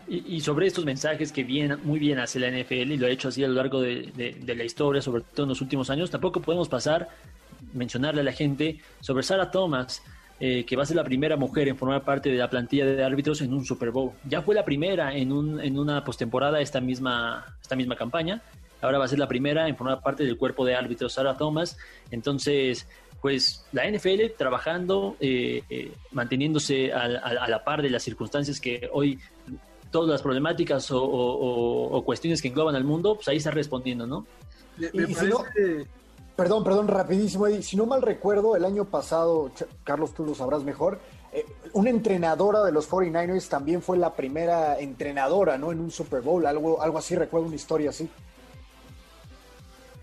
Y, 0.09 0.40
sobre 0.40 0.66
estos 0.66 0.86
mensajes 0.86 1.30
que 1.30 1.44
vienen 1.44 1.80
muy 1.84 1.99
bien 1.99 2.18
hacia 2.18 2.40
la 2.40 2.49
NFL 2.49 2.92
y 2.92 2.96
lo 2.96 3.07
ha 3.07 3.11
hecho 3.11 3.28
así 3.28 3.44
a 3.44 3.49
lo 3.49 3.53
largo 3.53 3.82
de, 3.82 4.11
de 4.40 4.55
la 4.55 4.64
historia, 4.64 5.03
sobre 5.03 5.20
todo 5.20 5.42
en 5.42 5.51
los 5.51 5.61
últimos 5.61 5.90
años, 5.90 6.11
tampoco 6.11 6.40
podemos 6.40 6.70
pasar, 6.70 7.11
mencionarle 7.74 8.22
a 8.22 8.24
la 8.24 8.32
gente 8.32 8.80
sobre 9.01 9.22
Sarah 9.22 9.51
Thomas, 9.51 10.03
eh, 10.41 10.64
que 10.64 10.76
va 10.76 10.84
a 10.84 10.86
ser 10.86 10.97
la 10.97 11.05
primera 11.05 11.36
mujer 11.36 11.68
en 11.68 11.76
formar 11.76 12.05
parte 12.05 12.30
de 12.30 12.36
la 12.36 12.49
plantilla 12.49 12.86
de 12.86 13.03
árbitros 13.03 13.41
en 13.41 13.53
un 13.53 13.64
Super 13.64 13.91
Bowl. 13.91 14.12
Ya 14.24 14.43
fue 14.43 14.55
la 14.55 14.64
primera 14.64 15.14
en, 15.14 15.32
un, 15.32 15.61
en 15.61 15.78
una 15.78 16.05
postemporada 16.05 16.61
esta 16.61 16.80
misma, 16.80 17.57
esta 17.61 17.74
misma 17.74 17.97
campaña. 17.97 18.41
Ahora 18.80 18.99
va 18.99 19.07
a 19.07 19.09
ser 19.09 19.18
la 19.18 19.26
primera 19.26 19.68
en 19.68 19.76
formar 19.76 20.01
parte 20.01 20.24
del 20.24 20.36
cuerpo 20.36 20.64
de 20.64 20.76
árbitros, 20.76 21.14
Sarah 21.14 21.36
Thomas. 21.36 21.76
Entonces, 22.12 22.86
pues 23.20 23.64
la 23.72 23.91
NFL 23.91 24.36
trabajando, 24.36 25.16
eh, 25.18 25.62
eh, 25.68 25.93
manteniéndose 26.12 26.93
a, 26.93 27.09
la 27.09 27.64
par 27.64 27.82
de 27.82 27.91
las 27.91 28.05
circunstancias 28.05 28.61
que 28.61 28.89
hoy 28.93 29.18
todas 29.91 30.09
las 30.09 30.22
problemáticas 30.22 30.89
o, 30.93 32.03
cuestiones 32.07 32.41
que 32.41 32.49
engloban 32.49 32.76
al 32.76 32.84
mundo, 32.84 33.16
pues 33.16 33.26
ahí 33.28 33.39
está 33.39 33.51
respondiendo, 33.51 34.07
¿no? 34.07 34.26
Me, 34.76 34.89
parece... 34.91 35.89
Perdón, 36.39 36.62
perdón, 36.62 36.86
rapidísimo, 36.86 37.49
Eddie. 37.49 37.64
Si 37.64 37.76
no 37.76 37.84
mal 37.84 38.01
recuerdo, 38.01 38.55
el 38.55 38.64
año 38.64 38.84
pasado, 38.84 39.51
Carlos, 39.82 40.14
tú 40.14 40.24
lo 40.24 40.36
sabrás 40.36 40.62
mejor, 40.62 41.01
eh, 41.32 41.45
una 41.72 41.91
entrenadora 41.91 42.62
de 42.62 42.70
los 42.70 42.89
49ers 42.89 43.49
también 43.49 43.82
fue 43.82 43.99
la 43.99 44.14
primera 44.14 44.78
entrenadora, 44.78 45.59
¿no? 45.59 45.72
En 45.72 45.80
un 45.80 45.91
Super 45.91 46.20
Bowl, 46.20 46.47
algo, 46.47 46.80
algo 46.80 46.97
así, 46.97 47.16
recuerdo 47.16 47.49
una 47.49 47.57
historia 47.57 47.91
así. 47.91 48.09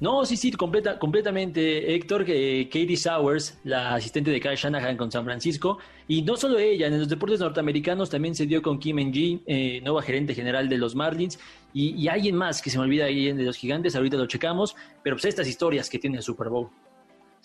No, 0.02 0.26
sí, 0.26 0.36
sí, 0.36 0.52
completa, 0.52 1.00
completamente, 1.00 1.96
Héctor, 1.96 2.26
que 2.26 2.68
Katie 2.68 2.98
Sowers, 2.98 3.58
la 3.64 3.96
asistente 3.96 4.30
de 4.30 4.42
Kyle 4.42 4.56
Shanahan 4.56 4.98
con 4.98 5.10
San 5.10 5.24
Francisco, 5.24 5.78
y 6.08 6.22
no 6.22 6.36
solo 6.36 6.60
ella, 6.60 6.88
en 6.88 7.00
los 7.00 7.08
deportes 7.08 7.40
norteamericanos 7.40 8.10
también 8.10 8.36
se 8.36 8.46
dio 8.46 8.62
con 8.62 8.78
Kim 8.78 8.98
Ng, 8.98 9.42
eh, 9.46 9.80
nueva 9.82 10.02
gerente 10.02 10.36
general 10.36 10.68
de 10.68 10.78
los 10.78 10.96
Marlins, 10.96 11.40
y, 11.74 12.08
alguien 12.08 12.36
más 12.36 12.62
que 12.62 12.70
se 12.70 12.78
me 12.78 12.86
olvida 12.86 13.06
ahí 13.06 13.32
de 13.32 13.44
los 13.44 13.58
gigantes, 13.58 13.96
ahorita 13.96 14.18
lo 14.18 14.28
checamos, 14.28 14.76
pero 15.04 15.16
pues 15.16 15.26
estas 15.26 15.48
historias 15.48 15.90
que 15.90 16.00
tiene 16.00 16.18
el 16.18 16.24
Super 16.24 16.50
Bowl. 16.50 16.70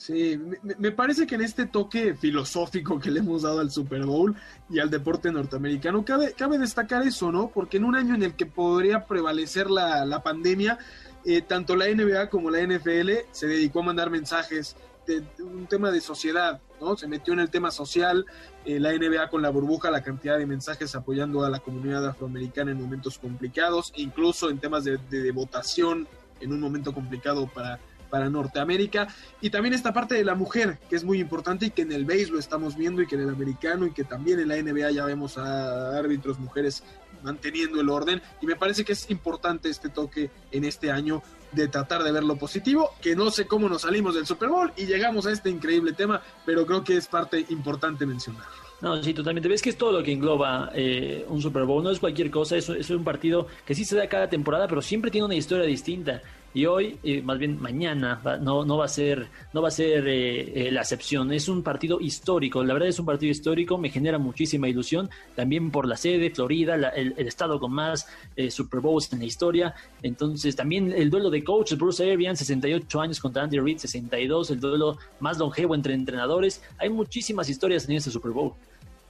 Sí, 0.01 0.40
me, 0.78 0.92
parece 0.92 1.26
que 1.26 1.34
en 1.34 1.42
este 1.42 1.66
toque 1.66 2.14
filosófico 2.14 2.98
que 2.98 3.11
le 3.11 3.20
hemos 3.20 3.42
dado 3.42 3.61
al 3.61 3.70
Super 3.70 4.07
Bowl 4.07 4.34
y 4.70 4.78
al 4.78 4.88
deporte 4.88 5.30
norteamericano, 5.30 6.05
cabe, 6.07 6.32
cabe 6.32 6.57
destacar 6.57 7.03
eso, 7.03 7.30
¿no? 7.30 7.51
Porque 7.53 7.76
en 7.76 7.84
un 7.84 7.94
año 7.94 8.14
en 8.14 8.22
el 8.22 8.34
que 8.34 8.46
podría 8.46 9.05
prevalecer 9.05 9.70
la, 9.70 10.07
la 10.07 10.22
pandemia, 10.22 10.78
eh, 11.24 11.42
tanto 11.42 11.76
la 11.76 11.86
NBA 11.86 12.30
como 12.30 12.50
la 12.50 12.62
NFL 12.62 13.10
se 13.30 13.46
dedicó 13.46 13.80
a 13.80 13.84
mandar 13.84 14.10
mensajes 14.10 14.76
de, 15.06 15.22
un 15.42 15.66
tema 15.66 15.90
de 15.90 16.00
sociedad, 16.00 16.60
¿no? 16.80 16.96
Se 16.96 17.06
metió 17.08 17.32
en 17.32 17.40
el 17.40 17.50
tema 17.50 17.70
social, 17.70 18.26
eh, 18.64 18.80
la 18.80 18.92
NBA 18.92 19.28
con 19.28 19.42
la 19.42 19.50
burbuja, 19.50 19.90
la 19.90 20.02
cantidad 20.02 20.38
de 20.38 20.46
mensajes 20.46 20.94
apoyando 20.94 21.44
a 21.44 21.50
la 21.50 21.58
comunidad 21.58 22.06
afroamericana 22.06 22.70
en 22.70 22.80
momentos 22.80 23.18
complicados, 23.18 23.92
incluso 23.96 24.50
en 24.50 24.58
temas 24.58 24.84
de, 24.84 24.98
votación 25.32 26.08
en 26.40 26.52
un 26.52 26.60
momento 26.60 26.94
complicado 26.94 27.46
para, 27.52 27.78
para 28.08 28.30
Norteamérica. 28.30 29.08
Y 29.40 29.50
también 29.50 29.74
esta 29.74 29.92
parte 29.92 30.14
de 30.14 30.24
la 30.24 30.34
mujer, 30.34 30.78
que 30.88 30.96
es 30.96 31.04
muy 31.04 31.20
importante 31.20 31.66
y 31.66 31.70
que 31.70 31.82
en 31.82 31.92
el 31.92 32.04
base 32.04 32.28
lo 32.28 32.38
estamos 32.38 32.76
viendo 32.76 33.02
y 33.02 33.06
que 33.06 33.16
en 33.16 33.22
el 33.22 33.30
americano 33.30 33.86
y 33.86 33.92
que 33.92 34.04
también 34.04 34.40
en 34.40 34.48
la 34.48 34.56
NBA 34.56 34.90
ya 34.92 35.04
vemos 35.04 35.36
a 35.38 35.98
árbitros 35.98 36.38
mujeres 36.38 36.82
manteniendo 37.22 37.80
el 37.80 37.88
orden 37.88 38.22
y 38.40 38.46
me 38.46 38.56
parece 38.56 38.84
que 38.84 38.92
es 38.92 39.10
importante 39.10 39.68
este 39.68 39.88
toque 39.88 40.30
en 40.50 40.64
este 40.64 40.90
año 40.90 41.22
de 41.52 41.68
tratar 41.68 42.02
de 42.02 42.12
ver 42.12 42.22
lo 42.22 42.36
positivo, 42.36 42.90
que 43.00 43.16
no 43.16 43.30
sé 43.30 43.46
cómo 43.46 43.68
nos 43.68 43.82
salimos 43.82 44.14
del 44.14 44.26
Super 44.26 44.48
Bowl 44.48 44.72
y 44.76 44.86
llegamos 44.86 45.26
a 45.26 45.32
este 45.32 45.50
increíble 45.50 45.92
tema, 45.92 46.22
pero 46.46 46.64
creo 46.64 46.84
que 46.84 46.96
es 46.96 47.08
parte 47.08 47.44
importante 47.48 48.06
mencionar. 48.06 48.44
No, 48.80 49.02
sí, 49.02 49.12
totalmente. 49.12 49.48
Ves 49.48 49.60
que 49.60 49.70
es 49.70 49.76
todo 49.76 49.92
lo 49.92 50.02
que 50.02 50.12
engloba 50.12 50.70
eh, 50.74 51.26
un 51.28 51.42
Super 51.42 51.64
Bowl, 51.64 51.82
no 51.84 51.90
es 51.90 51.98
cualquier 51.98 52.30
cosa, 52.30 52.56
es, 52.56 52.68
es 52.68 52.88
un 52.90 53.04
partido 53.04 53.46
que 53.66 53.74
sí 53.74 53.84
se 53.84 53.96
da 53.96 54.08
cada 54.08 54.30
temporada, 54.30 54.66
pero 54.68 54.80
siempre 54.80 55.10
tiene 55.10 55.26
una 55.26 55.34
historia 55.34 55.66
distinta 55.66 56.22
y 56.53 56.66
hoy, 56.66 56.98
eh, 57.05 57.22
más 57.22 57.38
bien 57.38 57.61
mañana, 57.61 58.20
no, 58.40 58.64
no 58.64 58.76
va 58.76 58.86
a 58.86 58.88
ser, 58.88 59.28
no 59.53 59.62
va 59.62 59.68
a 59.68 59.70
ser 59.70 60.09
eh, 60.09 60.68
eh, 60.68 60.72
la 60.72 60.80
excepción. 60.80 61.32
Es 61.32 61.48
un 61.48 61.62
partido 61.62 62.01
histórico, 62.01 62.64
la 62.64 62.74
verdad 62.74 62.88
es 62.88 62.98
un 62.98 63.07
partido 63.07 63.30
histórico, 63.30 63.78
me 63.78 63.88
genera 63.88 64.18
muchísima 64.18 64.68
ilusión, 64.68 65.11
también 65.36 65.70
por 65.70 65.86
la 65.86 65.96
sede, 65.96 66.30
Florida, 66.30 66.74
el, 66.74 67.14
estado 67.18 67.61
con 67.61 67.72
más 67.72 68.07
Super 68.48 68.80
Bowls 68.80 69.12
en 69.12 69.20
la 69.20 69.26
historia. 69.26 69.74
Entonces, 70.03 70.57
también 70.57 70.92
el 70.92 71.09
duelo 71.09 71.30
de 71.30 71.44
coaches, 71.44 71.78
Bruce 71.78 72.11
Arians, 72.11 72.40
68 72.40 73.01
años 73.01 73.20
contra 73.20 73.44
Andy 73.44 73.61
Reid, 73.61 73.78
62, 73.78 74.51
el 74.51 74.61
duelo 74.61 74.98
más 75.20 75.38
longevo 75.38 75.74
entre 75.76 75.94
entrenadores. 75.94 76.62
Hay 76.78 76.90
muchísimas 76.90 77.48
historias 77.48 77.88
en 77.88 77.96
este 77.96 78.11
Super 78.11 78.32
Bowl. 78.32 78.55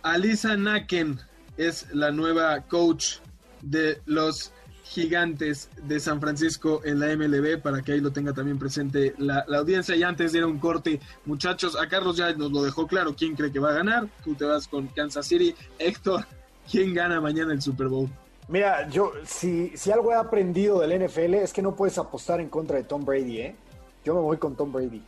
Alisa 0.03 0.57
Naken 0.57 1.18
es 1.57 1.86
la 1.95 2.11
nueva 2.11 2.61
coach 2.62 3.16
de 3.62 4.01
los 4.07 4.53
gigantes 4.91 5.70
de 5.84 6.01
San 6.01 6.20
Francisco 6.20 6.80
en 6.84 6.99
la 6.99 7.14
MLB 7.16 7.62
para 7.62 7.80
que 7.80 7.93
ahí 7.93 8.01
lo 8.01 8.11
tenga 8.11 8.32
también 8.32 8.59
presente 8.59 9.14
la, 9.18 9.47
audiencia. 9.57 9.95
Y 9.95 10.03
antes 10.03 10.32
de 10.32 10.38
ir 10.38 10.45
a 10.45 10.49
un 10.49 10.59
corte, 10.59 11.01
muchachos, 11.26 11.78
a 11.80 11.88
Carlos 11.88 12.16
ya 12.16 12.32
nos 12.32 12.51
lo 12.51 12.64
dejó 12.64 12.88
claro 12.88 13.14
quién 13.16 13.36
cree 13.36 13.53
que 13.53 13.61
va 13.61 13.70
a 13.70 13.74
ganar. 13.74 14.09
Tú 14.24 14.34
te 14.34 14.45
vas 14.45 14.66
con 14.66 14.88
Kansas 14.88 15.26
City. 15.26 15.55
Héctor, 15.78 16.26
¿quién 16.70 16.93
gana 16.93 17.20
mañana 17.20 17.53
el 17.53 17.62
Super 17.62 17.86
Bowl? 17.86 18.09
Mira, 18.49 18.88
yo, 18.88 19.12
si, 19.24 19.70
si 19.76 19.93
algo 19.93 20.11
he 20.11 20.16
aprendido 20.16 20.80
del 20.80 21.07
NFL 21.07 21.34
es 21.34 21.53
que 21.53 21.62
no 21.62 21.76
puedes 21.76 21.97
apostar 21.97 22.41
en 22.41 22.49
contra 22.49 22.76
de 22.76 22.82
Tom 22.82 23.05
Brady, 23.05 23.38
¿eh? 23.38 23.57
Yo 24.05 24.14
me 24.14 24.20
voy 24.20 24.38
con 24.38 24.57
Tom 24.57 24.72
Brady. 24.72 25.03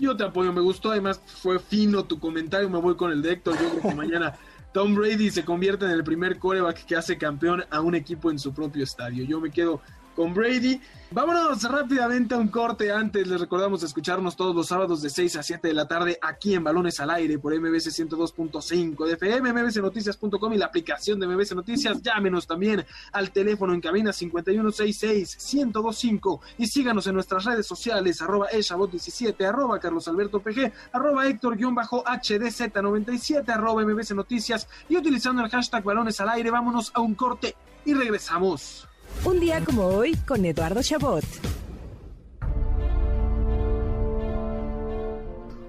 Yo 0.00 0.16
te 0.16 0.24
apoyo, 0.24 0.52
me 0.52 0.60
gustó, 0.60 0.90
además 0.90 1.20
fue 1.24 1.60
fino 1.60 2.04
tu 2.04 2.18
comentario, 2.18 2.68
me 2.68 2.80
voy 2.80 2.96
con 2.96 3.12
el 3.12 3.22
de 3.22 3.32
Héctor, 3.32 3.54
yo 3.54 3.70
creo 3.70 3.82
que 3.82 3.94
mañana 3.94 4.36
Tom 4.76 4.94
Brady 4.94 5.30
se 5.30 5.42
convierte 5.42 5.86
en 5.86 5.90
el 5.92 6.04
primer 6.04 6.38
coreback 6.38 6.84
que 6.84 6.96
hace 6.96 7.16
campeón 7.16 7.64
a 7.70 7.80
un 7.80 7.94
equipo 7.94 8.30
en 8.30 8.38
su 8.38 8.52
propio 8.52 8.84
estadio. 8.84 9.24
Yo 9.24 9.40
me 9.40 9.50
quedo 9.50 9.80
con 10.16 10.34
Brady. 10.34 10.80
Vámonos 11.12 11.62
rápidamente 11.62 12.34
a 12.34 12.38
un 12.38 12.48
corte. 12.48 12.90
Antes 12.90 13.28
les 13.28 13.40
recordamos 13.40 13.84
escucharnos 13.84 14.34
todos 14.34 14.56
los 14.56 14.66
sábados 14.66 15.02
de 15.02 15.10
6 15.10 15.36
a 15.36 15.44
7 15.44 15.68
de 15.68 15.74
la 15.74 15.86
tarde 15.86 16.18
aquí 16.20 16.54
en 16.54 16.64
Balones 16.64 16.98
al 16.98 17.10
Aire 17.10 17.38
por 17.38 17.54
MBC 17.54 17.92
102.5 17.92 19.06
de 19.06 19.12
FM, 19.12 19.52
mbcnoticias.com 19.52 20.52
y 20.52 20.58
la 20.58 20.66
aplicación 20.66 21.20
de 21.20 21.28
MBC 21.28 21.52
Noticias. 21.52 22.02
Llámenos 22.02 22.48
también 22.48 22.84
al 23.12 23.30
teléfono 23.30 23.72
en 23.72 23.80
cabina 23.80 24.10
5166-1025 24.10 26.40
y 26.58 26.66
síganos 26.66 27.06
en 27.06 27.14
nuestras 27.14 27.44
redes 27.44 27.66
sociales 27.66 28.20
arroba 28.20 28.50
eshabot17, 28.50 29.46
arroba 29.46 29.78
Carlos 29.78 30.08
Alberto 30.08 30.40
PG, 30.40 30.72
arroba 30.92 31.28
Héctor-HDZ97, 31.28 33.48
arroba 33.48 33.84
MBC 33.84 34.10
Noticias 34.10 34.66
y 34.88 34.96
utilizando 34.96 35.44
el 35.44 35.50
hashtag 35.50 35.84
Balones 35.84 36.20
al 36.20 36.30
Aire. 36.30 36.50
Vámonos 36.50 36.90
a 36.94 37.00
un 37.00 37.14
corte 37.14 37.54
y 37.84 37.94
regresamos. 37.94 38.85
Un 39.24 39.40
día 39.40 39.64
como 39.64 39.86
hoy 39.86 40.14
con 40.26 40.44
Eduardo 40.44 40.82
Chabot. 40.82 41.24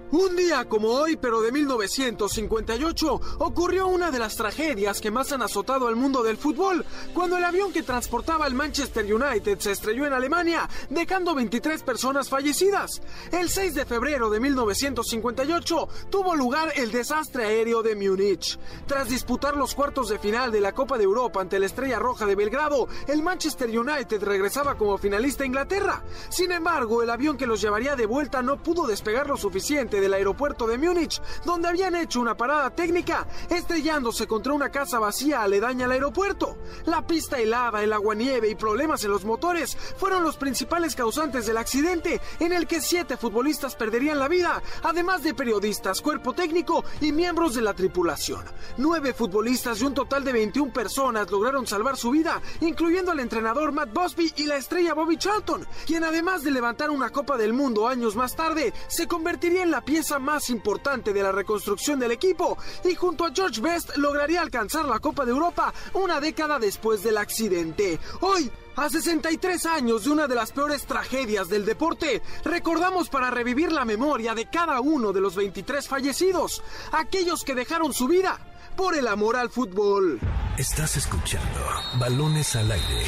Un 0.10 0.38
día 0.38 0.64
como 0.70 0.88
hoy, 0.88 1.18
pero 1.18 1.42
de 1.42 1.52
1958, 1.52 3.22
ocurrió 3.40 3.88
una 3.88 4.10
de 4.10 4.20
las 4.20 4.38
tragedias 4.38 5.02
que 5.02 5.12
más 5.12 5.34
han 5.34 5.42
azotado 5.42 5.86
al 5.90 5.98
mundo 5.98 6.24
del 6.24 6.38
fútbol, 6.38 6.86
cuando 7.14 7.36
el 7.36 7.44
avión 7.44 7.74
que 7.74 7.84
transportaba 7.84 8.48
el 8.48 8.54
Manchester 8.54 9.14
United 9.14 9.60
se 9.60 9.74
estrelló 9.74 10.06
en 10.06 10.14
Alemania, 10.14 10.70
dejando 10.90 11.36
23 11.36 11.84
personas 11.84 12.30
fallecidas. 12.30 13.02
El 13.34 13.50
6 13.50 13.76
de 13.76 13.86
febrero 13.86 14.30
de 14.30 14.40
1958 14.40 15.90
tuvo 16.10 16.36
lugar 16.36 16.72
el 16.78 16.90
desastre 16.90 17.44
aéreo 17.44 17.84
de 17.84 17.98
Múnich. 17.98 18.58
Tras 18.86 19.10
disputar 19.10 19.58
los 19.58 19.76
cuartos 19.76 20.08
de 20.08 20.20
final 20.20 20.54
de 20.54 20.62
la 20.62 20.72
Copa 20.72 20.98
de 20.98 21.04
Europa 21.04 21.42
ante 21.42 21.60
la 21.60 21.66
Estrella 21.66 22.00
Roja 22.00 22.26
de 22.26 22.36
Belgrado, 22.36 22.88
el 23.10 23.22
Manchester 23.22 23.68
United 23.78 24.24
regresaba 24.24 24.78
como 24.78 24.98
finalista 24.98 25.44
a 25.44 25.48
Inglaterra. 25.48 26.02
Sin 26.30 26.54
embargo, 26.54 27.04
el 27.04 27.10
avión 27.10 27.36
que 27.36 27.46
los 27.46 27.60
llevaría 27.60 27.98
de 27.98 28.06
vuelta 28.06 28.42
no 28.42 28.64
pudo 28.64 28.88
despegar 28.88 29.28
lo 29.28 29.36
suficiente 29.36 29.97
del 30.02 30.14
aeropuerto 30.14 30.68
de 30.68 30.78
Múnich, 30.78 31.22
donde 31.46 31.68
habían 31.68 31.96
hecho 31.96 32.20
una 32.20 32.36
parada 32.36 32.70
técnica, 32.72 33.28
estrellándose 33.50 34.28
contra 34.28 34.54
una 34.54 34.70
casa 34.70 35.00
vacía 35.00 35.42
aledaña 35.42 35.86
al 35.86 35.92
aeropuerto. 35.92 36.58
La 36.86 37.06
pista 37.06 37.38
helada, 37.38 37.84
el 37.84 37.94
aguanieve 37.94 38.50
y 38.50 38.56
problemas 38.56 39.04
en 39.04 39.12
los 39.12 39.26
motores 39.26 39.78
fueron 39.98 40.24
los 40.24 40.38
principales 40.38 40.96
causantes 40.96 41.46
del 41.46 41.58
accidente, 41.58 42.22
en 42.40 42.54
el 42.54 42.68
que 42.68 42.82
siete 42.82 43.18
futbolistas 43.18 43.76
perderían 43.76 44.20
la 44.20 44.28
vida, 44.28 44.62
además 44.84 45.24
de 45.24 45.34
periodistas, 45.34 46.02
cuerpo 46.02 46.34
técnico 46.34 46.84
y 47.02 47.12
miembros 47.12 47.56
de 47.56 47.62
la 47.62 47.74
tripulación. 47.74 48.44
Nueve 48.78 49.14
futbolistas 49.14 49.82
y 49.82 49.86
un 49.86 49.94
total 49.94 50.24
de 50.24 50.34
21 50.34 50.72
personas 50.72 51.30
lograron 51.32 51.68
salvar 51.68 51.98
su 51.98 52.12
vida, 52.12 52.42
incluyendo 52.62 53.12
al 53.12 53.20
entrenador 53.20 53.72
Matt 53.72 53.94
Busby 53.94 54.34
y 54.38 54.46
la 54.46 54.58
estrella 54.58 54.94
Bobby 54.94 55.18
Charlton, 55.18 55.66
quien 55.86 56.04
además 56.04 56.44
de 56.44 56.52
levantar 56.52 56.90
una 56.90 57.10
Copa 57.10 57.38
del 57.38 57.54
Mundo 57.54 57.88
años 57.88 58.16
más 58.16 58.36
tarde, 58.36 58.74
se 58.88 59.08
convertiría 59.08 59.64
en 59.64 59.72
la 59.72 59.82
pieza 59.88 60.20
más 60.20 60.50
importante 60.50 61.14
de 61.14 61.24
la 61.24 61.32
reconstrucción 61.32 61.98
del 61.98 62.12
equipo 62.12 62.58
y 62.84 62.94
junto 62.94 63.24
a 63.24 63.32
George 63.34 63.62
Best 63.62 63.96
lograría 63.96 64.42
alcanzar 64.42 64.84
la 64.84 65.00
Copa 65.00 65.24
de 65.24 65.32
Europa 65.32 65.74
una 65.94 66.20
década 66.20 66.60
después 66.60 67.04
del 67.04 67.18
accidente. 67.18 67.98
Hoy, 68.20 68.52
a 68.76 68.90
63 68.90 69.66
años 69.66 70.04
de 70.04 70.10
una 70.10 70.28
de 70.28 70.36
las 70.36 70.52
peores 70.52 70.86
tragedias 70.86 71.48
del 71.48 71.66
deporte, 71.66 72.22
recordamos 72.44 73.08
para 73.08 73.32
revivir 73.32 73.72
la 73.72 73.86
memoria 73.86 74.36
de 74.36 74.50
cada 74.50 74.82
uno 74.82 75.14
de 75.14 75.22
los 75.22 75.38
23 75.38 75.88
fallecidos, 75.88 76.62
aquellos 76.92 77.46
que 77.46 77.56
dejaron 77.56 77.94
su 77.94 78.10
vida 78.10 78.38
por 78.76 78.94
el 78.94 79.08
amor 79.08 79.38
al 79.38 79.50
fútbol. 79.50 80.20
Estás 80.58 80.98
escuchando 80.98 81.60
Balones 81.98 82.58
al 82.58 82.70
Aire. 82.70 83.06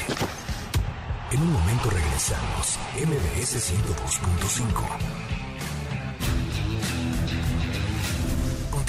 En 1.31 1.41
un 1.41 1.51
momento 1.51 1.89
regresamos. 1.89 2.79
MBS 2.95 3.69
102.5. 3.69 5.28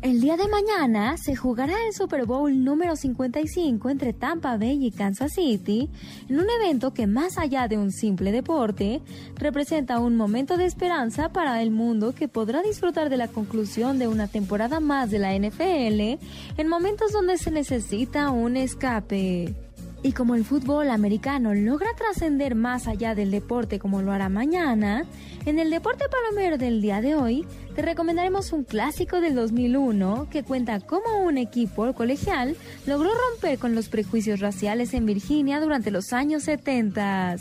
El 0.07 0.21
día 0.21 0.37
de 0.37 0.47
mañana 0.47 1.17
se 1.17 1.35
jugará 1.35 1.75
el 1.85 1.93
Super 1.93 2.27
Bowl 2.27 2.63
número 2.63 2.95
55 2.95 3.91
entre 3.91 4.13
Tampa 4.13 4.57
Bay 4.57 4.87
y 4.87 4.93
Kansas 4.93 5.33
City, 5.33 5.91
en 6.29 6.39
un 6.39 6.47
evento 6.49 6.95
que 6.95 7.09
más 7.09 7.39
allá 7.39 7.67
de 7.67 7.77
un 7.77 7.91
simple 7.91 8.31
deporte, 8.31 9.03
representa 9.35 9.99
un 9.99 10.15
momento 10.15 10.57
de 10.57 10.67
esperanza 10.67 11.31
para 11.31 11.61
el 11.61 11.73
mundo 11.73 12.15
que 12.15 12.29
podrá 12.29 12.63
disfrutar 12.63 13.11
de 13.11 13.17
la 13.17 13.27
conclusión 13.27 13.99
de 13.99 14.07
una 14.07 14.29
temporada 14.29 14.79
más 14.79 15.11
de 15.11 15.19
la 15.19 15.37
NFL 15.37 16.23
en 16.57 16.69
momentos 16.69 17.11
donde 17.11 17.37
se 17.37 17.51
necesita 17.51 18.31
un 18.31 18.57
escape. 18.57 19.66
Y 20.03 20.13
como 20.13 20.35
el 20.35 20.45
fútbol 20.45 20.91
americano 20.91 21.55
logra 21.55 21.89
trascender 21.97 22.55
más 22.55 22.87
allá 22.87 23.15
del 23.15 23.31
deporte 23.31 23.79
como 23.79 24.03
lo 24.03 24.13
hará 24.13 24.29
mañana, 24.29 25.05
en 25.47 25.59
el 25.59 25.71
deporte 25.71 26.05
palomero 26.09 26.59
del 26.59 26.81
día 26.81 27.01
de 27.01 27.15
hoy 27.15 27.47
te 27.75 27.83
recomendaremos 27.83 28.53
un 28.53 28.65
clásico 28.65 29.21
del 29.21 29.35
2001 29.35 30.29
que 30.31 30.43
cuenta 30.43 30.81
cómo 30.81 31.23
un 31.25 31.39
equipo 31.39 31.93
colegial 31.95 32.57
logró 32.87 33.11
romper 33.15 33.59
con 33.59 33.75
los 33.75 33.89
prejuicios 33.89 34.41
raciales 34.41 34.95
en 34.95 35.07
Virginia 35.07 35.61
durante 35.61 35.91
los 35.91 36.13
años 36.13 36.45
70. 36.45 37.37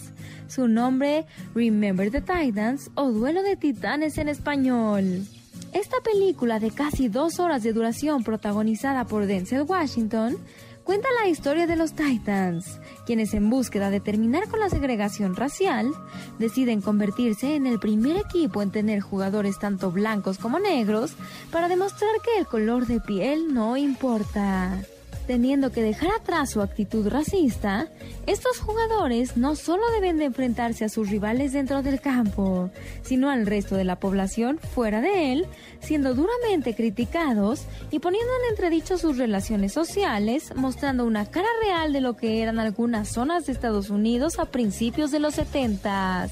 Su 0.48 0.68
nombre, 0.68 1.26
Remember 1.54 2.10
the 2.12 2.22
Titans 2.22 2.90
o 2.96 3.12
Duelo 3.12 3.44
de 3.44 3.56
Titanes 3.56 4.18
en 4.18 4.30
español. 4.30 5.26
Esta 5.74 5.98
película 6.02 6.60
de 6.60 6.72
casi 6.72 7.10
dos 7.10 7.40
horas 7.40 7.64
de 7.64 7.74
duración 7.74 8.24
protagonizada 8.24 9.06
por 9.06 9.26
Denzel 9.26 9.64
Washington 9.64 10.38
cuenta 10.86 11.10
la 11.22 11.28
historia 11.28 11.68
de 11.68 11.76
los 11.76 11.94
Titans, 11.94 12.80
quienes 13.06 13.34
en 13.34 13.50
búsqueda 13.50 13.90
de 13.90 14.00
terminar 14.00 14.48
con 14.48 14.62
la 14.62 14.70
segregación 14.70 15.36
racial, 15.36 15.92
deciden 16.40 16.80
convertirse 16.80 17.56
en 17.56 17.66
el 17.68 17.80
primer 17.80 18.16
equipo 18.16 18.62
en 18.62 18.72
tener 18.72 19.02
jugadores 19.02 19.60
tanto 19.60 19.92
blancos 19.92 20.38
como 20.38 20.60
negros 20.60 21.14
para 21.52 21.68
demostrar 21.68 22.12
que 22.24 22.40
el 22.40 22.46
color 22.46 22.86
de 22.86 23.02
piel 23.02 23.54
no 23.54 23.76
importa. 23.76 24.80
Teniendo 25.28 25.72
que 25.72 25.82
dejar 25.82 26.12
atrás 26.12 26.52
su 26.52 26.62
actitud 26.62 27.08
racista, 27.08 27.88
estos 28.28 28.60
jugadores 28.60 29.38
no 29.38 29.56
solo 29.56 29.84
deben 29.92 30.18
de 30.18 30.26
enfrentarse 30.26 30.86
a 30.86 30.90
sus 30.90 31.10
rivales 31.10 31.54
dentro 31.54 31.82
del 31.82 32.00
campo, 32.00 32.70
sino 33.02 33.30
al 33.32 33.48
resto 33.48 33.76
de 33.76 33.86
la 33.86 34.00
población 34.00 34.60
fuera 34.60 35.02
de 35.02 35.34
él, 35.34 35.48
siendo 35.80 36.14
duramente 36.14 36.76
criticados 36.76 37.66
y 37.90 38.00
poniendo 38.00 38.32
en 38.44 38.52
entredicho 38.52 38.98
sus 38.98 39.18
relaciones 39.18 39.74
sociales, 39.74 40.54
mostrando 40.56 41.06
una 41.06 41.26
cara 41.26 41.50
real 41.64 41.92
de 41.92 42.02
lo 42.02 42.16
que 42.16 42.44
eran 42.44 42.60
algunas 42.60 43.10
zonas 43.10 43.46
de 43.48 43.54
Estados 43.54 43.90
Unidos 43.90 44.38
a 44.38 44.46
principios 44.46 45.10
de 45.10 45.20
los 45.20 45.36
70 45.36 46.30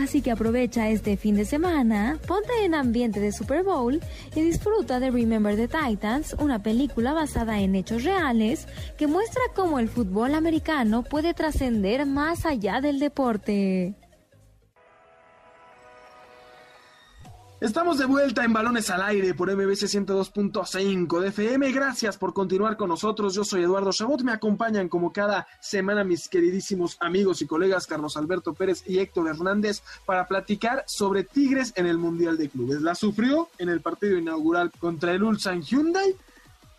Así 0.00 0.22
que 0.22 0.30
aprovecha 0.30 0.88
este 0.88 1.18
fin 1.18 1.36
de 1.36 1.44
semana, 1.44 2.18
ponte 2.26 2.64
en 2.64 2.74
ambiente 2.74 3.20
de 3.20 3.32
Super 3.32 3.62
Bowl 3.62 4.00
y 4.34 4.40
disfruta 4.40 4.98
de 4.98 5.10
Remember 5.10 5.54
the 5.56 5.68
Titans, 5.68 6.34
una 6.38 6.62
película 6.62 7.12
basada 7.12 7.60
en 7.60 7.74
hechos 7.74 8.04
reales 8.04 8.66
que 8.96 9.06
muestra 9.06 9.42
cómo 9.54 9.78
el 9.78 9.90
fútbol 9.90 10.34
americano 10.34 11.02
puede 11.02 11.34
trascender 11.34 12.06
más 12.06 12.46
allá 12.46 12.80
del 12.80 12.98
deporte. 12.98 13.94
Estamos 17.60 17.98
de 17.98 18.06
vuelta 18.06 18.42
en 18.42 18.54
Balones 18.54 18.88
al 18.88 19.02
Aire 19.02 19.34
por 19.34 19.54
MBC 19.54 19.84
102.5 19.84 21.20
de 21.20 21.28
FM. 21.28 21.70
Gracias 21.72 22.16
por 22.16 22.32
continuar 22.32 22.78
con 22.78 22.88
nosotros. 22.88 23.34
Yo 23.34 23.44
soy 23.44 23.64
Eduardo 23.64 23.92
Chabot. 23.92 24.22
Me 24.22 24.32
acompañan 24.32 24.88
como 24.88 25.12
cada 25.12 25.46
semana 25.60 26.02
mis 26.02 26.30
queridísimos 26.30 26.96
amigos 27.00 27.42
y 27.42 27.46
colegas 27.46 27.86
Carlos 27.86 28.16
Alberto 28.16 28.54
Pérez 28.54 28.82
y 28.86 28.98
Héctor 28.98 29.28
Hernández 29.28 29.82
para 30.06 30.26
platicar 30.26 30.84
sobre 30.86 31.22
Tigres 31.22 31.74
en 31.76 31.84
el 31.84 31.98
Mundial 31.98 32.38
de 32.38 32.48
Clubes. 32.48 32.80
La 32.80 32.94
sufrió 32.94 33.50
en 33.58 33.68
el 33.68 33.82
partido 33.82 34.16
inaugural 34.16 34.70
contra 34.80 35.12
el 35.12 35.22
Ulsan 35.22 35.60
Hyundai. 35.60 36.16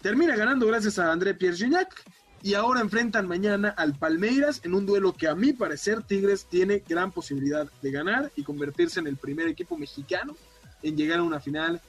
Termina 0.01 0.35
ganando 0.35 0.65
gracias 0.65 0.97
a 0.97 1.11
André 1.11 1.35
Pierre 1.35 1.57
Gignac. 1.57 1.93
Y 2.41 2.55
ahora 2.55 2.81
enfrentan 2.81 3.27
mañana 3.27 3.69
al 3.77 3.93
Palmeiras 3.93 4.61
en 4.63 4.73
un 4.73 4.87
duelo 4.87 5.13
que 5.13 5.27
a 5.27 5.35
mi 5.35 5.53
parecer 5.53 6.01
Tigres 6.01 6.45
tiene 6.45 6.81
gran 6.89 7.11
posibilidad 7.11 7.69
de 7.83 7.91
ganar 7.91 8.31
y 8.35 8.41
convertirse 8.41 8.99
en 8.99 9.05
el 9.05 9.17
primer 9.17 9.47
equipo 9.47 9.77
mexicano 9.77 10.35
en 10.83 10.97
llegar 10.97 11.19
a 11.19 11.23
una 11.23 11.39
final 11.39 11.81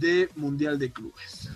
de 0.00 0.28
Mundial 0.36 0.78
de 0.78 0.90
Clubes. 0.92 1.50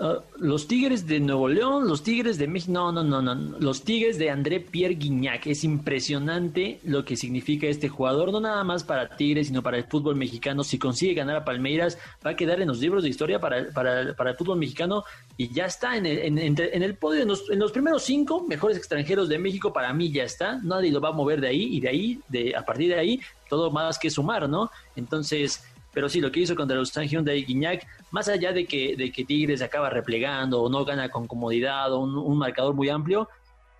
Uh, 0.00 0.20
los 0.36 0.68
Tigres 0.68 1.08
de 1.08 1.18
Nuevo 1.18 1.48
León, 1.48 1.88
los 1.88 2.04
Tigres 2.04 2.38
de 2.38 2.46
México, 2.46 2.70
no, 2.70 2.92
no, 2.92 3.02
no, 3.02 3.20
no, 3.20 3.58
los 3.58 3.82
Tigres 3.82 4.16
de 4.16 4.30
André 4.30 4.60
Pierre 4.60 4.94
Guignac. 4.94 5.48
Es 5.48 5.64
impresionante 5.64 6.78
lo 6.84 7.04
que 7.04 7.16
significa 7.16 7.66
este 7.66 7.88
jugador, 7.88 8.30
no 8.30 8.40
nada 8.40 8.62
más 8.62 8.84
para 8.84 9.16
Tigres, 9.16 9.48
sino 9.48 9.60
para 9.60 9.76
el 9.76 9.84
fútbol 9.84 10.14
mexicano. 10.14 10.62
Si 10.62 10.78
consigue 10.78 11.14
ganar 11.14 11.34
a 11.34 11.44
Palmeiras, 11.44 11.98
va 12.24 12.30
a 12.30 12.36
quedar 12.36 12.60
en 12.60 12.68
los 12.68 12.78
libros 12.78 13.02
de 13.02 13.08
historia 13.08 13.40
para, 13.40 13.70
para, 13.70 14.14
para 14.14 14.30
el 14.30 14.36
fútbol 14.36 14.58
mexicano 14.58 15.02
y 15.36 15.52
ya 15.52 15.66
está 15.66 15.96
en 15.96 16.06
el, 16.06 16.18
en, 16.18 16.38
en 16.38 16.82
el 16.84 16.94
podio, 16.94 17.22
en 17.22 17.28
los, 17.28 17.50
en 17.50 17.58
los, 17.58 17.72
primeros 17.72 18.04
cinco 18.04 18.46
mejores 18.46 18.76
extranjeros 18.76 19.28
de 19.28 19.40
México, 19.40 19.72
para 19.72 19.92
mí 19.92 20.12
ya 20.12 20.22
está. 20.22 20.60
Nadie 20.62 20.92
lo 20.92 21.00
va 21.00 21.08
a 21.08 21.12
mover 21.12 21.40
de 21.40 21.48
ahí 21.48 21.76
y 21.76 21.80
de 21.80 21.88
ahí, 21.88 22.20
de, 22.28 22.54
a 22.54 22.64
partir 22.64 22.90
de 22.90 23.00
ahí, 23.00 23.20
todo 23.48 23.72
más 23.72 23.98
que 23.98 24.10
sumar, 24.10 24.48
¿no? 24.48 24.70
Entonces, 24.94 25.64
pero 25.92 26.08
sí, 26.08 26.20
lo 26.20 26.30
que 26.30 26.40
hizo 26.40 26.54
contra 26.54 26.76
los 26.76 26.90
San 26.90 27.06
Hyundai 27.06 27.44
Guiñac, 27.44 27.86
más 28.10 28.28
allá 28.28 28.52
de 28.52 28.66
que, 28.66 28.96
de 28.96 29.10
que 29.10 29.24
Tigres 29.24 29.62
acaba 29.62 29.90
replegando 29.90 30.62
o 30.62 30.68
no 30.68 30.84
gana 30.84 31.08
con 31.08 31.26
comodidad 31.26 31.92
o 31.92 32.00
un, 32.00 32.38
marcador 32.38 32.74
muy 32.74 32.88
amplio, 32.88 33.28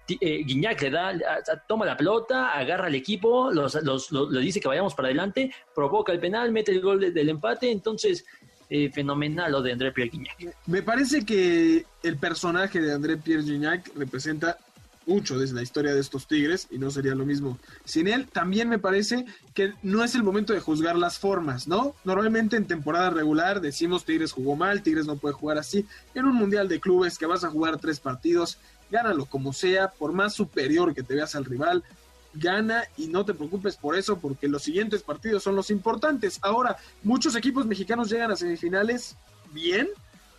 eh, 0.09 0.43
Guiñac 0.45 0.81
le 0.83 0.91
da, 0.91 1.13
toma 1.67 1.85
la 1.85 1.97
pelota, 1.97 2.53
agarra 2.53 2.87
al 2.87 2.95
equipo, 2.95 3.51
los, 3.53 3.75
los, 3.83 4.11
le 4.11 4.41
dice 4.41 4.61
que 4.61 4.69
vayamos 4.69 4.95
para 4.95 5.09
adelante, 5.09 5.53
provoca 5.75 6.13
el 6.13 6.19
penal, 6.19 6.51
mete 6.51 6.73
el 6.73 6.81
gol 6.81 7.13
del 7.13 7.29
empate, 7.29 7.71
entonces 7.71 8.25
eh, 8.71 8.91
fenomenal 8.91 9.51
lo 9.51 9.63
de 9.63 9.73
André 9.73 9.93
Pierre 9.93 10.11
Guignac. 10.11 10.55
Me 10.67 10.83
parece 10.83 11.25
que 11.25 11.87
el 12.03 12.17
personaje 12.19 12.81
de 12.81 12.93
André 12.93 13.17
Pierre 13.17 13.43
Guignac 13.43 13.91
representa 13.97 14.59
mucho 15.09 15.39
desde 15.39 15.55
la 15.55 15.63
historia 15.63 15.95
de 15.95 16.01
estos 16.01 16.29
Tigres 16.29 16.69
y 16.71 16.79
no 16.79 16.91
sería 16.91 17.15
lo 17.15 17.25
mismo 17.25 17.59
sin 17.85 18.07
él. 18.07 18.29
También 18.29 18.69
me 18.69 18.79
parece 18.79 19.25
que 19.55 19.73
no 19.83 20.05
es 20.05 20.15
el 20.15 20.23
momento 20.23 20.53
de 20.53 20.61
juzgar 20.61 20.97
las 20.97 21.19
formas, 21.19 21.67
¿no? 21.67 21.95
Normalmente 22.05 22.57
en 22.57 22.67
temporada 22.67 23.11
regular 23.11 23.61
decimos 23.61 24.05
Tigres 24.05 24.33
jugó 24.33 24.55
mal, 24.55 24.83
Tigres 24.83 25.07
no 25.07 25.17
puede 25.17 25.35
jugar 25.35 25.59
así. 25.59 25.87
En 26.15 26.27
un 26.27 26.35
mundial 26.35 26.69
de 26.69 26.79
clubes 26.79 27.19
que 27.19 27.27
vas 27.27 27.43
a 27.43 27.51
jugar 27.51 27.79
tres 27.79 27.99
partidos, 27.99 28.59
gánalo 28.91 29.27
como 29.27 29.53
sea, 29.53 29.89
por 29.91 30.13
más 30.13 30.35
superior 30.35 30.95
que 30.95 31.03
te 31.03 31.15
veas 31.15 31.35
al 31.35 31.47
rival, 31.47 31.83
gana 32.35 32.85
y 32.97 33.09
no 33.09 33.25
te 33.25 33.35
preocupes 33.35 33.77
por 33.77 33.97
eso 33.97 34.19
porque 34.19 34.49
los 34.49 34.63
siguientes 34.63 35.03
partidos 35.03 35.43
son 35.43 35.57
los 35.57 35.71
importantes. 35.71 36.39
Ahora, 36.43 36.77
muchos 37.03 37.35
equipos 37.35 37.67
mexicanos 37.67 38.11
llegan 38.11 38.31
a 38.31 38.37
semifinales 38.37 39.17
bien, 39.53 39.89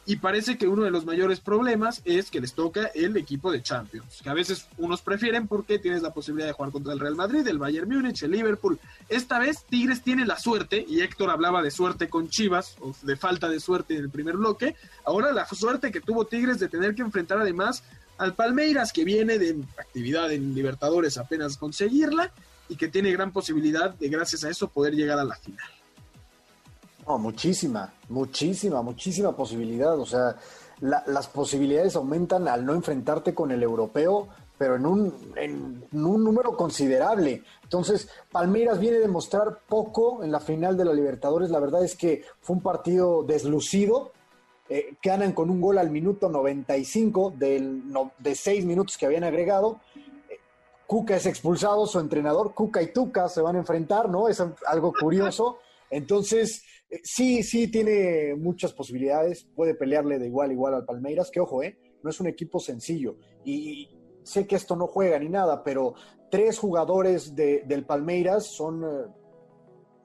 y 0.10 0.16
parece 0.16 0.58
que 0.58 0.68
uno 0.68 0.86
de 0.86 0.90
los 0.90 1.06
mayores 1.06 1.40
problemas 1.40 2.02
es 2.04 2.32
que 2.32 2.42
les 2.42 2.54
toca 2.54 2.88
el 2.96 3.16
equipo 3.16 3.52
de 3.52 3.62
Champions, 3.62 4.22
que 4.24 4.30
a 4.32 4.34
veces 4.34 4.66
unos 4.80 5.04
prefieren 5.04 5.48
porque 5.48 5.78
tienes 5.78 6.02
la 6.02 6.12
posibilidad 6.12 6.48
de 6.48 6.54
jugar 6.54 6.72
contra 6.72 6.94
el 6.94 7.00
Real 7.00 7.16
Madrid, 7.16 7.48
el 7.48 7.60
Bayern 7.60 7.88
Múnich, 7.88 8.24
el 8.24 8.32
Liverpool. 8.32 8.80
Esta 9.08 9.38
vez 9.38 9.66
Tigres 9.70 10.02
tiene 10.02 10.26
la 10.26 10.40
suerte, 10.40 10.84
y 10.90 11.02
Héctor 11.02 11.30
hablaba 11.30 11.62
de 11.62 11.70
suerte 11.70 12.10
con 12.10 12.28
Chivas, 12.28 12.76
o 12.82 12.96
de 13.04 13.16
falta 13.18 13.50
de 13.50 13.60
suerte 13.60 13.98
en 13.98 14.06
el 14.06 14.10
primer 14.10 14.38
bloque, 14.38 14.76
ahora 15.06 15.32
la 15.32 15.46
suerte 15.46 15.92
que 15.92 16.02
tuvo 16.02 16.26
Tigres 16.26 16.58
de 16.58 16.70
tener 16.70 16.96
que 16.96 17.04
enfrentar 17.04 17.38
además 17.38 17.84
al 18.18 18.34
Palmeiras, 18.34 18.92
que 18.92 19.06
viene 19.06 19.38
de 19.38 19.64
actividad 19.78 20.32
en 20.32 20.56
Libertadores 20.56 21.20
apenas 21.20 21.56
conseguirla, 21.56 22.32
y 22.68 22.78
que 22.78 22.88
tiene 22.88 23.12
gran 23.12 23.32
posibilidad 23.32 23.94
de 23.94 24.10
gracias 24.10 24.44
a 24.44 24.50
eso 24.50 24.70
poder 24.70 24.96
llegar 24.96 25.20
a 25.20 25.24
la 25.24 25.36
final 25.36 25.79
muchísima, 27.18 27.94
muchísima, 28.10 28.82
muchísima 28.82 29.36
posibilidad. 29.36 29.98
O 30.00 30.06
sea, 30.06 30.36
las 30.82 31.28
posibilidades 31.28 31.96
aumentan 31.96 32.48
al 32.48 32.66
no 32.66 32.74
enfrentarte 32.74 33.34
con 33.34 33.52
el 33.52 33.64
europeo, 33.64 34.28
pero 34.58 34.76
en 34.76 34.86
un, 34.86 35.34
en 35.36 35.84
un 35.92 36.24
número 36.24 36.56
considerable. 36.56 37.44
Entonces, 37.64 38.10
Palmeiras 38.32 38.80
viene 38.80 38.98
a 38.98 39.02
demostrar 39.02 39.60
poco 39.68 40.24
en 40.24 40.32
la 40.32 40.40
final 40.40 40.78
de 40.78 40.86
la 40.86 40.94
Libertadores. 40.94 41.50
La 41.50 41.60
verdad 41.60 41.84
es 41.84 41.96
que 41.96 42.24
fue 42.42 42.58
un 42.58 42.62
partido 42.62 43.24
deslucido. 43.24 44.12
Eh, 44.70 44.96
ganan 45.02 45.32
con 45.32 45.50
un 45.50 45.60
gol 45.60 45.80
al 45.80 45.90
minuto 45.90 46.30
95 46.30 47.34
del, 47.36 47.84
de 48.20 48.36
seis 48.36 48.66
minutos 48.66 48.98
que 48.98 49.06
habían 49.06 49.24
agregado. 49.24 49.80
Cuca 50.86 51.16
es 51.16 51.26
expulsado, 51.26 51.86
su 51.86 52.00
entrenador, 52.00 52.54
Cuca 52.54 52.82
y 52.82 52.92
Tuca 52.92 53.30
se 53.30 53.42
van 53.42 53.56
a 53.56 53.60
enfrentar, 53.60 54.10
¿no? 54.10 54.28
Es 54.28 54.44
algo 54.68 54.92
curioso. 54.92 55.60
Entonces, 55.90 56.64
eh, 56.90 57.02
sí, 57.04 57.44
sí, 57.44 57.68
tiene 57.68 58.36
muchas 58.36 58.74
posibilidades. 58.74 59.48
Puede 59.56 59.76
pelearle 59.76 60.20
de 60.20 60.28
igual 60.28 60.50
a 60.50 60.54
igual 60.54 60.74
al 60.74 60.86
Palmeiras, 60.86 61.30
que 61.30 61.40
ojo, 61.40 61.62
¿eh? 61.64 61.78
No 62.04 62.10
es 62.10 62.20
un 62.20 62.28
equipo 62.28 62.60
sencillo. 62.60 63.18
Y 63.46 63.90
sé 64.24 64.48
que 64.48 64.56
esto 64.56 64.76
no 64.76 64.88
juega 64.88 65.20
ni 65.20 65.30
nada, 65.30 65.64
pero 65.64 65.94
tres 66.32 66.58
jugadores 66.58 67.36
del 67.36 67.86
Palmeiras 67.86 68.46
son 68.46 68.84
eh, 68.84 69.08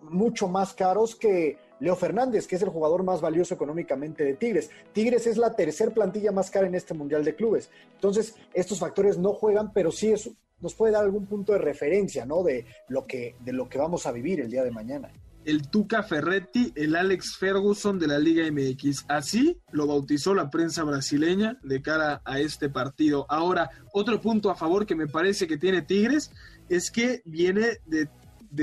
mucho 0.03 0.49
más 0.49 0.75
caros 0.75 1.15
que 1.15 1.57
Leo 1.81 1.97
Fernández, 1.97 2.47
que 2.47 2.57
es 2.57 2.63
el 2.63 2.69
jugador 2.69 3.03
más 3.03 3.21
valioso 3.21 3.55
económicamente 3.55 4.25
de 4.25 4.35
Tigres. 4.35 4.71
Tigres 4.93 5.27
es 5.27 5.37
la 5.37 5.55
tercer 5.55 5.93
plantilla 5.93 6.33
más 6.33 6.51
cara 6.51 6.67
en 6.67 6.75
este 6.75 6.95
Mundial 6.95 7.25
de 7.25 7.35
Clubes. 7.35 7.71
Entonces, 7.95 8.35
estos 8.53 8.79
factores 8.79 9.19
no 9.19 9.33
juegan, 9.33 9.73
pero 9.73 9.91
sí 9.91 10.13
es, 10.13 10.31
nos 10.61 10.75
puede 10.75 10.93
dar 10.93 11.05
algún 11.05 11.27
punto 11.27 11.53
de 11.53 11.59
referencia, 11.59 12.27
¿no? 12.27 12.43
De 12.43 12.67
lo 12.89 13.07
que, 13.07 13.37
de 13.41 13.53
lo 13.53 13.69
que 13.69 13.79
vamos 13.79 14.07
a 14.07 14.13
vivir 14.13 14.41
el 14.41 14.51
día 14.51 14.65
de 14.65 14.71
mañana 14.71 15.11
el 15.45 15.69
Tuca 15.69 16.03
Ferretti, 16.03 16.73
el 16.75 16.97
Alex 16.97 17.37
Ferguson 17.37 17.99
de 17.99 18.07
la 18.07 18.19
Liga 18.19 18.45
MX. 18.51 19.05
Así 19.09 19.59
lo 19.73 19.87
bautizó 19.87 20.35
la 20.35 20.51
prensa 20.51 20.85
brasileña 20.85 21.59
de 21.63 21.83
cara 21.83 22.23
a 22.25 22.41
este 22.41 22.69
partido. 22.69 23.27
Ahora, 23.29 23.71
otro 23.93 24.21
punto 24.21 24.51
a 24.51 24.57
favor 24.57 24.87
que 24.87 24.95
me 24.95 25.07
parece 25.07 25.47
que 25.47 25.57
tiene 25.57 25.83
Tigres 25.83 26.31
es 26.69 26.91
que 26.91 27.23
viene 27.25 27.79
de, 27.87 28.09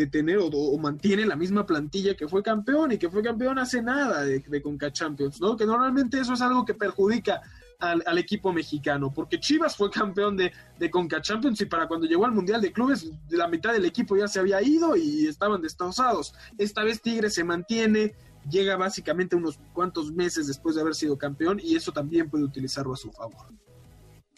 tener 0.07 0.39
o, 0.41 0.77
mantiene 0.77 1.25
la 1.25 1.35
misma 1.35 1.65
plantilla 1.65 2.15
que 2.15 2.27
fue 2.27 2.41
campeón 2.41 2.93
y 2.93 2.97
que 2.97 3.09
fue 3.09 3.21
campeón 3.21 3.59
hace 3.59 3.81
nada 3.81 4.23
de, 4.23 4.39
de 4.39 4.61
Conca 4.61 4.91
Champions, 4.91 5.41
¿no? 5.41 5.57
Que 5.57 5.65
normalmente 5.65 6.19
eso 6.19 6.33
es 6.33 6.41
algo 6.41 6.65
que 6.65 6.73
perjudica 6.73 7.41
al, 7.81 8.17
equipo 8.17 8.53
mexicano, 8.53 9.11
porque 9.13 9.39
Chivas 9.39 9.75
fue 9.75 9.89
campeón 9.89 10.37
de, 10.37 10.51
de 10.77 10.89
Conca 10.89 11.21
Champions 11.21 11.59
y 11.61 11.65
para 11.65 11.87
cuando 11.87 12.05
llegó 12.05 12.25
al 12.25 12.31
Mundial 12.31 12.61
de 12.61 12.71
Clubes, 12.71 13.11
la 13.29 13.47
mitad 13.47 13.73
del 13.73 13.85
equipo 13.85 14.15
ya 14.15 14.27
se 14.27 14.39
había 14.39 14.61
ido 14.61 14.95
y 14.95 15.25
estaban 15.25 15.61
destrozados. 15.61 16.33
Esta 16.57 16.83
vez 16.83 17.01
Tigres 17.01 17.33
se 17.33 17.43
mantiene, 17.43 18.13
llega 18.49 18.77
básicamente 18.77 19.35
unos 19.35 19.59
cuantos 19.73 20.11
meses 20.11 20.47
después 20.47 20.75
de 20.75 20.81
haber 20.81 20.95
sido 20.95 21.17
campeón 21.17 21.59
y 21.61 21.75
eso 21.75 21.91
también 21.91 22.29
puede 22.29 22.43
utilizarlo 22.43 22.93
a 22.93 22.97
su 22.97 23.11
favor. 23.11 23.47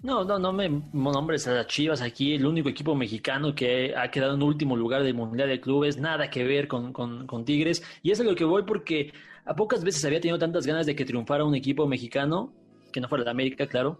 No, 0.02 0.26
no, 0.26 0.38
no 0.38 0.52
me 0.52 0.70
nombres 0.70 1.48
a 1.48 1.66
Chivas 1.66 2.02
aquí, 2.02 2.34
el 2.34 2.46
único 2.46 2.68
equipo 2.68 2.94
mexicano 2.94 3.56
que 3.56 3.94
ha 3.96 4.12
quedado 4.12 4.36
en 4.36 4.44
último 4.44 4.76
lugar 4.76 5.04
del 5.04 5.14
Mundial 5.14 5.48
de 5.48 5.62
Clubes, 5.62 5.98
nada 5.98 6.30
que 6.30 6.44
ver 6.44 6.68
con, 6.68 6.91
con, 6.91 7.26
con 7.26 7.46
Tigres. 7.46 7.84
Y 8.02 8.12
es 8.12 8.20
a 8.20 8.24
lo 8.24 8.36
que 8.36 8.44
voy 8.44 8.64
porque 8.64 9.14
a 9.46 9.56
pocas 9.56 9.84
veces 9.84 10.04
había 10.04 10.20
tenido 10.20 10.39
tantas 10.39 10.66
ganas 10.66 10.86
de 10.86 10.96
que 10.96 11.06
triunfara 11.06 11.46
un 11.46 11.56
equipo 11.56 11.88
mexicano 11.88 12.54
que 12.94 13.02
no 13.02 13.10
fuera 13.10 13.26
de 13.26 13.32
América, 13.32 13.68
claro, 13.68 14.00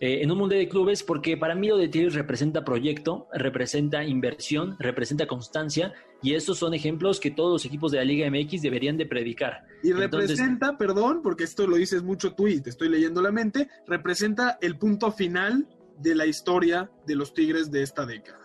eh, 0.00 0.22
en 0.22 0.30
un 0.30 0.38
mundo 0.38 0.54
de 0.54 0.66
clubes, 0.66 1.02
porque 1.02 1.36
para 1.36 1.54
mí 1.54 1.68
lo 1.68 1.76
de 1.76 1.88
Tigres 1.88 2.14
representa 2.14 2.64
proyecto, 2.64 3.28
representa 3.34 4.02
inversión, 4.02 4.76
representa 4.78 5.26
constancia, 5.26 5.92
y 6.22 6.34
estos 6.34 6.56
son 6.56 6.72
ejemplos 6.72 7.20
que 7.20 7.30
todos 7.30 7.52
los 7.52 7.64
equipos 7.66 7.92
de 7.92 7.98
la 7.98 8.04
Liga 8.04 8.30
MX 8.30 8.62
deberían 8.62 8.96
de 8.96 9.04
predicar. 9.04 9.62
Y 9.82 9.92
representa, 9.92 10.78
perdón, 10.78 11.20
porque 11.22 11.44
esto 11.44 11.66
lo 11.66 11.76
dices 11.76 12.02
mucho 12.02 12.32
tú 12.32 12.48
y 12.48 12.62
te 12.62 12.70
estoy 12.70 12.88
leyendo 12.88 13.20
la 13.20 13.30
mente, 13.30 13.68
representa 13.86 14.58
el 14.62 14.78
punto 14.78 15.12
final 15.12 15.68
de 15.98 16.14
la 16.14 16.24
historia 16.24 16.90
de 17.06 17.14
los 17.14 17.34
Tigres 17.34 17.70
de 17.70 17.82
esta 17.82 18.06
década. 18.06 18.40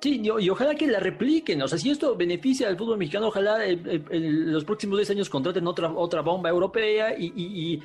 Sí, 0.00 0.20
y, 0.22 0.50
ojalá 0.50 0.74
que 0.74 0.86
la 0.86 1.00
repliquen. 1.00 1.62
O 1.62 1.68
sea, 1.68 1.78
si 1.78 1.90
esto 1.90 2.14
beneficia 2.16 2.68
al 2.68 2.76
fútbol 2.76 2.98
mexicano, 2.98 3.28
ojalá 3.28 3.64
en 3.64 4.52
los 4.52 4.64
próximos 4.64 4.98
10 4.98 5.10
años 5.10 5.30
contraten 5.30 5.66
otra, 5.66 5.90
otra 5.92 6.20
bomba 6.20 6.50
europea 6.50 7.14
y, 7.16 7.80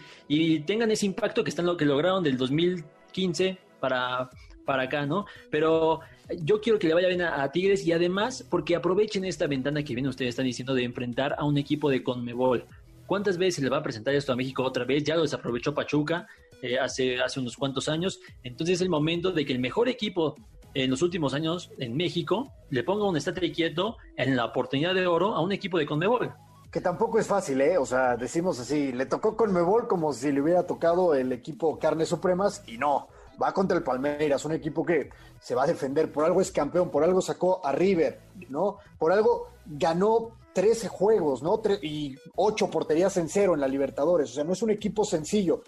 tengan 0.66 0.92
ese 0.92 1.06
impacto 1.06 1.44
que 1.44 1.50
están 1.50 1.66
lo 1.66 1.78
que 1.78 1.86
lograron 1.86 2.24
del 2.24 2.38
2015 2.38 3.58
para, 3.80 4.30
para 4.66 4.84
acá, 4.84 5.06
¿no? 5.06 5.26
Pero 5.50 6.02
yo 6.44 6.62
quiero 6.62 6.78
que 6.78 6.88
le 6.88 6.94
vaya 6.94 7.08
bien 7.08 7.22
a, 7.22 7.50
Tigres 7.52 7.86
y 7.86 7.92
además 7.92 8.46
porque 8.50 8.76
aprovechen 8.76 9.26
esta 9.26 9.48
ventana 9.48 9.84
que 9.84 9.96
bien 9.96 10.08
ustedes 10.08 10.30
están 10.30 10.46
diciendo 10.46 10.74
de 10.74 10.84
enfrentar 10.84 11.36
a 11.38 11.46
un 11.46 11.58
equipo 11.58 11.90
de 11.90 12.04
Conmebol. 12.04 12.66
¿Cuántas 13.08 13.38
veces 13.38 13.56
se 13.56 13.62
le 13.62 13.70
va 13.70 13.78
a 13.78 13.84
presentar 13.84 14.14
esto 14.14 14.34
a 14.34 14.36
México 14.36 14.64
otra 14.64 14.86
vez? 14.86 15.04
Ya 15.04 15.16
lo 15.16 15.24
desaprovechó 15.24 15.74
Pachuca 15.74 16.28
eh, 16.62 16.78
hace, 16.78 17.20
hace 17.20 17.40
unos 17.40 17.58
cuantos 17.58 17.90
años. 17.90 18.20
Entonces 18.44 18.76
es 18.76 18.82
el 18.82 18.90
momento 18.90 19.32
de 19.32 19.46
que 19.46 19.54
el 19.54 19.60
mejor 19.60 19.90
equipo 19.90 20.36
en 20.74 20.90
los 20.90 21.02
últimos 21.02 21.34
años 21.34 21.72
en 21.80 21.96
México 21.96 22.52
le 22.70 22.84
ponga 22.84 23.08
un 23.08 23.18
estate 23.18 23.52
quieto 23.52 23.98
en 24.16 24.36
la 24.36 24.46
oportunidad 24.46 24.94
de 24.94 25.08
oro 25.08 25.36
a 25.36 25.42
un 25.42 25.52
equipo 25.52 25.78
de 25.78 25.86
Conmebol. 25.86 26.34
Que 26.72 26.82
tampoco 26.82 27.18
es 27.18 27.26
fácil, 27.26 27.62
¿eh? 27.62 27.78
O 27.78 27.86
sea, 27.86 28.16
decimos 28.16 28.60
así, 28.60 28.92
le 28.92 29.08
tocó 29.08 29.36
Conmebol 29.36 29.88
como 29.88 30.14
si 30.14 30.32
le 30.32 30.42
hubiera 30.42 30.68
tocado 30.68 31.16
el 31.16 31.32
equipo 31.32 31.80
Carnes 31.80 32.10
Supremas 32.10 32.64
y 32.68 32.78
no, 32.78 33.08
va 33.42 33.54
contra 33.54 33.78
el 33.78 33.84
Palmeiras, 33.84 34.46
un 34.46 34.52
equipo 34.52 34.86
que 34.86 35.10
se 35.40 35.56
va 35.56 35.64
a 35.64 35.68
defender, 35.68 36.12
por 36.12 36.26
algo 36.26 36.42
es 36.42 36.52
campeón, 36.52 36.92
por 36.92 37.04
algo 37.04 37.22
sacó 37.22 37.66
a 37.66 37.72
River, 37.72 38.20
¿no? 38.50 38.78
Por 38.98 39.12
algo 39.12 39.50
ganó 39.66 40.38
13 40.54 40.90
juegos, 40.90 41.42
¿no? 41.42 41.62
y 41.82 42.18
8 42.36 42.70
porterías 42.70 43.16
en 43.18 43.30
cero 43.30 43.54
en 43.54 43.62
la 43.62 43.68
Libertadores, 43.68 44.32
o 44.32 44.34
sea, 44.34 44.44
no 44.44 44.54
es 44.54 44.62
un 44.62 44.72
equipo 44.72 45.06
sencillo. 45.06 45.64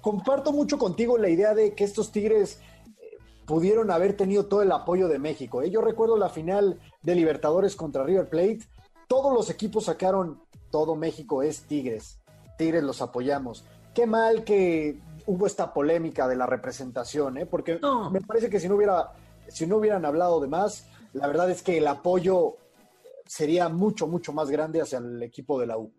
Comparto 0.00 0.52
mucho 0.52 0.78
contigo 0.78 1.18
la 1.18 1.28
idea 1.28 1.54
de 1.54 1.74
que 1.74 1.84
estos 1.84 2.12
Tigres 2.12 2.60
pudieron 3.48 3.90
haber 3.90 4.14
tenido 4.14 4.44
todo 4.44 4.60
el 4.60 4.70
apoyo 4.70 5.08
de 5.08 5.18
México. 5.18 5.62
¿eh? 5.62 5.70
Yo 5.70 5.80
recuerdo 5.80 6.18
la 6.18 6.28
final 6.28 6.78
de 7.02 7.14
Libertadores 7.14 7.74
contra 7.74 8.04
River 8.04 8.28
Plate. 8.28 8.60
Todos 9.08 9.32
los 9.32 9.48
equipos 9.48 9.86
sacaron, 9.86 10.42
todo 10.70 10.94
México 10.96 11.42
es 11.42 11.62
Tigres. 11.62 12.20
Tigres 12.58 12.82
los 12.84 13.00
apoyamos. 13.00 13.64
qué 13.94 14.06
mal 14.06 14.44
que 14.44 15.00
hubo 15.26 15.46
esta 15.46 15.72
polémica 15.72 16.28
de 16.28 16.36
la 16.36 16.46
representación, 16.46 17.38
¿eh? 17.38 17.46
porque 17.46 17.80
me 18.12 18.20
parece 18.20 18.50
que 18.50 18.60
si 18.60 18.68
no 18.68 18.76
hubiera, 18.76 19.12
si 19.48 19.66
no 19.66 19.78
hubieran 19.78 20.04
hablado 20.04 20.40
de 20.40 20.46
más, 20.46 20.86
la 21.14 21.26
verdad 21.26 21.50
es 21.50 21.62
que 21.62 21.78
el 21.78 21.86
apoyo 21.86 22.56
sería 23.26 23.68
mucho, 23.70 24.06
mucho 24.06 24.32
más 24.34 24.50
grande 24.50 24.82
hacia 24.82 24.98
el 24.98 25.22
equipo 25.22 25.58
de 25.58 25.66
la 25.66 25.78
U. 25.78 25.90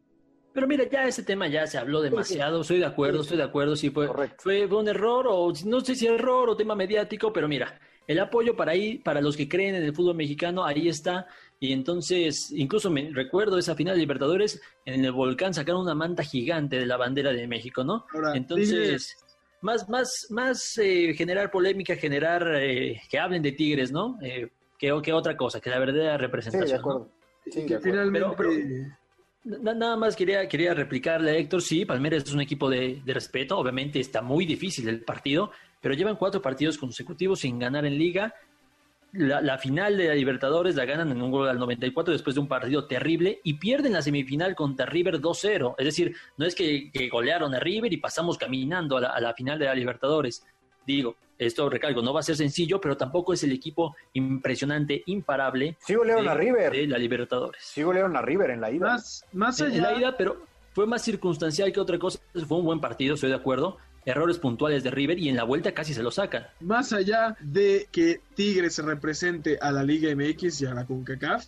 Pero 0.54 0.68
mira, 0.68 0.90
ya 0.90 1.08
ese 1.08 1.24
tema 1.24 1.48
ya 1.48 1.68
se 1.68 1.78
habló 1.78 2.02
demasiado, 2.02 2.62
estoy 2.62 2.80
de 2.80 2.86
acuerdo, 2.86 3.22
estoy 3.22 3.38
de 3.38 3.44
acuerdo, 3.44 3.76
si 3.76 3.92
fue, 3.92 4.10
fue 4.38 4.66
un 4.66 4.88
error 4.88 5.28
o 5.30 5.54
no 5.66 5.82
sé 5.82 5.96
si 5.96 6.08
error 6.08 6.50
o 6.50 6.58
tema 6.58 6.76
mediático, 6.76 7.32
pero 7.32 7.48
mira, 7.48 7.80
el 8.10 8.20
apoyo 8.20 8.56
para 8.56 8.72
ahí, 8.72 8.98
para 8.98 9.22
los 9.22 9.38
que 9.38 9.48
creen 9.48 9.76
en 9.76 9.84
el 9.84 9.94
fútbol 9.94 10.16
mexicano, 10.16 10.66
ahí 10.66 10.90
está. 10.90 11.28
Y 11.60 11.74
entonces, 11.74 12.52
incluso 12.52 12.90
me 12.90 13.12
recuerdo 13.14 13.60
esa 13.60 13.76
final 13.76 13.94
de 13.94 14.00
Libertadores, 14.00 14.60
en 14.84 15.06
el 15.06 15.12
volcán 15.12 15.54
sacaron 15.54 15.82
una 15.82 15.94
manta 15.94 16.24
gigante 16.24 16.78
de 16.78 16.88
la 16.88 16.98
bandera 16.98 17.32
de 17.32 17.48
México, 17.48 17.84
¿no? 17.84 18.06
entonces, 18.34 19.16
más, 19.62 19.88
más, 19.90 20.26
más 20.32 20.78
eh, 20.80 21.14
generar 21.14 21.52
polémica, 21.52 21.96
generar 21.96 22.48
eh, 22.56 23.00
que 23.12 23.20
hablen 23.20 23.44
de 23.44 23.52
Tigres, 23.52 23.92
¿no? 23.92 24.18
Eh, 24.24 24.50
que, 24.80 25.00
que, 25.04 25.14
otra 25.14 25.38
cosa, 25.38 25.60
que 25.60 25.70
la 25.70 25.78
verdadera 25.78 26.18
representación. 26.18 26.68
Sí, 26.68 26.74
de 26.74 26.80
acuerdo. 26.80 27.10
Sí, 27.52 27.66
que 27.68 27.80
finalmente... 27.80 28.26
Nada 29.44 29.96
más 29.96 30.16
quería, 30.16 30.48
quería 30.50 30.74
replicarle 30.74 31.32
a 31.32 31.36
Héctor, 31.36 31.62
sí, 31.62 31.86
Palmeiras 31.86 32.24
es 32.24 32.34
un 32.34 32.42
equipo 32.42 32.70
de, 32.70 33.02
respeto, 33.06 33.58
obviamente 33.58 34.00
está 34.00 34.22
muy 34.22 34.46
difícil 34.46 34.90
el 34.90 35.02
partido, 35.02 35.52
pero 35.82 35.96
llevan 35.96 36.18
cuatro 36.18 36.42
partidos 36.42 36.78
consecutivos 36.78 37.40
sin 37.40 37.58
ganar 37.58 37.86
en 37.86 37.98
liga. 37.98 38.36
La, 39.14 39.58
final 39.58 39.98
de 39.98 40.10
la 40.10 40.14
Libertadores 40.14 40.76
la 40.76 40.86
ganan 40.86 41.10
en 41.12 41.22
un 41.22 41.32
gol 41.32 41.48
al 41.48 41.58
94 41.58 42.12
después 42.12 42.36
de 42.36 42.42
un 42.42 42.48
partido 42.48 42.86
terrible 42.86 43.40
y 43.44 43.56
pierden 43.56 43.94
la 43.94 44.04
semifinal 44.04 44.56
contra 44.56 44.86
River 44.86 45.20
2-0. 45.20 45.74
Es 45.80 45.86
decir, 45.86 46.16
no 46.38 46.46
es 46.46 46.54
que, 46.54 46.92
golearon 47.10 47.56
a 47.56 47.60
River 47.60 47.92
y 47.92 47.98
pasamos 47.98 48.38
caminando 48.38 48.98
a 48.98 49.02
la, 49.02 49.08
a 49.10 49.22
la 49.22 49.34
final 49.34 49.58
de 49.58 49.66
la 49.66 49.74
Libertadores. 49.74 50.46
Digo, 50.86 51.16
esto 51.40 51.70
recalco, 51.70 52.02
no 52.02 52.14
va 52.14 52.20
a 52.20 52.24
ser 52.24 52.36
sencillo, 52.36 52.82
pero 52.82 52.98
tampoco 52.98 53.34
es 53.34 53.44
el 53.44 53.54
equipo 53.54 53.96
impresionante, 54.14 55.04
imparable. 55.06 55.78
Sí 55.80 55.96
golearon 55.96 56.28
a 56.28 56.34
River. 56.34 56.74
De 56.74 56.86
la 56.86 56.98
Libertadores. 56.98 57.64
Sí 57.64 57.82
golearon 57.82 58.18
a 58.18 58.22
River 58.22 58.52
en 58.52 58.62
la 58.62 58.70
ida. 58.70 58.88
Más, 58.88 59.26
más 59.32 59.62
allá. 59.62 59.76
En 59.76 59.82
la 59.82 59.94
ida, 59.98 60.18
pero 60.18 60.46
fue 60.74 60.86
más 60.86 61.02
circunstancial 61.02 61.72
que 61.72 61.80
otra 61.80 61.98
cosa. 61.98 62.20
Fue 62.46 62.58
un 62.58 62.66
buen 62.66 62.82
partido, 62.82 63.16
estoy 63.16 63.30
de 63.30 63.38
acuerdo. 63.38 63.78
Errores 64.06 64.38
puntuales 64.38 64.84
de 64.84 64.92
River 64.92 65.18
y 65.18 65.30
en 65.30 65.38
la 65.38 65.44
vuelta 65.46 65.74
casi 65.74 65.94
se 65.94 66.04
lo 66.04 66.12
sacan. 66.12 66.48
Más 66.60 66.92
allá 66.92 67.38
de 67.40 67.88
que 67.92 68.22
Tigres 68.36 68.78
represente 68.80 69.58
a 69.62 69.72
la 69.72 69.84
Liga 69.84 70.14
MX 70.14 70.62
y 70.62 70.66
a 70.66 70.74
la 70.74 70.86
CONCACAF, 70.86 71.46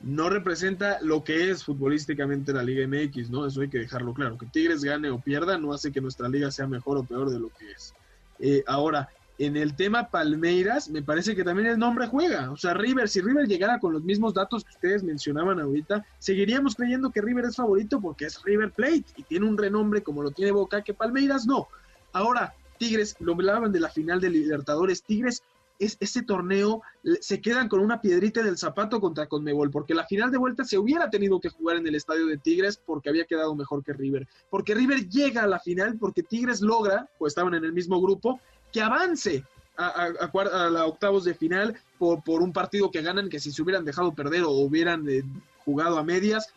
no 0.00 0.28
representa 0.28 0.98
lo 1.00 1.24
que 1.24 1.50
es 1.50 1.64
futbolísticamente 1.64 2.52
la 2.52 2.62
Liga 2.62 2.86
MX, 2.86 3.30
¿no? 3.30 3.46
Eso 3.46 3.62
hay 3.62 3.68
que 3.68 3.78
dejarlo 3.78 4.12
claro. 4.12 4.36
Que 4.36 4.46
Tigres 4.46 4.84
gane 4.84 5.10
o 5.10 5.20
pierda 5.20 5.56
no 5.56 5.72
hace 5.72 5.92
que 5.92 6.00
nuestra 6.00 6.28
liga 6.28 6.50
sea 6.50 6.66
mejor 6.66 6.98
o 6.98 7.04
peor 7.04 7.30
de 7.30 7.38
lo 7.38 7.48
que 7.50 7.70
es. 7.70 7.94
Eh, 8.38 8.64
ahora, 8.66 9.08
en 9.38 9.56
el 9.56 9.74
tema 9.74 10.08
Palmeiras, 10.10 10.90
me 10.90 11.02
parece 11.02 11.34
que 11.34 11.44
también 11.44 11.68
el 11.68 11.78
nombre 11.78 12.06
juega. 12.06 12.50
O 12.50 12.56
sea, 12.56 12.74
River, 12.74 13.08
si 13.08 13.20
River 13.20 13.46
llegara 13.46 13.80
con 13.80 13.92
los 13.92 14.02
mismos 14.02 14.34
datos 14.34 14.64
que 14.64 14.70
ustedes 14.70 15.02
mencionaban 15.02 15.58
ahorita, 15.58 16.04
seguiríamos 16.18 16.74
creyendo 16.74 17.10
que 17.10 17.22
River 17.22 17.46
es 17.46 17.56
favorito 17.56 18.00
porque 18.00 18.26
es 18.26 18.42
River 18.42 18.70
Plate 18.72 19.04
y 19.16 19.22
tiene 19.24 19.46
un 19.46 19.58
renombre 19.58 20.02
como 20.02 20.22
lo 20.22 20.30
tiene 20.30 20.52
Boca, 20.52 20.82
que 20.82 20.94
Palmeiras 20.94 21.46
no. 21.46 21.68
Ahora, 22.12 22.54
Tigres, 22.78 23.16
lo 23.20 23.32
hablaban 23.32 23.72
de 23.72 23.80
la 23.80 23.88
final 23.88 24.20
de 24.20 24.30
Libertadores, 24.30 25.02
Tigres, 25.02 25.42
es, 25.78 25.96
ese 25.98 26.22
torneo 26.22 26.82
se 27.20 27.40
quedan 27.40 27.68
con 27.68 27.80
una 27.80 28.00
piedrita 28.00 28.42
del 28.42 28.58
zapato 28.58 29.00
contra 29.00 29.26
Conmebol, 29.26 29.70
porque 29.70 29.94
la 29.94 30.06
final 30.06 30.30
de 30.30 30.38
vuelta 30.38 30.64
se 30.64 30.78
hubiera 30.78 31.10
tenido 31.10 31.40
que 31.40 31.48
jugar 31.48 31.78
en 31.78 31.86
el 31.86 31.94
estadio 31.94 32.26
de 32.26 32.38
Tigres 32.38 32.80
porque 32.84 33.08
había 33.08 33.24
quedado 33.24 33.54
mejor 33.54 33.82
que 33.82 33.92
River. 33.92 34.28
Porque 34.50 34.74
River 34.74 35.08
llega 35.08 35.42
a 35.42 35.46
la 35.48 35.58
final 35.58 35.96
porque 35.98 36.22
Tigres 36.22 36.60
logra, 36.60 37.08
pues 37.18 37.32
estaban 37.32 37.54
en 37.54 37.64
el 37.64 37.72
mismo 37.72 38.00
grupo, 38.00 38.40
que 38.72 38.80
avance 38.80 39.44
a, 39.76 40.06
a, 40.06 40.70
la 40.70 40.86
octavos 40.86 41.24
de 41.24 41.34
final 41.34 41.76
por, 41.98 42.22
por, 42.22 42.42
un 42.42 42.52
partido 42.52 42.90
que 42.90 43.02
ganan 43.02 43.28
que 43.28 43.40
si 43.40 43.52
se 43.52 43.62
hubieran 43.62 43.84
dejado 43.84 44.14
perder 44.14 44.44
o 44.44 44.50
hubieran 44.50 45.08
eh, 45.08 45.22
jugado 45.64 45.98
a 45.98 46.04
medias, 46.04 46.52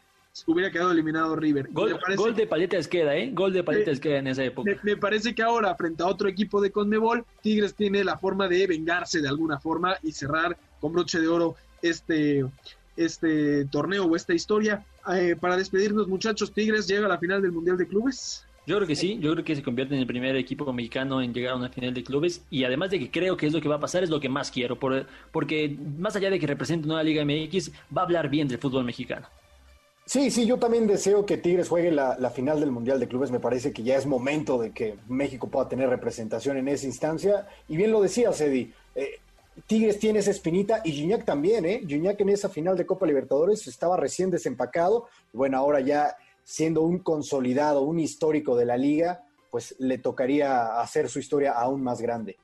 hubiera 0.45 0.71
quedado 0.71 0.91
eliminado 0.91 1.35
River. 1.35 1.69
Gol, 1.71 1.97
de 2.35 2.47
paletas 2.47 2.87
queda, 2.87 3.15
¿eh? 3.15 3.31
Gol 3.33 3.53
de 3.53 3.63
paletas 3.63 3.99
queda 3.99 4.17
en 4.17 4.27
esa 4.27 4.43
época. 4.43 4.69
Me, 4.83 4.97
parece 4.97 5.33
que 5.33 5.41
ahora, 5.41 5.73
frente 5.75 6.03
a 6.03 6.07
otro 6.07 6.27
equipo 6.27 6.59
de 6.59 6.71
Conmebol, 6.71 7.25
Tigres 7.41 7.73
tiene 7.73 8.03
la 8.03 8.17
forma 8.17 8.47
de 8.47 8.67
vengarse 8.67 9.21
de 9.21 9.29
alguna 9.29 9.59
forma 9.59 9.95
y 10.03 10.11
cerrar 10.11 10.57
con 10.81 10.91
broche 10.91 11.19
de 11.19 11.27
oro 11.27 11.55
este, 11.81 12.45
este 12.97 13.65
torneo 13.65 14.05
o 14.05 14.15
esta 14.15 14.33
historia. 14.33 14.85
Eh, 15.13 15.37
para 15.39 15.55
despedirnos, 15.55 16.07
muchachos, 16.07 16.51
Tigres 16.51 16.87
llega 16.87 17.05
a 17.05 17.09
la 17.09 17.17
final 17.17 17.41
del 17.41 17.51
Mundial 17.51 17.77
de 17.77 17.87
Clubes. 17.87 18.45
Yo 18.67 18.75
creo 18.77 18.87
que 18.87 18.95
sí, 18.95 19.19
yo 19.19 19.31
creo 19.33 19.45
que 19.45 19.55
se 19.55 19.61
convierte 19.61 19.93
en 19.93 20.01
el 20.01 20.07
primer 20.07 20.35
equipo 20.35 20.71
mexicano 20.73 21.21
en 21.21 21.33
llegar 21.33 21.53
a 21.53 21.57
una 21.57 21.69
final 21.69 21.93
de 21.93 22.03
clubes 22.03 22.41
y 22.49 22.63
además 22.63 22.89
de 22.89 22.99
que 22.99 23.11
creo 23.11 23.37
que 23.37 23.45
es 23.45 23.53
lo 23.53 23.61
que 23.61 23.69
va 23.69 23.75
a 23.75 23.79
pasar, 23.79 24.03
es 24.03 24.09
lo 24.09 24.19
que 24.19 24.29
más 24.29 24.49
quiero, 24.49 24.79
porque 24.79 25.77
más 25.97 26.15
allá 26.15 26.31
de 26.31 26.39
que 26.39 26.47
represente 26.47 26.87
una 26.87 27.03
Liga 27.03 27.23
MX, 27.23 27.71
va 27.95 28.01
a 28.01 28.05
hablar 28.05 28.27
bien 28.27 28.47
del 28.47 28.57
fútbol 28.57 28.83
mexicano. 28.83 29.27
Sí, 30.07 30.29
sí, 30.29 30.45
yo 30.45 30.57
también 30.57 30.85
deseo 30.85 31.25
que 31.25 31.37
Tigres 31.37 31.67
juegue 31.67 31.91
la, 31.91 32.29
final 32.29 32.59
del 32.59 32.71
Mundial 32.71 32.99
de 32.99 33.07
Clubes. 33.07 33.31
Me 33.31 33.39
parece 33.39 33.73
que 33.73 33.81
ya 33.81 33.97
es 33.97 34.05
momento 34.05 34.59
de 34.59 34.71
que 34.71 34.97
México 35.07 35.47
pueda 35.47 35.67
tener 35.67 35.89
representación 35.89 36.57
en 36.57 36.67
esa 36.67 36.85
instancia. 36.85 37.47
Y 37.67 37.75
bien 37.75 37.91
lo 37.91 38.01
decía 38.01 38.31
Cedi, 38.31 38.71
eh, 38.93 39.19
Tigres 39.65 39.97
tiene 39.97 40.19
esa 40.19 40.31
espinita 40.31 40.81
y 40.83 40.91
Gignac 40.91 41.25
también, 41.25 41.65
¿eh? 41.65 41.81
Gignac 41.87 42.19
en 42.21 42.29
esa 42.29 42.49
final 42.49 42.77
de 42.77 42.85
Copa 42.85 43.07
Libertadores 43.07 43.65
estaba 43.67 43.97
recién 43.97 44.29
desempacado. 44.29 45.07
Bueno, 45.33 45.57
ahora 45.57 45.79
ya 45.79 46.15
siendo 46.45 46.83
un 46.83 46.99
consolidado, 46.99 47.81
un 47.81 47.99
histórico 47.99 48.55
de 48.55 48.65
la 48.65 48.77
liga, 48.77 49.25
pues 49.51 49.75
le 49.79 49.97
tocaría 49.97 50.79
hacer 50.79 51.09
su 51.09 51.19
historia 51.19 51.53
aún 51.53 51.83
más 51.83 51.99
grande. 51.99 52.37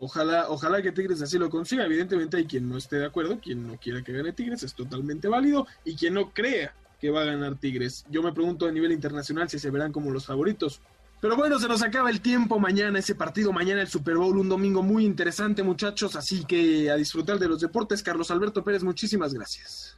Ojalá, 0.00 0.48
ojalá 0.48 0.82
que 0.82 0.90
Tigres 0.90 1.22
así 1.22 1.38
lo 1.38 1.48
consiga. 1.48 1.84
Evidentemente 1.84 2.38
hay 2.38 2.46
quien 2.46 2.68
no 2.68 2.76
esté 2.76 2.96
de 2.96 3.06
acuerdo, 3.06 3.38
quien 3.38 3.68
no 3.68 3.76
quiera 3.78 4.02
que 4.02 4.12
gane 4.12 4.32
Tigres, 4.32 4.64
es 4.64 4.74
totalmente 4.74 5.28
válido, 5.28 5.66
y 5.84 5.94
quien 5.94 6.14
no 6.14 6.32
crea 6.32 6.74
que 6.98 7.10
va 7.10 7.22
a 7.22 7.26
ganar 7.26 7.56
Tigres. 7.58 8.04
Yo 8.10 8.22
me 8.22 8.32
pregunto 8.32 8.66
a 8.66 8.72
nivel 8.72 8.92
internacional 8.92 9.48
si 9.48 9.58
se 9.58 9.70
verán 9.70 9.92
como 9.92 10.10
los 10.10 10.26
favoritos. 10.26 10.80
Pero 11.20 11.36
bueno, 11.36 11.58
se 11.60 11.68
nos 11.68 11.82
acaba 11.82 12.10
el 12.10 12.20
tiempo 12.20 12.58
mañana, 12.58 12.98
ese 12.98 13.14
partido 13.14 13.52
mañana, 13.52 13.82
el 13.82 13.88
Super 13.88 14.16
Bowl, 14.16 14.38
un 14.38 14.48
domingo 14.48 14.82
muy 14.82 15.04
interesante 15.04 15.62
muchachos, 15.62 16.16
así 16.16 16.44
que 16.44 16.90
a 16.90 16.96
disfrutar 16.96 17.38
de 17.38 17.46
los 17.46 17.60
deportes. 17.60 18.02
Carlos 18.02 18.30
Alberto 18.32 18.64
Pérez, 18.64 18.82
muchísimas 18.82 19.32
gracias. 19.34 19.96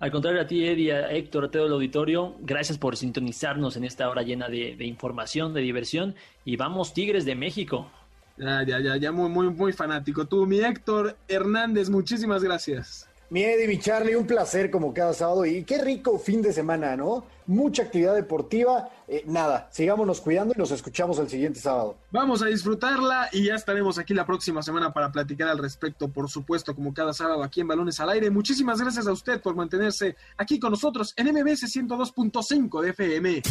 Al 0.00 0.12
contrario 0.12 0.40
a 0.40 0.46
ti, 0.46 0.64
Eddie, 0.64 0.92
a 0.92 1.10
Héctor, 1.10 1.46
a 1.46 1.50
todo 1.50 1.66
el 1.66 1.72
auditorio, 1.72 2.36
gracias 2.40 2.78
por 2.78 2.96
sintonizarnos 2.96 3.76
en 3.76 3.84
esta 3.84 4.08
hora 4.08 4.22
llena 4.22 4.48
de, 4.48 4.76
información, 4.84 5.52
de 5.52 5.60
diversión. 5.60 6.14
Y 6.44 6.56
vamos, 6.56 6.94
Tigres 6.94 7.24
de 7.24 7.34
México. 7.34 7.90
Ya, 8.36 8.64
ya, 8.64 8.78
ya, 8.80 8.96
ya 8.96 9.10
muy, 9.10 9.28
muy, 9.28 9.50
muy 9.50 9.72
fanático. 9.72 10.26
Tú, 10.26 10.46
mi 10.46 10.60
Héctor 10.60 11.16
Hernández, 11.26 11.90
muchísimas 11.90 12.44
gracias. 12.44 13.07
Mi 13.30 13.42
Eddie, 13.42 13.68
mi 13.68 13.78
Charlie, 13.78 14.16
un 14.16 14.26
placer 14.26 14.70
como 14.70 14.94
cada 14.94 15.12
sábado 15.12 15.44
y 15.44 15.62
qué 15.64 15.76
rico 15.76 16.18
fin 16.18 16.40
de 16.40 16.50
semana, 16.50 16.96
¿no? 16.96 17.26
Mucha 17.46 17.82
actividad 17.82 18.14
deportiva. 18.14 18.88
Eh, 19.06 19.22
nada, 19.26 19.68
sigámonos 19.70 20.22
cuidando 20.22 20.54
y 20.56 20.58
nos 20.58 20.70
escuchamos 20.70 21.18
el 21.18 21.28
siguiente 21.28 21.60
sábado. 21.60 21.98
Vamos 22.10 22.40
a 22.40 22.46
disfrutarla 22.46 23.28
y 23.30 23.44
ya 23.44 23.54
estaremos 23.54 23.98
aquí 23.98 24.14
la 24.14 24.24
próxima 24.24 24.62
semana 24.62 24.94
para 24.94 25.12
platicar 25.12 25.48
al 25.48 25.58
respecto, 25.58 26.08
por 26.08 26.30
supuesto, 26.30 26.74
como 26.74 26.94
cada 26.94 27.12
sábado 27.12 27.42
aquí 27.42 27.60
en 27.60 27.68
Balones 27.68 28.00
al 28.00 28.08
Aire. 28.08 28.30
Muchísimas 28.30 28.80
gracias 28.80 29.06
a 29.06 29.12
usted 29.12 29.42
por 29.42 29.54
mantenerse 29.54 30.16
aquí 30.38 30.58
con 30.58 30.70
nosotros 30.70 31.12
en 31.14 31.26
MBS 31.26 31.64
102.5 31.64 32.80
de 32.80 32.90
FM. 32.90 33.42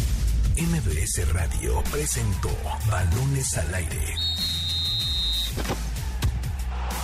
MBS 0.56 1.32
Radio 1.32 1.84
presentó 1.92 2.50
Balones 2.88 3.56
al 3.56 3.74
Aire 3.76 4.14